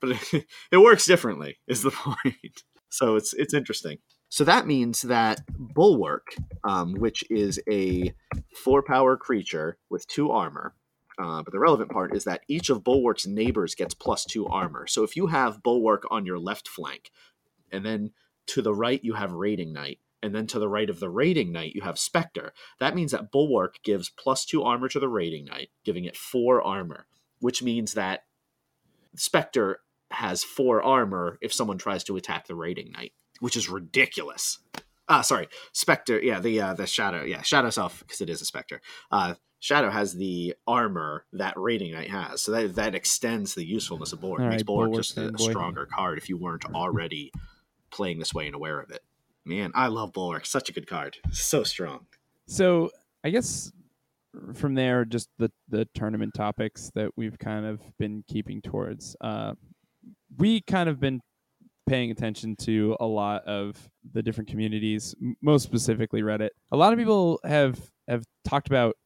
but 0.00 0.10
it, 0.10 0.46
it 0.72 0.78
works 0.78 1.06
differently 1.06 1.58
is 1.66 1.82
the 1.82 1.90
point. 2.24 2.62
So 2.88 3.16
it's 3.16 3.34
it's 3.34 3.54
interesting. 3.54 3.98
So 4.34 4.42
that 4.42 4.66
means 4.66 5.02
that 5.02 5.42
Bulwark, 5.56 6.34
um, 6.64 6.94
which 6.94 7.22
is 7.30 7.60
a 7.70 8.12
four 8.52 8.82
power 8.82 9.16
creature 9.16 9.78
with 9.90 10.08
two 10.08 10.32
armor, 10.32 10.74
uh, 11.20 11.44
but 11.44 11.52
the 11.52 11.60
relevant 11.60 11.92
part 11.92 12.16
is 12.16 12.24
that 12.24 12.42
each 12.48 12.68
of 12.68 12.82
Bulwark's 12.82 13.28
neighbors 13.28 13.76
gets 13.76 13.94
plus 13.94 14.24
two 14.24 14.48
armor. 14.48 14.88
So 14.88 15.04
if 15.04 15.14
you 15.14 15.28
have 15.28 15.62
Bulwark 15.62 16.02
on 16.10 16.26
your 16.26 16.40
left 16.40 16.66
flank, 16.66 17.12
and 17.70 17.86
then 17.86 18.10
to 18.48 18.60
the 18.60 18.74
right 18.74 18.98
you 19.04 19.12
have 19.12 19.30
Raiding 19.30 19.72
Knight, 19.72 20.00
and 20.20 20.34
then 20.34 20.48
to 20.48 20.58
the 20.58 20.68
right 20.68 20.90
of 20.90 20.98
the 20.98 21.10
Raiding 21.10 21.52
Knight 21.52 21.76
you 21.76 21.82
have 21.82 21.96
Spectre, 21.96 22.52
that 22.80 22.96
means 22.96 23.12
that 23.12 23.30
Bulwark 23.30 23.84
gives 23.84 24.10
plus 24.10 24.44
two 24.44 24.64
armor 24.64 24.88
to 24.88 24.98
the 24.98 25.08
Raiding 25.08 25.44
Knight, 25.44 25.68
giving 25.84 26.06
it 26.06 26.16
four 26.16 26.60
armor, 26.60 27.06
which 27.38 27.62
means 27.62 27.94
that 27.94 28.24
Spectre 29.14 29.82
has 30.10 30.42
four 30.42 30.82
armor 30.82 31.38
if 31.40 31.52
someone 31.52 31.78
tries 31.78 32.02
to 32.02 32.16
attack 32.16 32.48
the 32.48 32.56
Raiding 32.56 32.90
Knight, 32.90 33.12
which 33.44 33.58
is 33.58 33.68
ridiculous. 33.68 34.58
Ah, 35.06 35.20
sorry, 35.20 35.48
Spectre. 35.72 36.18
Yeah, 36.18 36.40
the 36.40 36.62
uh, 36.62 36.72
the 36.72 36.86
Shadow. 36.86 37.24
Yeah, 37.24 37.42
Shadow 37.42 37.68
Self 37.68 37.98
because 37.98 38.22
it 38.22 38.30
is 38.30 38.40
a 38.40 38.46
Spectre. 38.46 38.80
Uh, 39.10 39.34
Shadow 39.60 39.90
has 39.90 40.14
the 40.14 40.54
armor 40.66 41.26
that 41.34 41.52
Raiding 41.58 41.92
Knight 41.92 42.10
has, 42.10 42.40
so 42.40 42.52
that 42.52 42.74
that 42.76 42.94
extends 42.94 43.54
the 43.54 43.66
usefulness 43.66 44.14
of. 44.14 44.24
All 44.24 44.38
Makes 44.38 44.50
right, 44.50 44.64
Bulwark 44.64 44.94
just 44.94 45.18
a, 45.18 45.28
a 45.34 45.38
stronger 45.38 45.84
card 45.84 46.16
if 46.16 46.30
you 46.30 46.38
weren't 46.38 46.64
already 46.74 47.32
playing 47.90 48.18
this 48.18 48.32
way 48.32 48.46
and 48.46 48.54
aware 48.54 48.80
of 48.80 48.90
it. 48.90 49.02
Man, 49.44 49.72
I 49.74 49.88
love 49.88 50.14
Bulwark. 50.14 50.46
Such 50.46 50.70
a 50.70 50.72
good 50.72 50.86
card. 50.86 51.18
So 51.30 51.64
strong. 51.64 52.06
So 52.46 52.90
I 53.22 53.28
guess 53.28 53.70
from 54.54 54.74
there, 54.74 55.04
just 55.04 55.28
the 55.36 55.52
the 55.68 55.86
tournament 55.92 56.32
topics 56.32 56.90
that 56.94 57.10
we've 57.14 57.38
kind 57.38 57.66
of 57.66 57.82
been 57.98 58.24
keeping 58.26 58.62
towards. 58.62 59.16
Uh, 59.20 59.52
we 60.38 60.62
kind 60.62 60.88
of 60.88 60.98
been 60.98 61.20
paying 61.86 62.10
attention 62.10 62.56
to 62.56 62.96
a 63.00 63.06
lot 63.06 63.44
of 63.44 63.88
the 64.12 64.22
different 64.22 64.48
communities, 64.48 65.14
most 65.42 65.62
specifically 65.62 66.22
Reddit. 66.22 66.50
A 66.72 66.76
lot 66.76 66.92
of 66.92 66.98
people 66.98 67.40
have 67.44 67.78
have 68.08 68.24
talked 68.44 68.66
about 68.66 68.96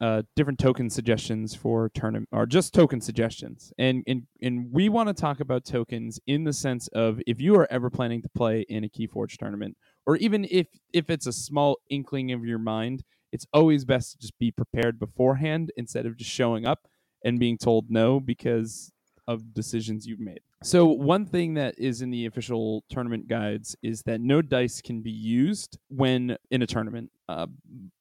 uh, 0.00 0.22
different 0.34 0.58
token 0.58 0.90
suggestions 0.90 1.54
for 1.54 1.90
tournament 1.94 2.28
or 2.32 2.44
just 2.46 2.74
token 2.74 3.00
suggestions, 3.00 3.72
and 3.78 4.02
and 4.06 4.22
and 4.40 4.72
we 4.72 4.88
want 4.88 5.08
to 5.08 5.14
talk 5.14 5.40
about 5.40 5.64
tokens 5.64 6.18
in 6.26 6.44
the 6.44 6.52
sense 6.52 6.88
of 6.88 7.20
if 7.26 7.40
you 7.40 7.54
are 7.56 7.70
ever 7.70 7.90
planning 7.90 8.22
to 8.22 8.28
play 8.30 8.64
in 8.68 8.84
a 8.84 8.88
KeyForge 8.88 9.36
tournament, 9.36 9.76
or 10.06 10.16
even 10.16 10.46
if 10.50 10.66
if 10.92 11.10
it's 11.10 11.26
a 11.26 11.32
small 11.32 11.78
inkling 11.90 12.32
of 12.32 12.44
your 12.44 12.58
mind, 12.58 13.04
it's 13.30 13.46
always 13.52 13.84
best 13.84 14.12
to 14.12 14.18
just 14.18 14.38
be 14.38 14.50
prepared 14.50 14.98
beforehand 14.98 15.72
instead 15.76 16.06
of 16.06 16.16
just 16.16 16.30
showing 16.30 16.66
up 16.66 16.88
and 17.24 17.38
being 17.38 17.56
told 17.56 17.86
no 17.88 18.18
because 18.20 18.92
of 19.28 19.54
decisions 19.54 20.06
you've 20.06 20.20
made. 20.20 20.40
So 20.62 20.86
one 20.86 21.26
thing 21.26 21.54
that 21.54 21.74
is 21.78 22.02
in 22.02 22.10
the 22.10 22.26
official 22.26 22.84
tournament 22.88 23.28
guides 23.28 23.76
is 23.82 24.02
that 24.02 24.20
no 24.20 24.42
dice 24.42 24.80
can 24.80 25.02
be 25.02 25.10
used 25.10 25.78
when 25.88 26.36
in 26.50 26.62
a 26.62 26.66
tournament. 26.66 27.10
Uh, 27.28 27.48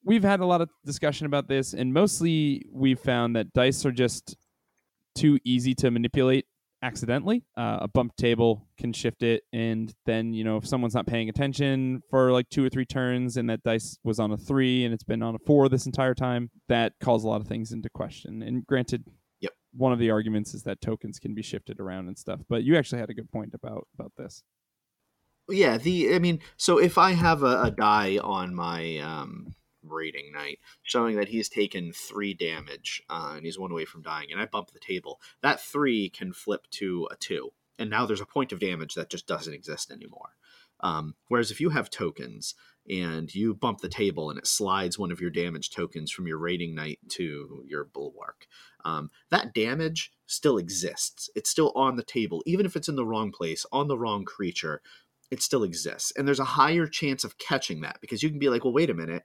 we've 0.04 0.24
had 0.24 0.42
a 0.42 0.46
lot 0.46 0.62
of 0.62 0.70
discussion 0.86 1.26
about 1.26 1.48
this, 1.48 1.74
and 1.74 1.94
mostly 1.94 2.66
we've 2.72 3.00
found 3.00 3.36
that 3.36 3.52
dice 3.54 3.86
are 3.86 3.92
just 3.92 4.36
too 5.16 5.40
easy 5.44 5.74
to 5.76 5.90
manipulate 5.90 6.46
accidentally. 6.84 7.44
Uh, 7.58 7.80
a 7.82 7.88
bump 7.88 8.16
table 8.16 8.68
can 8.78 8.94
shift 8.94 9.24
it, 9.24 9.44
and 9.54 9.94
then 10.06 10.34
you 10.34 10.44
know 10.44 10.58
if 10.58 10.68
someone's 10.68 10.96
not 10.96 11.08
paying 11.08 11.30
attention 11.30 12.02
for 12.10 12.32
like 12.32 12.50
two 12.50 12.64
or 12.64 12.70
three 12.70 12.86
turns, 12.86 13.38
and 13.38 13.50
that 13.50 13.64
dice 13.64 13.98
was 14.04 14.20
on 14.20 14.32
a 14.32 14.38
three 14.38 14.86
and 14.86 14.94
it's 14.94 15.04
been 15.04 15.24
on 15.24 15.36
a 15.36 15.40
four 15.40 15.68
this 15.68 15.86
entire 15.86 16.14
time, 16.14 16.50
that 16.68 16.94
calls 17.00 17.24
a 17.24 17.28
lot 17.28 17.42
of 17.42 17.48
things 17.48 17.72
into 17.72 17.90
question. 17.90 18.44
And 18.44 18.66
granted. 18.66 19.04
One 19.74 19.94
of 19.94 20.00
the 20.00 20.12
arguments 20.12 20.54
is 20.54 20.64
that 20.64 20.82
tokens 20.82 21.20
can 21.20 21.34
be 21.34 21.42
shifted 21.42 21.80
around 21.80 22.08
and 22.08 22.18
stuff. 22.18 22.42
But 22.50 22.64
you 22.64 22.76
actually 22.76 23.00
had 23.00 23.10
a 23.10 23.14
good 23.14 23.32
point 23.32 23.54
about 23.54 23.88
about 23.98 24.14
this. 24.18 24.44
Yeah, 25.50 25.78
the 25.78 26.14
I 26.16 26.20
mean, 26.20 26.40
so 26.58 26.78
if 26.78 26.98
I 26.98 27.12
have 27.12 27.44
a, 27.44 27.64
a 27.64 27.72
die 27.72 28.18
on 28.18 28.54
my 28.54 28.98
um, 28.98 29.56
raiding 29.84 30.32
knight 30.32 30.60
showing 30.84 31.16
that 31.18 31.30
he's 31.30 31.50
taken 31.50 31.92
three 31.92 32.34
damage 32.34 33.02
uh, 33.10 33.34
and 33.36 33.46
he's 33.46 33.60
one 33.60 33.72
away 33.72 33.86
from 33.86 34.02
dying, 34.02 34.32
and 34.32 34.40
I 34.40 34.46
bump 34.46 34.72
the 34.72 34.80
table, 34.80 35.20
that 35.42 35.60
three 35.60 36.10
can 36.10 36.34
flip 36.34 36.68
to 36.72 37.08
a 37.12 37.16
two, 37.16 37.52
and 37.78 37.90
now 37.90 38.06
there's 38.06 38.22
a 38.22 38.26
point 38.26 38.52
of 38.52 38.60
damage 38.60 38.94
that 38.96 39.10
just 39.10 39.28
doesn't 39.28 39.54
exist 39.54 39.92
anymore. 39.92 40.36
Um, 40.82 41.16
whereas 41.28 41.52
if 41.52 41.62
you 41.62 41.70
have 41.70 41.90
tokens 41.90 42.56
and 42.90 43.34
you 43.34 43.54
bump 43.54 43.82
the 43.82 43.90
table 43.90 44.30
and 44.30 44.40
it 44.40 44.48
slides 44.48 44.98
one 44.98 45.12
of 45.12 45.22
your 45.22 45.30
damage 45.30 45.70
tokens 45.70 46.12
from 46.12 46.26
your 46.28 46.40
raiding 46.40 46.74
knight 46.74 47.00
to 47.10 47.64
your 47.68 47.86
bulwark, 47.86 48.48
um, 48.86 49.12
that 49.30 49.54
damage 49.54 50.12
still 50.28 50.58
exists. 50.58 51.30
It's 51.36 51.50
still 51.50 51.72
on 51.76 51.96
the 51.96 52.04
table, 52.04 52.42
even 52.46 52.66
if 52.66 52.76
it's 52.76 52.90
in 52.90 52.96
the 52.96 53.06
wrong 53.06 53.32
place, 53.32 53.66
on 53.72 53.88
the 53.88 53.98
wrong 53.98 54.26
creature 54.26 54.82
it 55.32 55.42
still 55.42 55.64
exists. 55.64 56.12
And 56.16 56.28
there's 56.28 56.42
a 56.42 56.46
higher 56.46 56.86
chance 56.86 57.24
of 57.24 57.38
catching 57.38 57.82
that 57.82 58.00
because 58.02 58.22
you 58.22 58.30
can 58.30 58.38
be 58.38 58.50
like, 58.50 58.66
well, 58.66 58.74
wait 58.74 58.90
a 58.90 58.94
minute. 58.94 59.24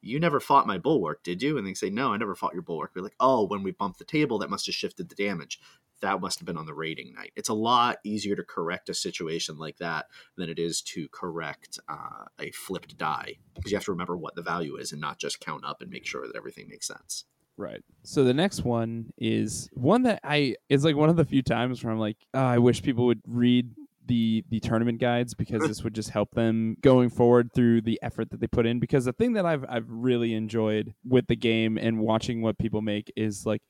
You 0.00 0.18
never 0.18 0.40
fought 0.40 0.66
my 0.66 0.78
bulwark, 0.78 1.22
did 1.22 1.42
you? 1.42 1.56
And 1.56 1.64
they 1.64 1.74
say, 1.74 1.88
no, 1.88 2.12
I 2.12 2.16
never 2.16 2.34
fought 2.34 2.54
your 2.54 2.62
bulwark. 2.62 2.90
We're 2.96 3.02
like, 3.02 3.14
oh, 3.20 3.46
when 3.46 3.62
we 3.62 3.70
bumped 3.70 4.00
the 4.00 4.04
table, 4.04 4.38
that 4.38 4.50
must 4.50 4.66
have 4.66 4.74
shifted 4.74 5.08
the 5.08 5.14
damage. 5.14 5.60
That 6.00 6.20
must 6.20 6.40
have 6.40 6.46
been 6.46 6.56
on 6.56 6.66
the 6.66 6.74
raiding 6.74 7.14
knight. 7.14 7.30
It's 7.36 7.50
a 7.50 7.54
lot 7.54 7.98
easier 8.02 8.34
to 8.34 8.42
correct 8.42 8.88
a 8.88 8.94
situation 8.94 9.58
like 9.58 9.76
that 9.76 10.06
than 10.36 10.48
it 10.48 10.58
is 10.58 10.82
to 10.82 11.06
correct 11.10 11.78
uh, 11.88 12.24
a 12.40 12.50
flipped 12.50 12.98
die 12.98 13.36
because 13.54 13.70
you 13.70 13.76
have 13.76 13.84
to 13.84 13.92
remember 13.92 14.16
what 14.16 14.34
the 14.34 14.42
value 14.42 14.74
is 14.74 14.90
and 14.90 15.00
not 15.00 15.20
just 15.20 15.38
count 15.38 15.64
up 15.64 15.80
and 15.80 15.90
make 15.90 16.06
sure 16.06 16.26
that 16.26 16.34
everything 16.34 16.66
makes 16.68 16.88
sense. 16.88 17.24
Right. 17.56 17.82
So 18.02 18.24
the 18.24 18.34
next 18.34 18.64
one 18.64 19.12
is 19.18 19.68
one 19.74 20.02
that 20.02 20.20
I 20.24 20.56
is 20.68 20.84
like 20.84 20.96
one 20.96 21.10
of 21.10 21.16
the 21.16 21.24
few 21.24 21.42
times 21.42 21.84
where 21.84 21.92
I'm 21.92 21.98
like, 21.98 22.16
oh, 22.34 22.40
I 22.40 22.58
wish 22.58 22.82
people 22.82 23.06
would 23.06 23.20
read 23.26 23.70
the 24.06 24.44
the 24.48 24.60
tournament 24.60 25.00
guides 25.00 25.34
because 25.34 25.62
this 25.62 25.84
would 25.84 25.94
just 25.94 26.10
help 26.10 26.32
them 26.32 26.76
going 26.80 27.10
forward 27.10 27.50
through 27.54 27.82
the 27.82 28.00
effort 28.02 28.30
that 28.30 28.40
they 28.40 28.46
put 28.46 28.66
in. 28.66 28.80
Because 28.80 29.04
the 29.04 29.12
thing 29.12 29.34
that 29.34 29.46
I've 29.46 29.64
I've 29.68 29.86
really 29.88 30.34
enjoyed 30.34 30.94
with 31.06 31.26
the 31.26 31.36
game 31.36 31.78
and 31.78 32.00
watching 32.00 32.42
what 32.42 32.58
people 32.58 32.82
make 32.82 33.12
is 33.16 33.46
like 33.46 33.62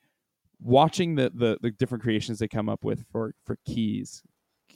watching 0.61 1.17
the 1.17 1.31
the, 1.35 1.59
the 1.61 1.71
different 1.71 2.03
creations 2.03 2.39
they 2.39 2.49
come 2.49 2.69
up 2.69 2.85
with 2.85 3.05
for 3.11 3.35
for 3.45 3.59
keys 3.67 4.23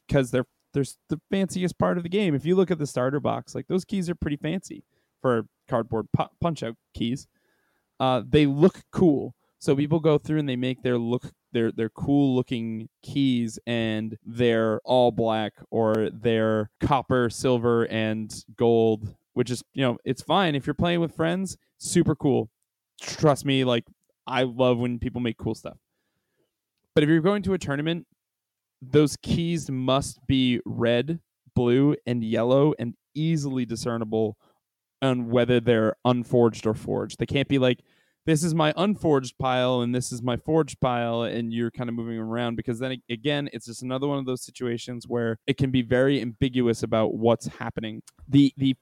because 0.07 0.30
they're 0.30 0.46
there's 0.74 0.98
the 1.09 1.20
fanciest 1.30 1.78
part 1.78 1.96
of 1.96 2.02
the 2.02 2.09
game. 2.11 2.34
If 2.34 2.44
you 2.44 2.54
look 2.54 2.70
at 2.70 2.78
the 2.78 2.86
starter 2.86 3.20
box, 3.20 3.54
like 3.54 3.66
those 3.66 3.84
keys 3.84 4.11
are 4.11 4.14
pretty 4.14 4.36
fancy 4.36 4.84
for 5.22 5.46
cardboard 5.68 6.07
pu- 6.14 6.28
punch 6.40 6.62
out 6.62 6.74
keys. 6.94 7.26
Uh, 7.99 8.22
they 8.28 8.47
look 8.47 8.82
cool. 8.92 9.34
So 9.59 9.74
people 9.74 10.01
go 10.01 10.18
through 10.18 10.38
and 10.38 10.49
they 10.49 10.57
make 10.57 10.82
their 10.82 10.99
look 10.99 11.32
their 11.53 11.72
their 11.72 11.88
cool 11.88 12.34
looking 12.36 12.88
keys 13.03 13.59
and 13.66 14.16
they're 14.24 14.80
all 14.84 15.11
black 15.11 15.55
or 15.70 16.11
they're 16.12 16.70
copper, 16.80 17.30
silver, 17.30 17.84
and 17.84 18.44
gold, 18.57 19.14
which 19.32 19.51
is 19.51 19.62
you 19.72 19.82
know 19.82 19.99
it's 20.05 20.22
fine 20.22 20.55
if 20.55 20.66
you're 20.66 20.74
playing 20.74 21.01
with 21.01 21.16
friends. 21.16 21.57
Super 21.78 22.14
cool. 22.14 22.51
Trust 23.01 23.44
me, 23.44 23.64
like 23.64 23.84
I 24.26 24.42
love 24.42 24.78
when 24.78 24.99
people 24.99 25.20
make 25.20 25.38
cool 25.38 25.55
stuff. 25.55 25.78
But 26.94 27.03
if 27.03 27.09
you're 27.09 27.20
going 27.20 27.42
to 27.42 27.55
a 27.55 27.59
tournament, 27.59 28.07
those 28.82 29.16
keys 29.16 29.70
must 29.70 30.26
be 30.26 30.61
red, 30.64 31.20
blue, 31.55 31.97
and 32.07 32.22
yellow 32.22 32.74
and 32.78 32.94
easily 33.14 33.64
discernible 33.64 34.36
on 35.03 35.28
whether 35.28 35.61
they're 35.61 35.97
unforged 36.05 36.66
or 36.66 36.74
forged. 36.74 37.18
They 37.18 37.26
can't 37.26 37.49
be 37.49 37.59
like, 37.59 37.80
this 38.26 38.42
is 38.42 38.55
my 38.55 38.74
unforged 38.76 39.38
pile 39.38 39.80
and 39.80 39.94
this 39.94 40.11
is 40.11 40.20
my 40.20 40.36
forged 40.36 40.80
pile, 40.80 41.22
and 41.22 41.53
you're 41.53 41.70
kind 41.70 41.88
of 41.88 41.94
moving 41.94 42.18
around 42.18 42.57
because 42.57 42.80
then 42.80 43.01
again, 43.09 43.49
it's 43.53 43.66
just 43.66 43.82
another 43.82 44.09
one 44.09 44.18
of 44.18 44.26
those 44.26 44.42
situations 44.42 45.07
where 45.07 45.38
it 45.47 45.57
can 45.57 45.70
be 45.70 45.80
very 45.82 46.20
ambiguous 46.20 46.82
about 46.82 47.14
what's 47.14 47.47
happening. 47.47 48.03
The 48.28 48.53
the 48.57 48.74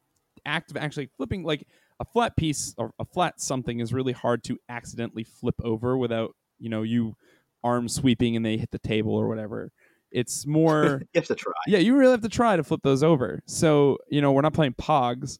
act 0.47 0.71
of 0.71 0.77
actually 0.79 1.11
flipping 1.17 1.45
like 1.45 1.67
a 2.01 2.05
flat 2.05 2.37
piece 2.37 2.75
or 2.79 2.93
a 2.99 3.05
flat 3.05 3.41
something 3.41 3.81
is 3.81 3.93
really 3.93 4.13
hard 4.13 4.43
to 4.45 4.59
accidentally 4.69 5.25
flip 5.25 5.55
over 5.63 5.97
without 5.97 6.35
you 6.59 6.71
know 6.71 6.83
you 6.83 7.15
arm 7.63 7.89
sweeping 7.89 8.37
and 8.37 8.45
they 8.45 8.57
hit 8.57 8.71
the 8.71 8.79
table 8.79 9.15
or 9.15 9.29
whatever. 9.29 9.71
It's 10.11 10.47
more 10.47 11.03
you 11.13 11.19
have 11.21 11.27
to 11.27 11.35
try. 11.35 11.53
Yeah, 11.67 11.79
you 11.79 11.95
really 11.97 12.13
have 12.13 12.23
to 12.23 12.31
try 12.31 12.57
to 12.57 12.65
flip 12.65 12.81
those 12.83 13.03
over. 13.03 13.43
So 13.47 13.99
you 14.09 14.23
know 14.23 14.33
we're 14.33 14.41
not 14.41 14.55
playing 14.55 14.75
Pogs. 14.75 15.39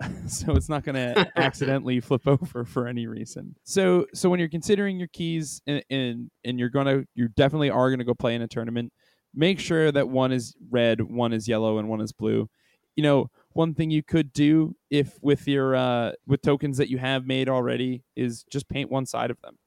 so 0.26 0.52
it's 0.52 0.68
not 0.68 0.84
going 0.84 0.94
to 0.94 1.32
accidentally 1.36 2.00
flip 2.00 2.26
over 2.26 2.64
for 2.64 2.86
any 2.86 3.06
reason. 3.06 3.54
So 3.64 4.06
so 4.14 4.28
when 4.28 4.38
you're 4.38 4.48
considering 4.48 4.98
your 4.98 5.08
keys 5.08 5.62
and 5.66 5.82
and, 5.90 6.30
and 6.44 6.58
you're 6.58 6.68
going 6.68 6.86
to 6.86 7.06
you 7.14 7.28
definitely 7.28 7.70
are 7.70 7.88
going 7.88 7.98
to 7.98 8.04
go 8.04 8.14
play 8.14 8.34
in 8.34 8.42
a 8.42 8.48
tournament, 8.48 8.92
make 9.34 9.58
sure 9.58 9.90
that 9.90 10.08
one 10.08 10.32
is 10.32 10.54
red, 10.70 11.00
one 11.00 11.32
is 11.32 11.48
yellow 11.48 11.78
and 11.78 11.88
one 11.88 12.00
is 12.00 12.12
blue. 12.12 12.48
You 12.94 13.02
know, 13.02 13.30
one 13.52 13.74
thing 13.74 13.90
you 13.90 14.02
could 14.02 14.32
do 14.32 14.76
if 14.90 15.18
with 15.22 15.48
your 15.48 15.74
uh 15.74 16.12
with 16.26 16.42
tokens 16.42 16.76
that 16.76 16.90
you 16.90 16.98
have 16.98 17.26
made 17.26 17.48
already 17.48 18.02
is 18.14 18.44
just 18.50 18.68
paint 18.68 18.90
one 18.90 19.06
side 19.06 19.30
of 19.30 19.40
them. 19.40 19.58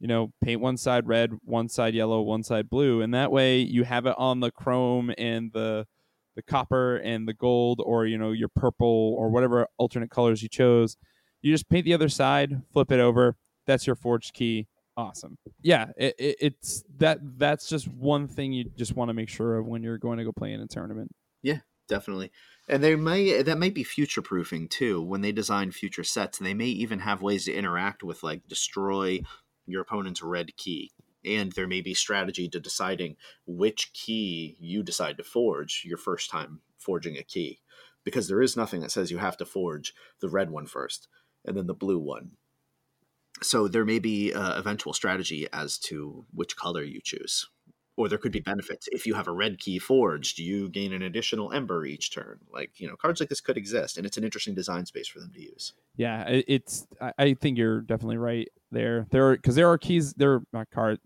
You 0.00 0.08
know, 0.08 0.32
paint 0.42 0.60
one 0.60 0.76
side 0.76 1.06
red, 1.06 1.32
one 1.44 1.68
side 1.68 1.94
yellow, 1.94 2.20
one 2.20 2.42
side 2.42 2.70
blue, 2.70 3.00
and 3.00 3.14
that 3.14 3.32
way 3.32 3.58
you 3.58 3.84
have 3.84 4.06
it 4.06 4.14
on 4.16 4.40
the 4.40 4.50
chrome 4.50 5.12
and 5.18 5.52
the 5.52 5.86
the 6.38 6.42
copper 6.42 6.98
and 6.98 7.26
the 7.26 7.34
gold 7.34 7.82
or 7.84 8.06
you 8.06 8.16
know 8.16 8.30
your 8.30 8.48
purple 8.48 9.16
or 9.18 9.28
whatever 9.28 9.66
alternate 9.76 10.08
colors 10.08 10.40
you 10.40 10.48
chose. 10.48 10.96
You 11.42 11.52
just 11.52 11.68
paint 11.68 11.84
the 11.84 11.94
other 11.94 12.08
side 12.08 12.62
flip 12.72 12.92
it 12.92 13.00
over. 13.00 13.36
That's 13.66 13.88
your 13.88 13.96
forged 13.96 14.34
key. 14.34 14.68
Awesome. 14.96 15.36
Yeah 15.62 15.88
it, 15.96 16.14
it, 16.16 16.36
it's 16.40 16.84
that 16.98 17.18
that's 17.38 17.68
just 17.68 17.88
one 17.88 18.28
thing 18.28 18.52
you 18.52 18.70
just 18.76 18.94
want 18.94 19.08
to 19.08 19.14
make 19.14 19.28
sure 19.28 19.58
of 19.58 19.66
when 19.66 19.82
you're 19.82 19.98
going 19.98 20.18
to 20.18 20.24
go 20.24 20.30
play 20.30 20.52
in 20.52 20.60
a 20.60 20.68
tournament. 20.68 21.10
Yeah 21.42 21.58
definitely. 21.88 22.30
And 22.68 22.84
they 22.84 22.94
may 22.94 23.42
that 23.42 23.58
might 23.58 23.74
be 23.74 23.82
future 23.82 24.22
proofing 24.22 24.68
too. 24.68 25.02
When 25.02 25.22
they 25.22 25.32
design 25.32 25.72
future 25.72 26.04
sets 26.04 26.38
they 26.38 26.54
may 26.54 26.66
even 26.66 27.00
have 27.00 27.20
ways 27.20 27.46
to 27.46 27.52
interact 27.52 28.04
with 28.04 28.22
like 28.22 28.46
destroy 28.46 29.22
your 29.66 29.82
opponent's 29.82 30.22
red 30.22 30.56
key 30.56 30.92
and 31.24 31.52
there 31.52 31.66
may 31.66 31.80
be 31.80 31.94
strategy 31.94 32.48
to 32.48 32.60
deciding 32.60 33.16
which 33.46 33.92
key 33.92 34.56
you 34.60 34.82
decide 34.82 35.16
to 35.16 35.24
forge 35.24 35.82
your 35.84 35.98
first 35.98 36.30
time 36.30 36.60
forging 36.78 37.16
a 37.16 37.22
key. 37.22 37.60
Because 38.04 38.28
there 38.28 38.40
is 38.40 38.56
nothing 38.56 38.80
that 38.80 38.90
says 38.90 39.10
you 39.10 39.18
have 39.18 39.36
to 39.38 39.44
forge 39.44 39.92
the 40.20 40.28
red 40.28 40.50
one 40.50 40.66
first 40.66 41.08
and 41.44 41.56
then 41.56 41.66
the 41.66 41.74
blue 41.74 41.98
one. 41.98 42.32
So 43.42 43.68
there 43.68 43.84
may 43.84 43.98
be 43.98 44.32
uh, 44.32 44.58
eventual 44.58 44.92
strategy 44.92 45.46
as 45.52 45.78
to 45.78 46.24
which 46.32 46.56
color 46.56 46.82
you 46.82 47.00
choose. 47.02 47.48
Or 47.96 48.08
there 48.08 48.18
could 48.18 48.32
be 48.32 48.40
benefits. 48.40 48.88
If 48.92 49.06
you 49.06 49.14
have 49.14 49.26
a 49.26 49.32
red 49.32 49.58
key 49.58 49.80
forged 49.80 50.38
you 50.38 50.68
gain 50.68 50.92
an 50.92 51.02
additional 51.02 51.52
ember 51.52 51.84
each 51.84 52.14
turn. 52.14 52.38
Like 52.52 52.78
you 52.78 52.88
know 52.88 52.96
cards 52.96 53.20
like 53.20 53.28
this 53.28 53.40
could 53.40 53.56
exist 53.56 53.96
and 53.96 54.06
it's 54.06 54.16
an 54.16 54.24
interesting 54.24 54.54
design 54.54 54.86
space 54.86 55.08
for 55.08 55.18
them 55.18 55.32
to 55.34 55.42
use. 55.42 55.74
Yeah 55.96 56.24
it's 56.28 56.86
i 57.18 57.34
think 57.34 57.58
you're 57.58 57.80
definitely 57.80 58.16
right 58.16 58.48
there 58.70 59.06
there 59.10 59.30
are 59.30 59.36
because 59.36 59.54
there 59.54 59.70
are 59.70 59.78
keys 59.78 60.12
there 60.14 60.34
are 60.34 60.42
not 60.52 60.68
card 60.72 60.98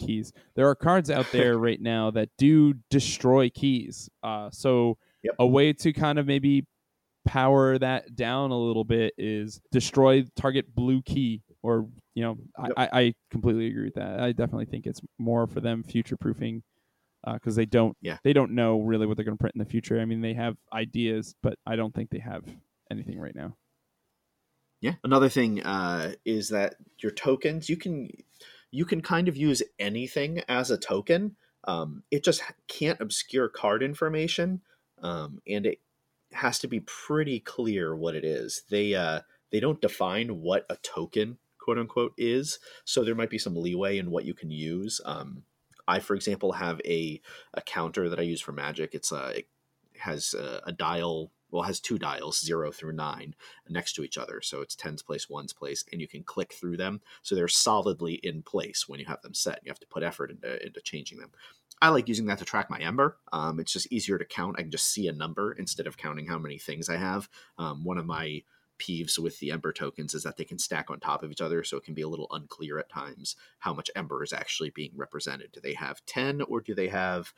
keys 0.00 0.32
there 0.56 0.68
are 0.68 0.74
cards 0.74 1.10
out 1.10 1.26
there 1.32 1.58
right 1.58 1.80
now 1.80 2.10
that 2.10 2.28
do 2.38 2.74
destroy 2.90 3.48
keys 3.50 4.08
uh 4.22 4.50
so 4.50 4.96
yep. 5.22 5.34
a 5.38 5.46
way 5.46 5.72
to 5.72 5.92
kind 5.92 6.18
of 6.18 6.26
maybe 6.26 6.66
power 7.24 7.78
that 7.78 8.16
down 8.16 8.50
a 8.50 8.58
little 8.58 8.84
bit 8.84 9.14
is 9.16 9.60
destroy 9.70 10.24
target 10.34 10.74
blue 10.74 11.00
key 11.02 11.40
or 11.62 11.86
you 12.14 12.22
know 12.22 12.36
yep. 12.64 12.72
I, 12.76 12.88
I 12.92 13.14
completely 13.30 13.68
agree 13.68 13.84
with 13.84 13.94
that 13.94 14.20
i 14.20 14.32
definitely 14.32 14.66
think 14.66 14.86
it's 14.86 15.00
more 15.18 15.46
for 15.46 15.60
them 15.60 15.84
future 15.84 16.16
proofing 16.16 16.62
because 17.34 17.56
uh, 17.56 17.60
they 17.60 17.66
don't 17.66 17.96
yeah. 18.00 18.16
they 18.24 18.32
don't 18.32 18.50
know 18.50 18.80
really 18.80 19.06
what 19.06 19.16
they're 19.16 19.24
going 19.24 19.36
to 19.36 19.40
print 19.40 19.54
in 19.54 19.60
the 19.60 19.70
future 19.70 20.00
i 20.00 20.04
mean 20.04 20.20
they 20.20 20.34
have 20.34 20.56
ideas 20.72 21.34
but 21.42 21.54
i 21.66 21.76
don't 21.76 21.94
think 21.94 22.10
they 22.10 22.18
have 22.18 22.42
anything 22.90 23.18
right 23.20 23.36
now 23.36 23.54
yeah. 24.82 24.94
Another 25.04 25.28
thing 25.28 25.62
uh, 25.62 26.14
is 26.24 26.48
that 26.48 26.74
your 26.98 27.12
tokens 27.12 27.68
you 27.70 27.76
can 27.76 28.10
you 28.72 28.84
can 28.84 29.00
kind 29.00 29.28
of 29.28 29.36
use 29.36 29.62
anything 29.78 30.42
as 30.48 30.70
a 30.70 30.76
token. 30.76 31.36
Um, 31.64 32.02
it 32.10 32.24
just 32.24 32.42
can't 32.66 33.00
obscure 33.00 33.48
card 33.48 33.82
information 33.82 34.60
um, 35.00 35.40
and 35.46 35.66
it 35.66 35.78
has 36.32 36.58
to 36.58 36.66
be 36.66 36.80
pretty 36.80 37.38
clear 37.38 37.94
what 37.94 38.16
it 38.16 38.24
is. 38.24 38.64
They 38.70 38.94
uh, 38.94 39.20
they 39.52 39.60
don't 39.60 39.80
define 39.80 40.40
what 40.40 40.66
a 40.68 40.76
token 40.82 41.38
quote 41.60 41.78
unquote 41.78 42.14
is 42.18 42.58
so 42.84 43.04
there 43.04 43.14
might 43.14 43.30
be 43.30 43.38
some 43.38 43.54
leeway 43.54 43.98
in 43.98 44.10
what 44.10 44.24
you 44.24 44.34
can 44.34 44.50
use. 44.50 45.00
Um, 45.04 45.44
i 45.86 46.00
for 46.00 46.14
example 46.14 46.52
have 46.52 46.80
a, 46.84 47.20
a 47.54 47.60
counter 47.62 48.08
that 48.08 48.18
i 48.18 48.22
use 48.22 48.40
for 48.40 48.52
magic. 48.52 48.96
It's 48.96 49.12
a 49.12 49.16
uh, 49.16 49.28
it 49.28 49.46
has 50.00 50.34
a, 50.34 50.60
a 50.66 50.72
dial 50.72 51.30
well 51.52 51.62
has 51.62 51.78
two 51.78 51.98
dials 51.98 52.40
zero 52.40 52.72
through 52.72 52.94
nine 52.94 53.34
next 53.68 53.92
to 53.94 54.02
each 54.02 54.18
other. 54.18 54.40
So 54.42 54.60
it's 54.60 54.74
tens 54.74 55.02
place 55.02 55.28
ones 55.28 55.52
place 55.52 55.84
and 55.92 56.00
you 56.00 56.08
can 56.08 56.24
click 56.24 56.52
through 56.52 56.78
them. 56.78 57.00
So 57.22 57.34
they're 57.34 57.48
solidly 57.48 58.14
in 58.14 58.42
place 58.42 58.88
when 58.88 58.98
you 58.98 59.06
have 59.06 59.22
them 59.22 59.34
set. 59.34 59.60
You 59.62 59.70
have 59.70 59.80
to 59.80 59.86
put 59.86 60.02
effort 60.02 60.30
into, 60.30 60.64
into 60.64 60.80
changing 60.80 61.18
them. 61.18 61.30
I 61.80 61.88
like 61.88 62.08
using 62.08 62.26
that 62.26 62.38
to 62.38 62.44
track 62.44 62.70
my 62.70 62.78
ember. 62.78 63.18
Um, 63.32 63.60
it's 63.60 63.72
just 63.72 63.92
easier 63.92 64.18
to 64.18 64.24
count. 64.24 64.56
I 64.58 64.62
can 64.62 64.70
just 64.70 64.90
see 64.90 65.08
a 65.08 65.12
number 65.12 65.52
instead 65.52 65.86
of 65.86 65.96
counting 65.96 66.26
how 66.26 66.38
many 66.38 66.58
things 66.58 66.88
i 66.88 66.96
have. 66.96 67.28
Um, 67.58 67.84
one 67.84 67.98
of 67.98 68.06
my 68.06 68.42
peeves 68.78 69.18
with 69.18 69.38
the 69.38 69.50
ember 69.50 69.72
tokens 69.72 70.14
is 70.14 70.22
that 70.22 70.36
they 70.36 70.44
can 70.44 70.58
stack 70.58 70.90
on 70.90 70.98
top 70.98 71.22
of 71.22 71.30
each 71.30 71.40
other 71.40 71.62
so 71.62 71.76
it 71.76 71.84
can 71.84 71.94
be 71.94 72.02
a 72.02 72.08
little 72.08 72.28
unclear 72.30 72.78
at 72.78 72.88
times 72.88 73.36
how 73.60 73.72
much 73.72 73.90
ember 73.94 74.22
is 74.22 74.32
actually 74.32 74.70
being 74.70 74.92
represented. 74.94 75.52
Do 75.52 75.60
they 75.60 75.74
have 75.74 76.04
10 76.06 76.42
or 76.42 76.60
do 76.60 76.74
they 76.74 76.88
have 76.88 77.32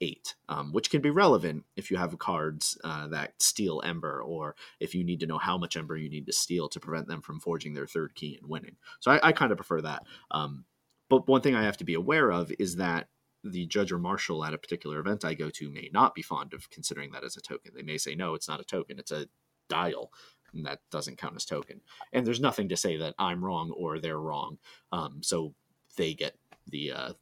eight, 0.00 0.36
um, 0.48 0.72
which 0.72 0.90
can 0.90 1.00
be 1.00 1.10
relevant 1.10 1.64
if 1.76 1.90
you 1.90 1.96
have 1.96 2.18
cards 2.18 2.78
uh, 2.84 3.08
that 3.08 3.34
steal 3.40 3.82
Ember, 3.84 4.22
or 4.22 4.54
if 4.80 4.94
you 4.94 5.04
need 5.04 5.20
to 5.20 5.26
know 5.26 5.38
how 5.38 5.58
much 5.58 5.76
Ember 5.76 5.96
you 5.96 6.08
need 6.08 6.26
to 6.26 6.32
steal 6.32 6.68
to 6.68 6.80
prevent 6.80 7.08
them 7.08 7.20
from 7.20 7.40
forging 7.40 7.74
their 7.74 7.86
third 7.86 8.14
key 8.14 8.38
and 8.40 8.48
winning. 8.48 8.76
So 9.00 9.10
I, 9.10 9.28
I 9.28 9.32
kind 9.32 9.52
of 9.52 9.58
prefer 9.58 9.80
that. 9.82 10.04
Um, 10.30 10.64
but 11.08 11.26
one 11.26 11.40
thing 11.40 11.54
I 11.54 11.64
have 11.64 11.78
to 11.78 11.84
be 11.84 11.94
aware 11.94 12.30
of 12.30 12.52
is 12.58 12.76
that 12.76 13.08
the 13.44 13.66
judge 13.66 13.92
or 13.92 13.98
marshal 13.98 14.44
at 14.44 14.54
a 14.54 14.58
particular 14.58 14.98
event 14.98 15.24
I 15.24 15.34
go 15.34 15.48
to 15.50 15.70
may 15.70 15.90
not 15.92 16.14
be 16.14 16.22
fond 16.22 16.52
of 16.54 16.70
considering 16.70 17.12
that 17.12 17.24
as 17.24 17.36
a 17.36 17.40
token. 17.40 17.72
They 17.74 17.82
may 17.82 17.98
say, 17.98 18.14
no, 18.14 18.34
it's 18.34 18.48
not 18.48 18.60
a 18.60 18.64
token, 18.64 18.98
it's 18.98 19.12
a 19.12 19.26
dial. 19.68 20.12
And 20.52 20.64
that 20.66 20.80
doesn't 20.90 21.18
count 21.18 21.36
as 21.36 21.44
token. 21.44 21.82
And 22.12 22.26
there's 22.26 22.40
nothing 22.40 22.68
to 22.70 22.76
say 22.76 22.96
that 22.96 23.14
I'm 23.18 23.44
wrong 23.44 23.70
or 23.70 23.98
they're 23.98 24.18
wrong. 24.18 24.58
Um, 24.92 25.22
so 25.22 25.54
they 25.96 26.14
get 26.14 26.36
the 26.66 26.92
uh, 26.92 27.12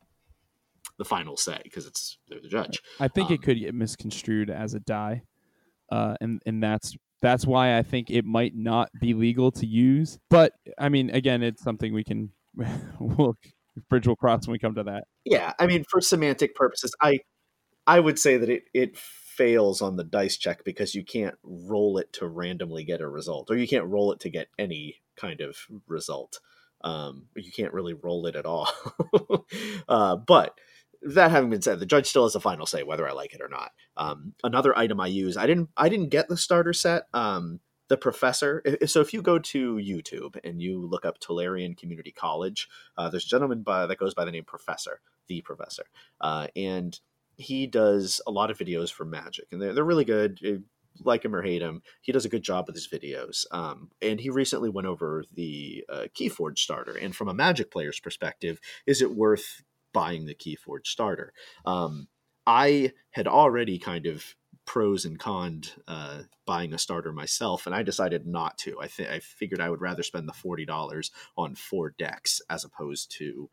the 0.98 1.04
final 1.04 1.36
say 1.36 1.60
because 1.62 1.86
it's 1.86 2.18
they're 2.28 2.40
the 2.40 2.48
judge. 2.48 2.80
I 3.00 3.08
think 3.08 3.28
um, 3.28 3.34
it 3.34 3.42
could 3.42 3.58
get 3.58 3.74
misconstrued 3.74 4.50
as 4.50 4.74
a 4.74 4.80
die, 4.80 5.22
uh, 5.90 6.14
and 6.20 6.40
and 6.46 6.62
that's 6.62 6.96
that's 7.22 7.46
why 7.46 7.78
I 7.78 7.82
think 7.82 8.10
it 8.10 8.24
might 8.24 8.54
not 8.54 8.90
be 9.00 9.14
legal 9.14 9.50
to 9.52 9.66
use. 9.66 10.18
But 10.30 10.52
I 10.78 10.88
mean, 10.88 11.10
again, 11.10 11.42
it's 11.42 11.62
something 11.62 11.92
we 11.92 12.04
can 12.04 12.30
we'll 13.00 13.36
bridge 13.88 14.06
will 14.06 14.16
cross 14.16 14.46
when 14.46 14.52
we 14.52 14.58
come 14.58 14.74
to 14.74 14.84
that. 14.84 15.04
Yeah, 15.24 15.52
I 15.58 15.66
mean, 15.66 15.84
for 15.90 16.00
semantic 16.00 16.54
purposes, 16.54 16.94
I 17.02 17.20
I 17.86 18.00
would 18.00 18.18
say 18.18 18.36
that 18.36 18.48
it 18.48 18.64
it 18.74 18.96
fails 18.96 19.82
on 19.82 19.96
the 19.96 20.04
dice 20.04 20.36
check 20.36 20.64
because 20.64 20.94
you 20.94 21.04
can't 21.04 21.36
roll 21.42 21.98
it 21.98 22.12
to 22.14 22.26
randomly 22.26 22.84
get 22.84 23.00
a 23.00 23.08
result, 23.08 23.50
or 23.50 23.56
you 23.56 23.68
can't 23.68 23.86
roll 23.86 24.12
it 24.12 24.20
to 24.20 24.30
get 24.30 24.48
any 24.58 24.96
kind 25.16 25.40
of 25.40 25.56
result. 25.86 26.40
Um, 26.82 27.26
you 27.34 27.50
can't 27.52 27.72
really 27.72 27.94
roll 27.94 28.26
it 28.26 28.36
at 28.36 28.46
all. 28.46 28.68
uh, 29.88 30.16
but 30.16 30.58
that 31.14 31.30
having 31.30 31.50
been 31.50 31.62
said, 31.62 31.80
the 31.80 31.86
judge 31.86 32.06
still 32.06 32.24
has 32.24 32.34
the 32.34 32.40
final 32.40 32.66
say 32.66 32.82
whether 32.82 33.08
I 33.08 33.12
like 33.12 33.34
it 33.34 33.40
or 33.40 33.48
not. 33.48 33.72
Um, 33.96 34.34
another 34.44 34.76
item 34.76 35.00
I 35.00 35.06
use, 35.06 35.36
I 35.36 35.46
didn't, 35.46 35.70
I 35.76 35.88
didn't 35.88 36.10
get 36.10 36.28
the 36.28 36.36
starter 36.36 36.72
set. 36.72 37.04
Um, 37.14 37.60
the 37.88 37.96
professor. 37.96 38.62
So 38.86 39.00
if 39.00 39.14
you 39.14 39.22
go 39.22 39.38
to 39.38 39.76
YouTube 39.76 40.36
and 40.42 40.60
you 40.60 40.84
look 40.84 41.04
up 41.04 41.20
Tolarian 41.20 41.76
Community 41.76 42.10
College, 42.10 42.68
uh, 42.96 43.08
there's 43.08 43.26
a 43.26 43.28
gentleman 43.28 43.62
by, 43.62 43.86
that 43.86 43.98
goes 43.98 44.14
by 44.14 44.24
the 44.24 44.32
name 44.32 44.44
Professor, 44.44 45.00
the 45.28 45.40
Professor, 45.42 45.84
uh, 46.20 46.48
and 46.56 46.98
he 47.36 47.66
does 47.66 48.20
a 48.26 48.30
lot 48.30 48.50
of 48.50 48.58
videos 48.58 48.90
for 48.90 49.04
Magic, 49.04 49.46
and 49.52 49.60
they're 49.60 49.72
they're 49.72 49.84
really 49.84 50.04
good. 50.04 50.40
Uh, 50.44 50.62
like 51.04 51.26
him 51.26 51.34
or 51.34 51.42
hate 51.42 51.60
him, 51.60 51.82
he 52.00 52.10
does 52.10 52.24
a 52.24 52.28
good 52.30 52.42
job 52.42 52.66
with 52.66 52.74
his 52.74 52.88
videos. 52.88 53.44
Um, 53.50 53.90
and 54.00 54.18
he 54.18 54.30
recently 54.30 54.70
went 54.70 54.86
over 54.86 55.24
the 55.30 55.84
uh, 55.90 56.06
Keyforge 56.18 56.58
starter. 56.58 56.96
And 56.96 57.14
from 57.14 57.28
a 57.28 57.34
Magic 57.34 57.70
player's 57.70 58.00
perspective, 58.00 58.60
is 58.86 59.02
it 59.02 59.14
worth 59.14 59.62
buying 59.96 60.26
the 60.26 60.34
Keyforge 60.34 60.86
starter. 60.86 61.32
Um, 61.64 62.08
I 62.46 62.92
had 63.12 63.26
already 63.26 63.78
kind 63.78 64.04
of 64.04 64.36
pros 64.66 65.06
and 65.06 65.18
conned 65.18 65.72
uh, 65.88 66.24
buying 66.44 66.74
a 66.74 66.78
starter 66.78 67.14
myself, 67.14 67.64
and 67.64 67.74
I 67.74 67.82
decided 67.82 68.26
not 68.26 68.58
to. 68.58 68.78
I 68.78 68.88
think 68.88 69.08
I 69.08 69.20
figured 69.20 69.58
I 69.58 69.70
would 69.70 69.80
rather 69.80 70.02
spend 70.02 70.28
the 70.28 70.34
forty 70.34 70.66
dollars 70.66 71.12
on 71.34 71.54
four 71.54 71.94
decks 71.98 72.42
as 72.50 72.62
opposed 72.62 73.10
to 73.12 73.48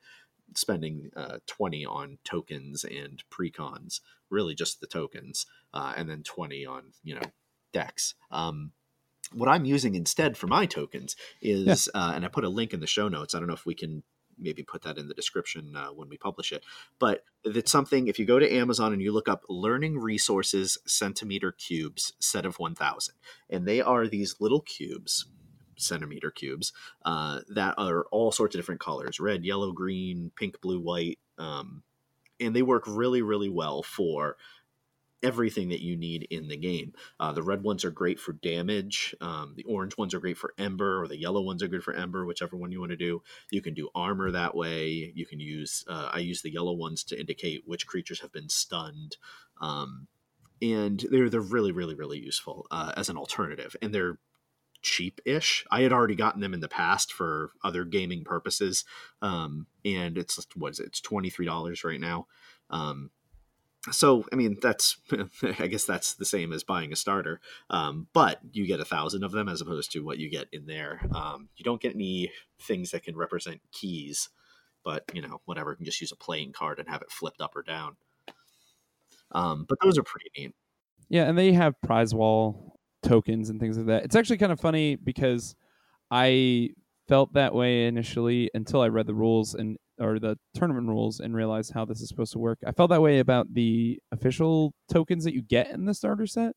spending 0.56 1.12
uh, 1.16 1.38
20 1.48 1.86
on 1.86 2.18
tokens 2.24 2.84
and 2.84 3.24
precons 3.32 4.02
really 4.30 4.54
just 4.54 4.82
the 4.82 4.86
tokens 4.86 5.48
uh, 5.74 5.94
and 5.98 6.08
then 6.08 6.22
20 6.22 6.64
on 6.64 6.84
you 7.02 7.16
know 7.16 7.22
decks 7.72 8.14
um, 8.30 8.72
what 9.32 9.50
I'm 9.50 9.66
using 9.66 9.96
instead 9.96 10.38
for 10.38 10.48
my 10.48 10.66
tokens 10.66 11.16
is, 11.42 11.90
yeah. 11.94 12.02
uh, 12.02 12.12
and 12.14 12.26
I 12.26 12.28
put 12.28 12.44
a 12.44 12.50
link 12.50 12.74
in 12.74 12.82
the 12.82 12.88
show 12.88 13.08
notes. 13.08 13.34
I 13.34 13.40
don't 13.40 13.48
know 13.48 13.54
if 13.56 13.66
we 13.66 13.74
can 13.74 14.04
maybe 14.38 14.64
put 14.64 14.82
that 14.84 14.98
in 14.98 15.08
the 15.08 15.14
description 15.14 15.76
uh, 15.76 15.88
when 15.88 16.10
we 16.10 16.18
publish 16.18 16.52
it. 16.52 16.64
But 17.00 17.24
it's 17.44 17.72
something, 17.72 18.08
if 18.08 18.20
you 18.20 18.26
go 18.26 18.40
to 18.40 18.54
Amazon 18.54 18.94
and 18.94 19.02
you 19.02 19.12
look 19.12 19.28
up 19.28 19.44
learning 19.50 20.00
resources 20.00 20.78
centimeter 20.86 21.52
cubes 21.52 22.14
set 22.20 22.46
of 22.46 22.60
1000, 22.60 23.16
and 23.50 23.68
they 23.68 23.82
are 23.82 24.08
these 24.08 24.36
little 24.40 24.62
cubes, 24.62 25.26
centimeter 25.76 26.32
cubes, 26.32 26.74
uh, 27.06 27.42
that 27.50 27.76
are 27.78 28.06
all 28.12 28.32
sorts 28.32 28.56
of 28.56 28.60
different 28.60 28.82
colors 28.82 29.20
red, 29.20 29.44
yellow, 29.46 29.72
green, 29.72 30.32
pink, 30.36 30.60
blue, 30.62 30.80
white. 30.80 31.20
Um, 31.38 31.84
and 32.40 32.56
they 32.56 32.62
work 32.62 32.84
really, 32.88 33.22
really 33.22 33.50
well 33.50 33.84
for 33.84 34.38
everything 35.24 35.70
that 35.70 35.82
you 35.82 35.96
need 35.96 36.28
in 36.30 36.48
the 36.48 36.58
game. 36.58 36.94
Uh, 37.20 37.32
the 37.32 37.42
red 37.42 37.64
ones 37.64 37.86
are 37.86 37.92
great 37.92 38.20
for 38.20 38.34
damage. 38.34 39.16
Um, 39.22 39.54
the 39.56 39.64
orange 39.64 39.98
ones 39.98 40.14
are 40.14 40.20
great 40.20 40.38
for 40.38 40.54
ember, 40.58 41.02
or 41.02 41.08
the 41.08 41.20
yellow 41.20 41.42
ones 41.42 41.64
are 41.64 41.68
good 41.68 41.84
for 41.84 41.94
ember, 41.94 42.26
whichever 42.26 42.58
one 42.58 42.72
you 42.72 42.80
want 42.80 42.92
to 42.92 42.98
do. 42.98 43.24
You 43.52 43.62
can 43.62 43.74
do 43.74 43.90
armor 43.96 44.32
that 44.32 44.56
way. 44.56 45.12
You 45.16 45.26
can 45.26 45.40
use. 45.40 45.84
Uh, 45.88 46.10
I 46.12 46.20
use 46.20 46.42
the 46.42 46.52
yellow 46.52 46.74
ones 46.74 47.04
to 47.06 47.20
indicate 47.20 47.64
which 47.66 47.88
creatures 47.88 48.20
have 48.20 48.32
been 48.32 48.50
stunned. 48.50 49.18
Um, 49.62 50.08
and 50.62 51.06
they're 51.12 51.30
they're 51.30 51.42
really 51.42 51.72
really 51.72 51.96
really 51.96 52.20
useful 52.20 52.68
uh, 52.72 52.94
as 52.96 53.10
an 53.10 53.18
alternative, 53.18 53.76
and 53.82 53.94
they're 53.94 54.20
cheap-ish. 54.82 55.66
I 55.72 55.82
had 55.82 55.94
already 55.94 56.16
gotten 56.16 56.42
them 56.42 56.54
in 56.54 56.60
the 56.60 56.68
past 56.68 57.14
for 57.14 57.52
other 57.64 57.86
gaming 57.86 58.24
purposes, 58.24 58.86
um, 59.22 59.68
and 59.86 60.18
it's 60.18 60.46
what 60.56 60.72
is 60.72 60.80
it? 60.80 60.88
It's 60.88 61.02
twenty 61.02 61.30
three 61.30 61.46
dollars 61.46 61.84
right 61.84 62.00
now. 62.00 62.28
Um, 62.70 63.10
so 63.92 64.24
i 64.32 64.36
mean 64.36 64.58
that's 64.62 64.98
i 65.60 65.68
guess 65.68 65.86
that's 65.86 66.14
the 66.14 66.26
same 66.26 66.54
as 66.54 66.64
buying 66.64 66.94
a 66.94 66.96
starter 66.96 67.40
um, 67.70 68.08
but 68.14 68.40
you 68.52 68.66
get 68.66 68.80
a 68.80 68.86
thousand 68.86 69.24
of 69.24 69.32
them 69.32 69.50
as 69.50 69.62
opposed 69.62 69.92
to 69.92 70.00
what 70.00 70.20
you 70.20 70.30
get 70.30 70.48
in 70.52 70.66
there. 70.66 71.02
Um, 71.14 71.50
you 71.56 71.64
don't 71.64 71.82
get 71.82 71.96
any 71.96 72.32
things 72.62 72.92
that 72.92 73.04
can 73.04 73.16
represent 73.16 73.62
keys 73.72 74.30
but 74.84 75.04
you 75.14 75.22
know 75.22 75.42
whatever 75.46 75.72
you 75.72 75.78
can 75.78 75.86
just 75.86 76.02
use 76.02 76.12
a 76.12 76.16
playing 76.16 76.54
card 76.54 76.80
and 76.80 76.90
have 76.90 77.02
it 77.02 77.12
flipped 77.12 77.42
up 77.42 77.56
or 77.56 77.64
down. 77.64 77.96
Um, 79.32 79.66
but 79.68 79.80
those 79.82 79.98
are 79.98 80.04
pretty 80.04 80.30
neat. 80.38 80.56
Yeah 81.10 81.24
and 81.24 81.38
they 81.38 81.54
have 81.54 81.80
prize 81.82 82.14
wall 82.14 82.80
tokens 83.02 83.50
and 83.50 83.60
things 83.60 83.78
like 83.78 83.88
that. 83.88 84.04
It's 84.06 84.16
actually 84.16 84.38
kind 84.38 84.52
of 84.52 84.60
funny 84.60 84.96
because 84.96 85.56
i 86.12 86.70
felt 87.08 87.34
that 87.34 87.54
way 87.54 87.86
initially 87.86 88.50
until 88.54 88.82
i 88.82 88.88
read 88.88 89.08
the 89.08 89.14
rules 89.14 89.56
and 89.56 89.78
or 90.00 90.20
the 90.20 90.38
tournament 90.54 90.88
rules 90.88 91.20
and 91.20 91.36
realize 91.36 91.70
how 91.70 91.86
this 91.86 92.02
is 92.02 92.08
supposed 92.08 92.34
to 92.34 92.40
work. 92.40 92.60
I 92.66 92.72
felt 92.72 92.90
that 92.90 93.02
way 93.02 93.20
about 93.20 93.54
the 93.54 94.00
official 94.12 94.74
tokens 94.92 95.24
that 95.24 95.34
you 95.34 95.42
get 95.42 95.70
in 95.70 95.86
the 95.86 95.94
starter 95.94 96.28
set, 96.28 96.56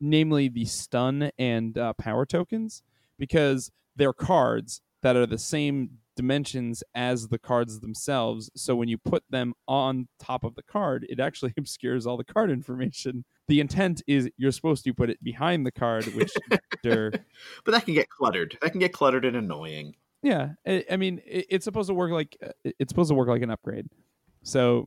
namely 0.00 0.48
the 0.48 0.64
stun 0.64 1.30
and 1.38 1.76
uh, 1.76 1.92
power 1.94 2.24
tokens, 2.24 2.82
because 3.18 3.70
they're 3.96 4.12
cards 4.12 4.80
that 5.02 5.16
are 5.16 5.26
the 5.26 5.38
same 5.38 5.98
dimensions 6.16 6.82
as 6.94 7.28
the 7.28 7.38
cards 7.38 7.80
themselves. 7.80 8.50
So 8.54 8.76
when 8.76 8.88
you 8.88 8.98
put 8.98 9.24
them 9.30 9.54
on 9.66 10.08
top 10.18 10.44
of 10.44 10.54
the 10.54 10.62
card, 10.62 11.06
it 11.08 11.20
actually 11.20 11.54
obscures 11.58 12.06
all 12.06 12.16
the 12.16 12.24
card 12.24 12.50
information. 12.50 13.24
The 13.48 13.60
intent 13.60 14.02
is 14.06 14.28
you're 14.36 14.52
supposed 14.52 14.84
to 14.84 14.94
put 14.94 15.10
it 15.10 15.22
behind 15.22 15.64
the 15.66 15.72
card, 15.72 16.06
which 16.14 16.32
but 17.64 17.72
that 17.72 17.84
can 17.84 17.94
get 17.94 18.08
cluttered. 18.08 18.58
That 18.60 18.70
can 18.70 18.80
get 18.80 18.92
cluttered 18.92 19.24
and 19.24 19.36
annoying. 19.36 19.94
Yeah, 20.22 20.50
I, 20.66 20.84
I 20.90 20.96
mean, 20.96 21.20
it, 21.24 21.46
it's 21.48 21.64
supposed 21.64 21.88
to 21.88 21.94
work 21.94 22.12
like 22.12 22.36
uh, 22.44 22.52
it's 22.64 22.90
supposed 22.90 23.08
to 23.08 23.14
work 23.14 23.28
like 23.28 23.42
an 23.42 23.50
upgrade. 23.50 23.86
So 24.42 24.86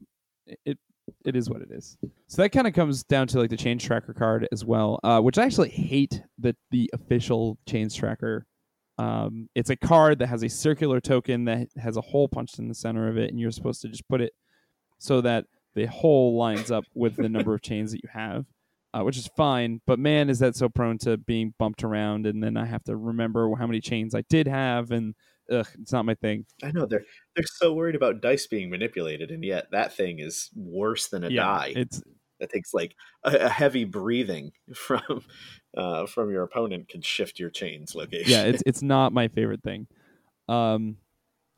it 0.65 0.77
it 1.25 1.35
is 1.35 1.49
what 1.49 1.61
it 1.61 1.69
is. 1.71 1.97
So 2.27 2.41
that 2.41 2.49
kind 2.49 2.67
of 2.67 2.73
comes 2.73 3.03
down 3.03 3.27
to 3.27 3.39
like 3.39 3.49
the 3.49 3.57
chain 3.57 3.77
tracker 3.77 4.13
card 4.13 4.47
as 4.51 4.63
well, 4.63 4.99
uh, 5.03 5.19
which 5.21 5.37
I 5.37 5.45
actually 5.45 5.69
hate 5.69 6.21
that 6.39 6.55
the 6.71 6.89
official 6.93 7.57
chain 7.67 7.89
tracker. 7.89 8.45
Um, 8.97 9.49
it's 9.55 9.71
a 9.71 9.75
card 9.75 10.19
that 10.19 10.27
has 10.27 10.43
a 10.43 10.49
circular 10.49 11.01
token 11.01 11.45
that 11.45 11.67
has 11.77 11.97
a 11.97 12.01
hole 12.01 12.27
punched 12.27 12.59
in 12.59 12.67
the 12.67 12.75
center 12.75 13.07
of 13.07 13.17
it, 13.17 13.31
and 13.31 13.39
you're 13.39 13.51
supposed 13.51 13.81
to 13.81 13.87
just 13.87 14.07
put 14.07 14.21
it 14.21 14.33
so 14.99 15.19
that 15.21 15.45
the 15.75 15.87
hole 15.87 16.37
lines 16.37 16.69
up 16.69 16.85
with 16.93 17.15
the 17.15 17.27
number 17.27 17.55
of 17.55 17.61
chains 17.61 17.91
that 17.91 18.03
you 18.03 18.09
have 18.13 18.45
uh, 18.93 19.03
which 19.03 19.17
is 19.17 19.29
fine. 19.35 19.81
But 19.85 19.99
man, 19.99 20.29
is 20.29 20.39
that 20.39 20.55
so 20.55 20.69
prone 20.69 20.97
to 20.99 21.17
being 21.17 21.53
bumped 21.57 21.83
around, 21.83 22.25
and 22.25 22.43
then 22.43 22.57
I 22.57 22.65
have 22.65 22.83
to 22.85 22.95
remember 22.95 23.53
how 23.55 23.67
many 23.67 23.81
chains 23.81 24.13
I 24.15 24.23
did 24.29 24.47
have, 24.47 24.91
and 24.91 25.15
ugh, 25.51 25.67
it's 25.79 25.91
not 25.91 26.05
my 26.05 26.15
thing. 26.15 26.45
I 26.63 26.71
know 26.71 26.85
they're 26.85 27.05
they're 27.35 27.45
so 27.45 27.73
worried 27.73 27.95
about 27.95 28.21
dice 28.21 28.47
being 28.47 28.69
manipulated, 28.69 29.31
and 29.31 29.43
yet 29.43 29.71
that 29.71 29.95
thing 29.95 30.19
is 30.19 30.49
worse 30.55 31.07
than 31.07 31.23
a 31.23 31.29
yeah, 31.29 31.43
die. 31.43 31.73
It's 31.75 32.01
that 32.39 32.51
takes 32.51 32.73
like 32.73 32.95
a, 33.23 33.35
a 33.35 33.49
heavy 33.49 33.85
breathing 33.85 34.51
from 34.75 35.23
uh, 35.75 36.05
from 36.05 36.31
your 36.31 36.43
opponent 36.43 36.89
can 36.89 37.01
shift 37.01 37.39
your 37.39 37.49
chains 37.49 37.95
location. 37.95 38.31
Yeah, 38.31 38.43
it's 38.43 38.63
it's 38.65 38.81
not 38.81 39.13
my 39.13 39.27
favorite 39.27 39.63
thing. 39.63 39.87
Um, 40.47 40.97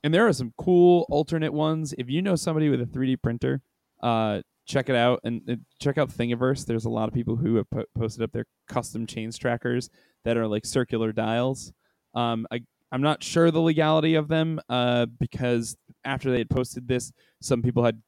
and 0.04 0.14
there 0.14 0.28
are 0.28 0.34
some 0.34 0.54
cool 0.58 1.08
alternate 1.10 1.52
ones. 1.54 1.94
If 1.98 2.10
you 2.10 2.22
know 2.22 2.36
somebody 2.36 2.70
with 2.70 2.80
a 2.80 2.86
3D 2.86 3.22
printer, 3.24 3.64
uh, 4.04 4.42
check 4.66 4.90
it 4.90 4.96
out 4.96 5.20
and, 5.24 5.42
check 5.80 5.98
out 5.98 6.10
Thingiverse. 6.10 6.66
There's 6.66 6.86
a 6.86 6.90
lot 6.90 7.08
of 7.08 7.14
people 7.14 7.36
who 7.36 7.56
have 7.56 7.70
po- 7.70 7.86
posted 7.96 8.24
up 8.24 8.32
their 8.32 8.46
custom 8.68 9.06
chains 9.06 9.38
trackers 9.38 9.90
that 10.24 10.38
are 10.38 10.48
like 10.48 10.66
circular 10.66 11.12
dials. 11.12 11.72
Um, 12.14 12.48
I, 12.52 12.62
I'm 12.92 13.02
not 13.02 13.24
sure 13.24 13.52
the 13.52 13.60
legality 13.60 14.16
of 14.16 14.28
them 14.28 14.60
uh, 14.70 15.06
because 15.20 15.76
after 16.04 16.32
they 16.32 16.40
had 16.40 16.50
posted 16.50 16.88
this, 16.88 17.12
some 17.42 17.62
people 17.62 17.84
had 17.84 18.02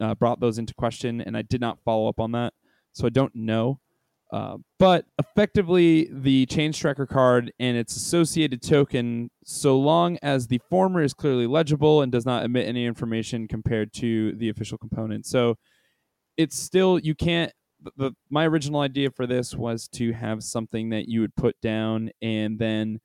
uh, 0.00 0.14
brought 0.14 0.40
those 0.40 0.58
into 0.58 0.74
question, 0.74 1.20
and 1.20 1.36
I 1.36 1.42
did 1.42 1.60
not 1.60 1.78
follow 1.84 2.08
up 2.08 2.18
on 2.20 2.32
that, 2.32 2.52
so 2.92 3.06
I 3.06 3.10
don't 3.10 3.34
know. 3.34 3.80
Uh, 4.32 4.56
but 4.80 5.04
effectively, 5.18 6.08
the 6.10 6.46
chain 6.46 6.72
tracker 6.72 7.06
card 7.06 7.52
and 7.60 7.76
its 7.76 7.94
associated 7.94 8.62
token, 8.62 9.30
so 9.44 9.78
long 9.78 10.18
as 10.22 10.48
the 10.48 10.60
former 10.68 11.02
is 11.02 11.14
clearly 11.14 11.46
legible 11.46 12.02
and 12.02 12.10
does 12.10 12.26
not 12.26 12.44
emit 12.44 12.66
any 12.66 12.84
information 12.84 13.46
compared 13.46 13.92
to 13.92 14.32
the 14.32 14.48
official 14.48 14.78
component. 14.78 15.26
So 15.26 15.56
it's 16.36 16.58
still 16.58 16.98
you 16.98 17.14
can't 17.14 17.52
the, 17.96 18.12
my 18.30 18.46
original 18.46 18.80
idea 18.80 19.10
for 19.10 19.26
this 19.26 19.54
was 19.54 19.88
to 19.88 20.12
have 20.12 20.42
something 20.42 20.90
that 20.90 21.08
you 21.08 21.20
would 21.20 21.34
put 21.36 21.60
down 21.60 22.10
and 22.22 22.58
then 22.58 23.00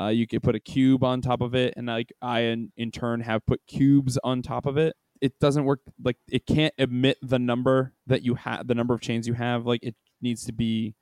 uh, 0.00 0.08
you 0.08 0.26
could 0.26 0.42
put 0.42 0.54
a 0.54 0.60
cube 0.60 1.04
on 1.04 1.20
top 1.20 1.40
of 1.40 1.54
it 1.54 1.74
and 1.76 1.86
like 1.86 2.12
i 2.22 2.40
in, 2.40 2.72
in 2.76 2.90
turn 2.90 3.20
have 3.20 3.44
put 3.46 3.60
cubes 3.66 4.18
on 4.24 4.42
top 4.42 4.66
of 4.66 4.76
it. 4.76 4.96
It 5.20 5.38
doesn't 5.38 5.64
work 5.64 5.80
like 6.02 6.16
it 6.28 6.46
can't 6.46 6.74
emit 6.78 7.18
the 7.22 7.38
number 7.38 7.92
that 8.08 8.22
you 8.22 8.34
have 8.34 8.66
the 8.66 8.74
number 8.74 8.92
of 8.92 9.00
chains 9.00 9.28
you 9.28 9.34
have 9.34 9.66
like 9.66 9.82
it 9.84 9.94
needs 10.20 10.44
to 10.46 10.52
be 10.52 10.94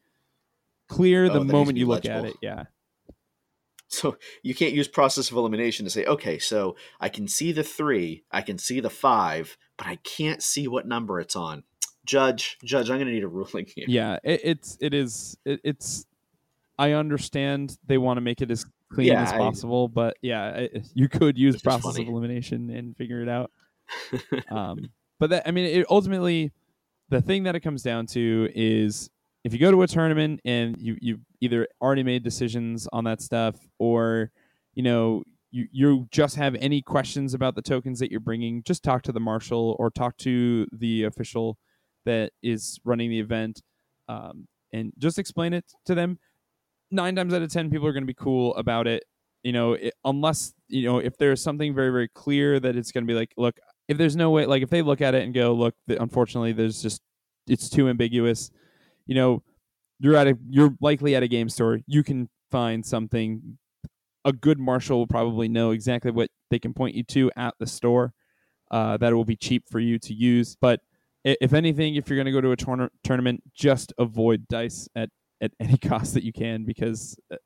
clear 0.88 1.26
oh, 1.26 1.32
the 1.32 1.44
moment 1.44 1.78
you 1.78 1.86
look 1.86 2.04
legible. 2.04 2.26
at 2.26 2.32
it 2.32 2.36
yeah. 2.42 2.64
So 3.92 4.18
you 4.44 4.54
can't 4.54 4.72
use 4.72 4.86
process 4.86 5.30
of 5.30 5.36
elimination 5.36 5.84
to 5.84 5.90
say 5.90 6.04
okay 6.04 6.38
so 6.38 6.76
i 7.00 7.08
can 7.08 7.28
see 7.28 7.50
the 7.50 7.64
three 7.64 8.24
i 8.30 8.42
can 8.42 8.58
see 8.58 8.78
the 8.78 8.90
five 8.90 9.56
but 9.78 9.86
i 9.86 9.96
can't 9.96 10.42
see 10.42 10.68
what 10.68 10.86
number 10.86 11.18
it's 11.18 11.34
on 11.34 11.64
judge 12.10 12.58
judge 12.64 12.90
i'm 12.90 12.98
gonna 12.98 13.12
need 13.12 13.22
a 13.22 13.28
ruling 13.28 13.66
here. 13.74 13.84
Yeah 13.86 14.18
it, 14.24 14.40
it's 14.42 14.76
it 14.80 14.92
is 14.92 15.36
it, 15.44 15.60
it's 15.62 16.04
i 16.76 16.92
understand 16.92 17.78
they 17.86 17.98
want 17.98 18.16
to 18.16 18.20
make 18.20 18.40
it 18.40 18.50
as 18.50 18.66
clean 18.92 19.08
yeah, 19.08 19.22
as 19.22 19.32
possible 19.32 19.88
I, 19.92 19.94
but 19.94 20.16
yeah 20.20 20.48
it, 20.50 20.88
you 20.94 21.08
could 21.08 21.38
use 21.38 21.62
process 21.62 21.98
of 21.98 22.08
elimination 22.08 22.70
and 22.70 22.96
figure 22.96 23.22
it 23.22 23.28
out. 23.28 23.50
Um 24.50 24.90
but 25.18 25.30
that 25.30 25.46
i 25.46 25.52
mean 25.52 25.66
it 25.66 25.86
ultimately 25.88 26.52
the 27.10 27.20
thing 27.20 27.44
that 27.44 27.54
it 27.54 27.60
comes 27.60 27.82
down 27.82 28.06
to 28.06 28.48
is 28.54 29.10
if 29.44 29.52
you 29.52 29.58
go 29.58 29.70
to 29.70 29.82
a 29.82 29.86
tournament 29.86 30.40
and 30.44 30.76
you 30.78 30.96
you've 31.00 31.20
either 31.40 31.68
already 31.80 32.02
made 32.02 32.24
decisions 32.24 32.88
on 32.92 33.04
that 33.04 33.20
stuff 33.20 33.56
or 33.78 34.32
you 34.74 34.82
know 34.82 35.22
you 35.50 35.66
you 35.72 36.08
just 36.10 36.36
have 36.36 36.56
any 36.56 36.82
questions 36.82 37.34
about 37.34 37.54
the 37.54 37.62
tokens 37.62 37.98
that 38.00 38.10
you're 38.10 38.20
bringing 38.20 38.62
just 38.62 38.82
talk 38.82 39.02
to 39.02 39.12
the 39.12 39.20
marshal 39.20 39.76
or 39.78 39.90
talk 39.90 40.16
to 40.16 40.66
the 40.72 41.04
official 41.04 41.58
that 42.04 42.32
is 42.42 42.80
running 42.84 43.10
the 43.10 43.20
event 43.20 43.62
um, 44.08 44.46
and 44.72 44.92
just 44.98 45.18
explain 45.18 45.52
it 45.52 45.64
to 45.86 45.94
them. 45.94 46.18
Nine 46.90 47.14
times 47.14 47.32
out 47.32 47.42
of 47.42 47.52
ten 47.52 47.70
people 47.70 47.86
are 47.86 47.92
going 47.92 48.02
to 48.02 48.06
be 48.06 48.14
cool 48.14 48.54
about 48.56 48.86
it 48.86 49.04
you 49.42 49.52
know 49.52 49.72
it, 49.72 49.94
unless 50.04 50.52
you 50.68 50.82
know 50.82 50.98
if 50.98 51.16
there's 51.16 51.42
something 51.42 51.74
very 51.74 51.88
very 51.88 52.08
clear 52.08 52.60
that 52.60 52.76
it's 52.76 52.92
going 52.92 53.02
to 53.02 53.10
be 53.10 53.18
like 53.18 53.32
look 53.38 53.58
if 53.88 53.96
there's 53.96 54.14
no 54.14 54.28
way 54.28 54.44
like 54.44 54.62
if 54.62 54.68
they 54.68 54.82
look 54.82 55.00
at 55.00 55.14
it 55.14 55.22
and 55.22 55.32
go 55.32 55.54
look 55.54 55.74
unfortunately 55.88 56.52
there's 56.52 56.82
just 56.82 57.00
it's 57.46 57.70
too 57.70 57.88
ambiguous 57.88 58.50
you 59.06 59.14
know 59.14 59.42
you're 60.00 60.16
at 60.16 60.26
a 60.26 60.38
you're 60.48 60.74
likely 60.80 61.14
at 61.14 61.22
a 61.22 61.28
game 61.28 61.48
store. 61.48 61.78
You 61.86 62.02
can 62.02 62.28
find 62.50 62.84
something. 62.84 63.58
A 64.24 64.32
good 64.32 64.58
marshal 64.58 64.98
will 64.98 65.06
probably 65.06 65.48
know 65.48 65.70
exactly 65.70 66.10
what 66.10 66.28
they 66.50 66.58
can 66.58 66.74
point 66.74 66.94
you 66.94 67.02
to 67.04 67.30
at 67.36 67.54
the 67.58 67.66
store 67.66 68.12
uh, 68.70 68.98
that 68.98 69.14
will 69.14 69.24
be 69.24 69.36
cheap 69.36 69.64
for 69.70 69.78
you 69.78 69.98
to 70.00 70.12
use. 70.12 70.56
But 70.60 70.80
if 71.24 71.52
anything, 71.52 71.96
if 71.96 72.08
you're 72.08 72.16
going 72.16 72.26
to 72.26 72.32
go 72.32 72.40
to 72.40 72.52
a 72.52 72.56
tourna- 72.56 72.90
tournament, 73.04 73.42
just 73.54 73.92
avoid 73.98 74.46
dice 74.48 74.88
at, 74.96 75.10
at 75.40 75.52
any 75.60 75.76
cost 75.78 76.14
that 76.14 76.24
you 76.24 76.32
can 76.32 76.64
because 76.64 77.18
uh, 77.32 77.36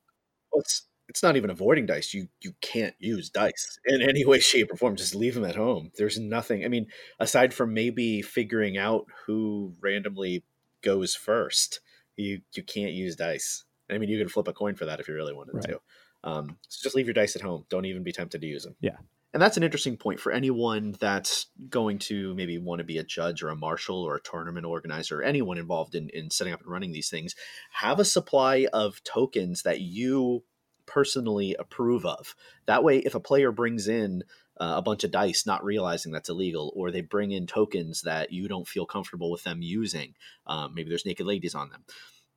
well, 0.52 0.60
it's 0.60 0.86
it's 1.08 1.22
not 1.22 1.36
even 1.36 1.50
avoiding 1.50 1.86
dice. 1.86 2.14
You 2.14 2.28
you 2.42 2.52
can't 2.60 2.94
use 2.98 3.30
dice 3.30 3.78
in 3.86 4.00
any 4.02 4.24
way, 4.24 4.38
shape, 4.40 4.72
or 4.72 4.76
form. 4.76 4.96
Just 4.96 5.14
leave 5.14 5.34
them 5.34 5.44
at 5.44 5.56
home. 5.56 5.90
There's 5.96 6.18
nothing. 6.18 6.64
I 6.64 6.68
mean, 6.68 6.86
aside 7.20 7.52
from 7.52 7.74
maybe 7.74 8.22
figuring 8.22 8.78
out 8.78 9.06
who 9.26 9.74
randomly 9.80 10.44
goes 10.82 11.14
first, 11.14 11.80
you 12.16 12.40
you 12.54 12.62
can't 12.62 12.92
use 12.92 13.16
dice. 13.16 13.64
I 13.90 13.98
mean, 13.98 14.08
you 14.08 14.18
can 14.18 14.28
flip 14.28 14.48
a 14.48 14.52
coin 14.52 14.76
for 14.76 14.86
that 14.86 15.00
if 15.00 15.08
you 15.08 15.14
really 15.14 15.34
wanted 15.34 15.56
Right. 15.56 15.64
to. 15.64 15.80
Um, 16.24 16.56
so 16.68 16.82
just 16.82 16.96
leave 16.96 17.06
your 17.06 17.12
dice 17.12 17.36
at 17.36 17.42
home. 17.42 17.66
Don't 17.68 17.84
even 17.84 18.02
be 18.02 18.12
tempted 18.12 18.40
to 18.40 18.46
use 18.46 18.64
them. 18.64 18.74
Yeah. 18.80 18.96
And 19.34 19.42
that's 19.42 19.56
an 19.56 19.64
interesting 19.64 19.96
point 19.96 20.20
for 20.20 20.30
anyone 20.30 20.94
that's 21.00 21.46
going 21.68 21.98
to 21.98 22.32
maybe 22.36 22.56
want 22.56 22.78
to 22.78 22.84
be 22.84 22.98
a 22.98 23.04
judge 23.04 23.42
or 23.42 23.48
a 23.48 23.56
marshal 23.56 24.00
or 24.00 24.14
a 24.14 24.22
tournament 24.22 24.64
organizer, 24.64 25.18
or 25.18 25.24
anyone 25.24 25.58
involved 25.58 25.96
in, 25.96 26.08
in 26.10 26.30
setting 26.30 26.52
up 26.52 26.60
and 26.60 26.70
running 26.70 26.92
these 26.92 27.10
things. 27.10 27.34
Have 27.72 27.98
a 27.98 28.04
supply 28.04 28.68
of 28.72 29.02
tokens 29.02 29.62
that 29.62 29.80
you 29.80 30.44
personally 30.86 31.56
approve 31.58 32.06
of. 32.06 32.36
That 32.66 32.84
way, 32.84 32.98
if 32.98 33.16
a 33.16 33.20
player 33.20 33.50
brings 33.50 33.88
in 33.88 34.22
uh, 34.60 34.74
a 34.76 34.82
bunch 34.82 35.02
of 35.02 35.10
dice, 35.10 35.44
not 35.44 35.64
realizing 35.64 36.12
that's 36.12 36.28
illegal, 36.28 36.72
or 36.76 36.92
they 36.92 37.00
bring 37.00 37.32
in 37.32 37.48
tokens 37.48 38.02
that 38.02 38.32
you 38.32 38.46
don't 38.46 38.68
feel 38.68 38.86
comfortable 38.86 39.32
with 39.32 39.42
them 39.42 39.62
using, 39.62 40.14
um, 40.46 40.74
maybe 40.76 40.90
there's 40.90 41.06
naked 41.06 41.26
ladies 41.26 41.56
on 41.56 41.70
them 41.70 41.84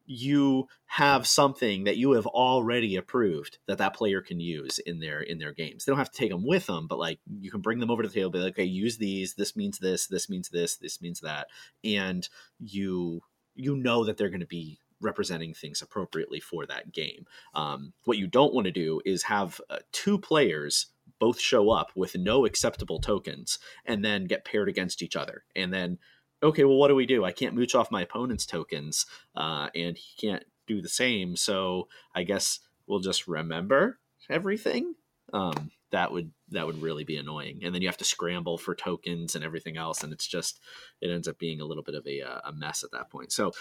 you 0.07 0.67
have 0.85 1.27
something 1.27 1.83
that 1.83 1.97
you 1.97 2.13
have 2.13 2.25
already 2.25 2.95
approved 2.95 3.57
that 3.67 3.77
that 3.77 3.93
player 3.93 4.21
can 4.21 4.39
use 4.39 4.79
in 4.79 4.99
their 4.99 5.19
in 5.19 5.37
their 5.37 5.51
games. 5.51 5.83
They 5.85 5.91
don't 5.91 5.99
have 5.99 6.11
to 6.11 6.17
take 6.17 6.31
them 6.31 6.47
with 6.47 6.65
them, 6.65 6.87
but 6.87 6.97
like 6.97 7.19
you 7.39 7.51
can 7.51 7.61
bring 7.61 7.79
them 7.79 7.91
over 7.91 8.01
to 8.01 8.07
the 8.07 8.13
table. 8.13 8.31
Be 8.31 8.39
like, 8.39 8.53
okay, 8.53 8.63
use 8.63 8.97
these. 8.97 9.35
This 9.35 9.55
means 9.55 9.77
this. 9.79 10.07
This 10.07 10.29
means 10.29 10.49
this. 10.49 10.77
This 10.77 11.01
means 11.01 11.19
that, 11.19 11.47
and 11.83 12.27
you 12.59 13.21
you 13.53 13.75
know 13.75 14.05
that 14.05 14.17
they're 14.17 14.29
going 14.29 14.39
to 14.39 14.47
be 14.47 14.79
representing 15.01 15.53
things 15.53 15.81
appropriately 15.81 16.39
for 16.39 16.65
that 16.65 16.91
game. 16.91 17.25
Um, 17.53 17.93
what 18.05 18.17
you 18.17 18.27
don't 18.27 18.53
want 18.53 18.65
to 18.65 18.71
do 18.71 19.01
is 19.05 19.23
have 19.23 19.61
uh, 19.69 19.77
two 19.91 20.17
players 20.17 20.87
both 21.19 21.39
show 21.39 21.69
up 21.69 21.91
with 21.95 22.15
no 22.15 22.45
acceptable 22.45 22.99
tokens 22.99 23.59
and 23.85 24.03
then 24.03 24.25
get 24.25 24.45
paired 24.45 24.69
against 24.69 25.03
each 25.03 25.15
other, 25.15 25.43
and 25.55 25.73
then 25.73 25.99
okay, 26.41 26.63
well, 26.63 26.77
what 26.77 26.87
do 26.89 26.95
we 26.95 27.05
do? 27.05 27.25
I 27.25 27.31
can't 27.31 27.55
mooch 27.55 27.75
off 27.75 27.91
my 27.91 28.01
opponent's 28.01 28.45
tokens, 28.45 29.05
uh, 29.35 29.69
and 29.75 29.97
he 29.97 30.27
can't 30.27 30.43
do 30.67 30.81
the 30.81 30.89
same. 30.89 31.35
So 31.35 31.87
I 32.13 32.23
guess 32.23 32.59
we'll 32.85 32.99
just 32.99 33.27
remember 33.27 33.99
everything. 34.29 34.95
Um, 35.33 35.71
that 35.91 36.11
would 36.11 36.31
that 36.49 36.65
would 36.65 36.81
really 36.81 37.03
be 37.03 37.17
annoying, 37.17 37.61
and 37.63 37.73
then 37.73 37.81
you 37.81 37.87
have 37.87 37.97
to 37.97 38.05
scramble 38.05 38.57
for 38.57 38.75
tokens 38.75 39.35
and 39.35 39.43
everything 39.43 39.77
else, 39.77 40.03
and 40.03 40.11
it's 40.11 40.27
just 40.27 40.59
it 41.01 41.09
ends 41.09 41.27
up 41.27 41.37
being 41.37 41.61
a 41.61 41.65
little 41.65 41.83
bit 41.83 41.95
of 41.95 42.05
a 42.05 42.21
uh, 42.21 42.41
a 42.45 42.53
mess 42.53 42.83
at 42.83 42.91
that 42.91 43.09
point. 43.09 43.31
So 43.31 43.51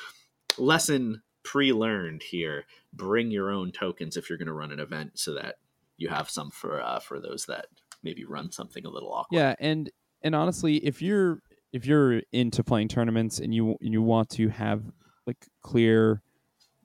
lesson 0.58 1.22
pre-learned 1.44 2.22
here: 2.22 2.64
bring 2.92 3.30
your 3.30 3.50
own 3.50 3.72
tokens 3.72 4.16
if 4.16 4.28
you're 4.28 4.38
going 4.38 4.46
to 4.46 4.52
run 4.52 4.72
an 4.72 4.80
event, 4.80 5.18
so 5.18 5.34
that 5.34 5.56
you 5.96 6.08
have 6.08 6.28
some 6.28 6.50
for 6.50 6.80
uh, 6.80 6.98
for 6.98 7.20
those 7.20 7.46
that 7.46 7.66
maybe 8.02 8.24
run 8.24 8.50
something 8.50 8.84
a 8.84 8.90
little 8.90 9.12
awkward. 9.12 9.36
Yeah, 9.36 9.54
and 9.60 9.90
and 10.22 10.34
honestly, 10.34 10.76
if 10.78 11.00
you're 11.00 11.40
if 11.76 11.84
you're 11.84 12.22
into 12.32 12.64
playing 12.64 12.88
tournaments 12.88 13.38
and 13.38 13.54
you 13.54 13.76
and 13.82 13.92
you 13.92 14.00
want 14.00 14.30
to 14.30 14.48
have 14.48 14.82
like 15.26 15.36
clear, 15.62 16.22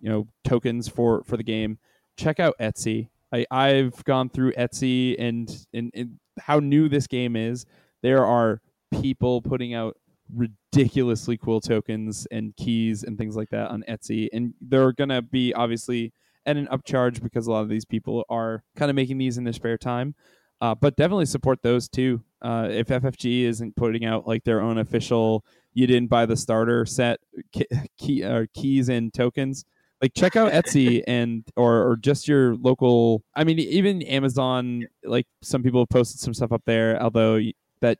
you 0.01 0.09
know, 0.09 0.27
tokens 0.43 0.89
for 0.89 1.23
for 1.23 1.37
the 1.37 1.43
game, 1.43 1.79
check 2.17 2.41
out 2.41 2.55
Etsy. 2.59 3.07
I 3.31 3.45
I've 3.49 4.03
gone 4.03 4.29
through 4.29 4.51
Etsy 4.53 5.15
and 5.17 5.49
and, 5.73 5.91
and 5.95 6.19
how 6.41 6.59
new 6.59 6.89
this 6.89 7.07
game 7.07 7.37
is. 7.37 7.65
There 8.03 8.25
are 8.25 8.61
people 9.01 9.41
putting 9.41 9.73
out 9.73 9.95
ridiculously 10.35 11.37
cool 11.37 11.61
tokens 11.61 12.27
and 12.29 12.53
keys 12.57 13.03
and 13.03 13.17
things 13.17 13.37
like 13.37 13.49
that 13.51 13.71
on 13.71 13.85
Etsy, 13.87 14.27
and 14.33 14.53
they're 14.59 14.91
gonna 14.91 15.21
be 15.21 15.53
obviously 15.53 16.11
at 16.45 16.57
an 16.57 16.67
upcharge 16.67 17.23
because 17.23 17.47
a 17.47 17.51
lot 17.51 17.61
of 17.61 17.69
these 17.69 17.85
people 17.85 18.25
are 18.27 18.63
kind 18.75 18.89
of 18.89 18.95
making 18.95 19.19
these 19.19 19.37
in 19.37 19.45
their 19.45 19.53
spare 19.53 19.77
time. 19.77 20.15
Uh, 20.61 20.75
but 20.75 20.95
definitely 20.95 21.25
support 21.25 21.61
those 21.63 21.89
too. 21.89 22.21
Uh, 22.41 22.67
if 22.71 22.87
FFG 22.87 23.43
isn't 23.45 23.75
putting 23.75 24.05
out 24.05 24.27
like 24.27 24.43
their 24.43 24.61
own 24.61 24.77
official, 24.77 25.43
you 25.73 25.87
didn't 25.87 26.09
buy 26.09 26.25
the 26.25 26.37
starter 26.37 26.85
set 26.85 27.19
key, 27.51 27.65
key 27.97 28.23
uh, 28.23 28.45
keys 28.53 28.87
and 28.89 29.11
tokens. 29.13 29.65
Like 30.01 30.13
check 30.15 30.35
out 30.35 30.51
Etsy 30.53 31.03
and 31.07 31.43
or 31.55 31.89
or 31.89 31.95
just 31.97 32.27
your 32.27 32.55
local. 32.55 33.23
I 33.35 33.43
mean, 33.43 33.57
even 33.59 34.01
Amazon. 34.03 34.85
Like 35.03 35.27
some 35.41 35.63
people 35.63 35.81
have 35.81 35.89
posted 35.89 36.19
some 36.21 36.33
stuff 36.33 36.51
up 36.51 36.63
there, 36.65 37.01
although 37.01 37.39
that 37.81 37.97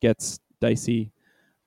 gets 0.00 0.40
dicey 0.60 1.12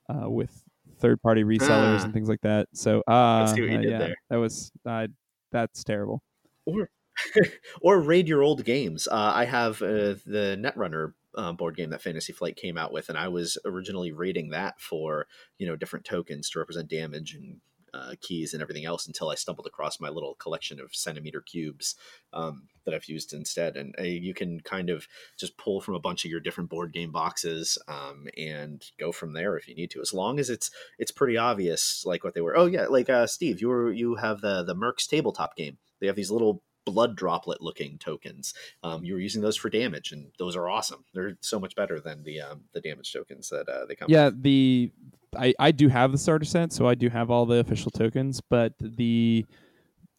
uh, 0.09 0.29
with 0.29 0.61
third 0.99 1.21
party 1.21 1.43
resellers 1.43 1.99
Ah. 1.99 2.03
and 2.05 2.13
things 2.13 2.27
like 2.29 2.41
that. 2.41 2.67
So 2.73 3.03
uh, 3.07 3.47
see 3.47 3.61
what 3.61 3.69
you 3.69 3.77
uh, 3.77 3.81
did 3.81 3.91
yeah, 3.91 3.97
there. 3.99 4.15
that 4.29 4.37
was 4.37 4.71
uh, 4.85 5.07
that's 5.51 5.83
terrible. 5.83 6.21
or 6.65 6.89
or 7.81 7.99
raid 7.99 8.27
your 8.27 8.43
old 8.43 8.63
games. 8.65 9.07
Uh, 9.07 9.31
I 9.33 9.45
have 9.45 9.81
uh, 9.81 10.15
the 10.25 10.57
Netrunner 10.59 11.13
uh, 11.35 11.51
board 11.51 11.75
game 11.75 11.89
that 11.89 12.01
Fantasy 12.01 12.33
Flight 12.33 12.55
came 12.55 12.77
out 12.77 12.91
with, 12.91 13.09
and 13.09 13.17
I 13.17 13.27
was 13.27 13.57
originally 13.65 14.11
raiding 14.11 14.49
that 14.49 14.79
for 14.79 15.27
you 15.57 15.67
know 15.67 15.75
different 15.75 16.05
tokens 16.05 16.49
to 16.49 16.59
represent 16.59 16.89
damage 16.89 17.35
and 17.35 17.59
uh, 17.95 18.13
keys 18.21 18.53
and 18.53 18.61
everything 18.61 18.85
else 18.85 19.07
until 19.07 19.29
I 19.29 19.35
stumbled 19.35 19.67
across 19.67 19.99
my 19.99 20.09
little 20.09 20.35
collection 20.35 20.79
of 20.79 20.93
centimeter 20.93 21.41
cubes 21.41 21.95
um, 22.33 22.67
that 22.83 22.93
I've 22.93 23.05
used 23.05 23.33
instead. 23.33 23.77
And 23.77 23.95
uh, 23.97 24.03
you 24.03 24.33
can 24.33 24.59
kind 24.59 24.89
of 24.89 25.07
just 25.37 25.57
pull 25.57 25.79
from 25.79 25.95
a 25.95 25.99
bunch 25.99 26.25
of 26.25 26.31
your 26.31 26.41
different 26.41 26.69
board 26.69 26.91
game 26.91 27.11
boxes 27.11 27.77
um, 27.87 28.27
and 28.37 28.83
go 28.99 29.11
from 29.11 29.33
there 29.33 29.57
if 29.57 29.67
you 29.67 29.75
need 29.75 29.91
to, 29.91 30.01
as 30.01 30.13
long 30.13 30.39
as 30.39 30.49
it's 30.49 30.71
it's 30.99 31.11
pretty 31.11 31.37
obvious, 31.37 32.03
like 32.05 32.23
what 32.23 32.33
they 32.33 32.41
were. 32.41 32.57
Oh 32.57 32.65
yeah, 32.65 32.87
like 32.87 33.09
uh, 33.09 33.27
Steve, 33.27 33.61
you 33.61 33.69
were 33.69 33.91
you 33.91 34.15
have 34.15 34.41
the 34.41 34.63
the 34.63 34.75
Mercs 34.75 35.07
tabletop 35.07 35.55
game. 35.55 35.77
They 36.01 36.07
have 36.07 36.17
these 36.17 36.31
little 36.31 36.61
blood 36.85 37.15
droplet 37.15 37.61
looking 37.61 37.97
tokens. 37.97 38.53
Um, 38.83 39.03
you 39.03 39.13
were 39.13 39.19
using 39.19 39.41
those 39.41 39.57
for 39.57 39.69
damage, 39.69 40.11
and 40.11 40.31
those 40.39 40.55
are 40.55 40.69
awesome. 40.69 41.03
They're 41.13 41.37
so 41.41 41.59
much 41.59 41.75
better 41.75 41.99
than 41.99 42.23
the 42.23 42.41
um, 42.41 42.61
the 42.73 42.81
damage 42.81 43.11
tokens 43.11 43.49
that 43.49 43.67
uh, 43.67 43.85
they 43.85 43.95
come. 43.95 44.07
Yeah, 44.09 44.25
with. 44.25 44.43
the 44.43 44.91
I, 45.37 45.53
I 45.59 45.71
do 45.71 45.89
have 45.89 46.11
the 46.11 46.17
starter 46.17 46.45
set, 46.45 46.71
so 46.71 46.87
I 46.87 46.95
do 46.95 47.09
have 47.09 47.29
all 47.29 47.45
the 47.45 47.57
official 47.57 47.91
tokens, 47.91 48.41
but 48.41 48.73
the 48.79 49.45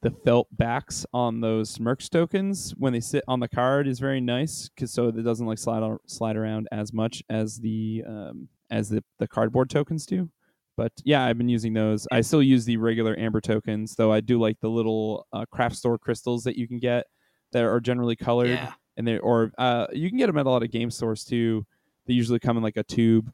the 0.02 0.10
felt 0.24 0.46
backs 0.52 1.06
on 1.12 1.40
those 1.40 1.78
Mercs 1.78 2.08
tokens 2.08 2.72
when 2.76 2.92
they 2.92 3.00
sit 3.00 3.24
on 3.26 3.40
the 3.40 3.48
card 3.48 3.88
is 3.88 3.98
very 3.98 4.20
nice 4.20 4.68
because 4.68 4.92
so 4.92 5.08
it 5.08 5.22
doesn't 5.22 5.46
like 5.46 5.58
slide 5.58 5.82
slide 6.06 6.36
around 6.36 6.68
as 6.70 6.92
much 6.92 7.22
as 7.30 7.58
the 7.58 8.04
um, 8.06 8.48
as 8.70 8.88
the, 8.88 9.02
the 9.18 9.26
cardboard 9.28 9.70
tokens 9.70 10.06
do. 10.06 10.28
But 10.76 10.92
yeah, 11.04 11.24
I've 11.24 11.38
been 11.38 11.48
using 11.48 11.72
those. 11.72 12.06
I 12.12 12.20
still 12.20 12.42
use 12.42 12.64
the 12.64 12.76
regular 12.76 13.18
amber 13.18 13.40
tokens, 13.40 13.94
though 13.94 14.12
I 14.12 14.20
do 14.20 14.38
like 14.38 14.60
the 14.60 14.68
little 14.68 15.26
uh, 15.32 15.44
craft 15.50 15.76
store 15.76 15.98
crystals 15.98 16.44
that 16.44 16.56
you 16.56 16.68
can 16.68 16.78
get 16.78 17.06
that 17.52 17.64
are 17.64 17.80
generally 17.80 18.16
colored 18.16 18.48
Yeah. 18.50 18.72
and 18.96 19.06
they 19.06 19.18
or 19.18 19.52
uh, 19.58 19.86
you 19.92 20.08
can 20.08 20.18
get 20.18 20.26
them 20.26 20.38
at 20.38 20.46
a 20.46 20.50
lot 20.50 20.62
of 20.62 20.70
game 20.70 20.90
stores 20.90 21.24
too. 21.24 21.64
They 22.06 22.14
usually 22.14 22.38
come 22.38 22.56
in 22.56 22.62
like 22.62 22.76
a 22.76 22.84
tube, 22.84 23.32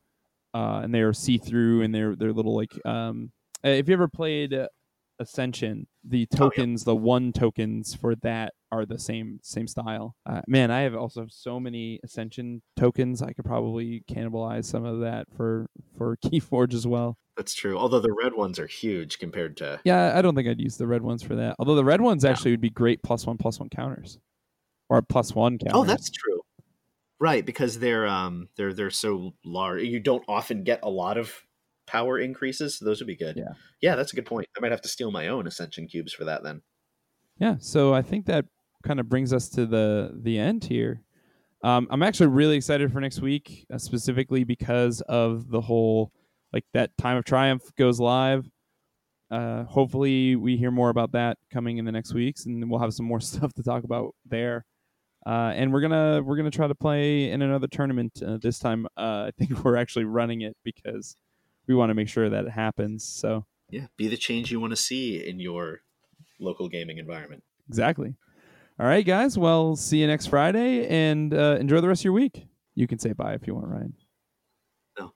uh, 0.55 0.81
and 0.85 0.95
they're 0.95 1.13
see 1.13 1.39
through, 1.39 1.83
and 1.83 1.95
they're 1.95 2.15
they're 2.17 2.33
little 2.33 2.55
like. 2.57 2.73
Um, 2.87 3.33
uh, 3.65 3.69
if 3.71 3.89
you 3.89 3.95
ever 3.95 4.09
played 4.09 4.55
uh, 4.55 4.69
Ascension, 5.19 5.87
the 6.05 6.27
yeah. 6.31 6.37
tokens, 6.37 6.85
the 6.85 6.97
one 6.97 7.33
tokens 7.33 7.95
for 7.95 8.15
that 8.17 8.55
are 8.71 8.87
the 8.87 8.99
same 8.99 9.39
same 9.43 9.67
style. 9.67 10.17
Uh, 10.27 10.41
man, 10.49 10.71
I 10.71 10.81
have 10.81 10.95
also 10.95 11.27
so 11.29 11.61
many 11.61 12.01
Ascension 12.05 12.63
tokens. 12.77 13.23
I 13.23 13.33
could 13.33 13.45
probably 13.45 14.03
cannibalize 14.11 14.65
some 14.65 14.85
of 14.85 15.01
that 15.01 15.27
for 15.37 15.67
for 15.97 16.17
Keyforge 16.25 16.75
as 16.75 16.87
well. 16.87 17.19
That's 17.43 17.55
true. 17.55 17.77
Although 17.77 17.99
the 17.99 18.13
red 18.23 18.35
ones 18.35 18.61
are 18.61 18.69
huge 18.69 19.19
compared 19.19 19.57
to 19.57 19.81
Yeah, 19.85 20.17
I 20.17 20.23
don't 20.23 20.37
think 20.37 20.47
I'd 20.47 20.61
use 20.61 20.77
the 20.77 20.87
red 20.87 21.03
ones 21.03 21.25
for 21.25 21.35
that. 21.35 21.57
Although 21.59 21.75
the 21.75 21.85
red 21.85 22.01
ones 22.01 22.23
Yeah. 22.23 22.31
actually 22.31 22.53
would 22.53 22.61
be 22.61 22.71
great 22.71 23.03
plus 23.03 23.27
one 23.27 23.37
plus 23.37 23.59
one 23.59 23.69
counters, 23.69 24.19
or 24.89 25.03
plus 25.03 25.35
one 25.35 25.59
counters. 25.59 25.73
Oh, 25.75 25.85
that's 25.85 26.09
true. 26.11 26.41
Right, 27.19 27.45
because 27.45 27.81
they're 27.81 28.07
um 28.07 28.49
they're 28.57 28.73
they're 28.73 28.91
so 28.91 29.35
large. 29.45 29.83
You 29.83 29.99
don't 29.99 30.25
often 30.29 30.63
get 30.63 30.81
a 30.85 30.91
lot 30.91 31.19
of 31.19 31.35
power 31.89 32.19
increases, 32.19 32.79
so 32.79 32.85
those 32.85 33.01
would 33.01 33.07
be 33.09 33.17
good. 33.17 33.37
Yeah. 33.37 33.55
Yeah, 33.81 33.97
that's 33.97 34.13
a 34.13 34.17
good 34.17 34.27
point. 34.27 34.47
I 34.57 34.61
might 34.61 34.71
have 34.71 34.83
to 34.83 34.89
steal 34.89 35.11
my 35.11 35.27
own 35.29 35.49
ascension 35.49 35.89
cubes 35.89 36.13
for 36.13 36.25
that 36.27 36.43
then. 36.45 36.63
yeah 37.41 37.57
so 37.59 37.93
i 37.95 38.03
think 38.03 38.27
that 38.27 38.45
kind 38.85 39.01
of 39.01 39.09
brings 39.09 39.33
us 39.33 39.49
to 39.49 39.65
the 39.67 40.13
the 40.23 40.39
end 40.39 40.63
here 40.65 41.03
um, 41.65 41.87
i'm 41.91 42.03
actually 42.03 42.27
really 42.27 42.57
excited 42.57 42.93
for 42.93 43.01
next 43.01 43.21
week 43.21 43.65
uh, 43.73 43.79
specifically 43.79 44.45
because 44.45 45.01
of 45.03 45.49
the 45.51 45.61
whole 45.61 46.13
like 46.53 46.65
that 46.75 46.97
time 46.99 47.17
of 47.17 47.25
triumph 47.25 47.63
goes 47.77 48.01
live 48.01 48.49
uh, 49.31 49.65
hopefully 49.65 50.37
we 50.37 50.57
hear 50.57 50.71
more 50.71 50.91
about 50.91 51.13
that 51.13 51.39
coming 51.51 51.79
in 51.79 51.85
the 51.85 51.93
next 51.93 52.13
weeks 52.13 52.45
and 52.47 52.71
we'll 52.71 52.81
have 52.81 52.93
some 52.95 53.07
more 53.07 53.21
stuff 53.31 53.53
to 53.55 53.63
talk 53.63 53.85
about 53.85 54.15
there 54.27 54.65
uh, 55.27 55.53
and 55.55 55.73
we're 55.73 55.81
gonna 55.81 56.23
we're 56.23 56.37
gonna 56.37 56.51
try 56.51 56.67
to 56.67 56.75
play 56.75 57.31
in 57.31 57.43
another 57.43 57.69
tournament 57.69 58.23
uh, 58.27 58.37
this 58.41 58.59
time 58.59 58.87
uh, 58.97 59.29
i 59.29 59.31
think 59.39 59.65
we're 59.65 59.77
actually 59.77 60.05
running 60.05 60.43
it 60.43 60.57
because 60.65 61.17
we 61.67 61.75
want 61.75 61.91
to 61.91 61.95
make 61.95 62.09
sure 62.09 62.29
that 62.29 62.45
it 62.45 62.51
happens 62.51 63.05
so 63.05 63.45
Yeah, 63.71 63.87
be 63.97 64.09
the 64.09 64.17
change 64.17 64.51
you 64.51 64.61
want 64.61 64.73
to 64.73 64.77
see 64.77 65.27
in 65.27 65.39
your 65.41 65.81
local 66.41 66.69
gaming 66.69 66.99
environment. 66.99 67.43
Exactly. 67.69 68.17
All 68.81 68.87
right, 68.87 69.07
guys. 69.07 69.39
Well, 69.39 69.77
see 69.77 69.99
you 70.01 70.07
next 70.09 70.27
Friday 70.27 70.89
and 70.89 71.33
uh, 71.33 71.57
enjoy 71.61 71.81
the 71.81 71.89
rest 71.89 72.01
of 72.01 72.07
your 72.07 72.15
week. 72.15 72.49
You 72.75 72.87
can 72.89 72.99
say 72.99 73.13
bye 73.13 73.35
if 73.35 73.47
you 73.47 73.55
want, 73.55 73.69
Ryan. 73.69 73.95
No, 74.99 75.13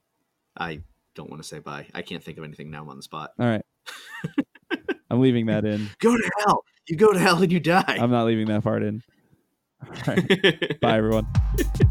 I 0.56 0.80
don't 1.16 1.30
want 1.30 1.42
to 1.42 1.48
say 1.48 1.58
bye. 1.58 1.86
I 1.94 2.02
can't 2.02 2.22
think 2.22 2.38
of 2.38 2.44
anything 2.44 2.70
now. 2.70 2.82
I'm 2.82 2.88
on 2.90 2.96
the 2.96 3.02
spot. 3.02 3.30
All 3.40 3.46
right. 3.46 3.64
I'm 5.10 5.20
leaving 5.20 5.46
that 5.46 5.64
in. 5.64 5.88
Go 6.00 6.16
to 6.16 6.30
hell. 6.38 6.64
You 6.88 6.96
go 6.96 7.12
to 7.12 7.18
hell 7.18 7.42
and 7.42 7.50
you 7.50 7.58
die. 7.58 7.98
I'm 8.00 8.10
not 8.10 8.26
leaving 8.26 8.46
that 8.46 8.62
part 8.62 8.82
in. 8.82 9.02
All 9.84 9.92
right. 10.06 10.80
Bye, 10.80 10.96
everyone. 10.96 11.26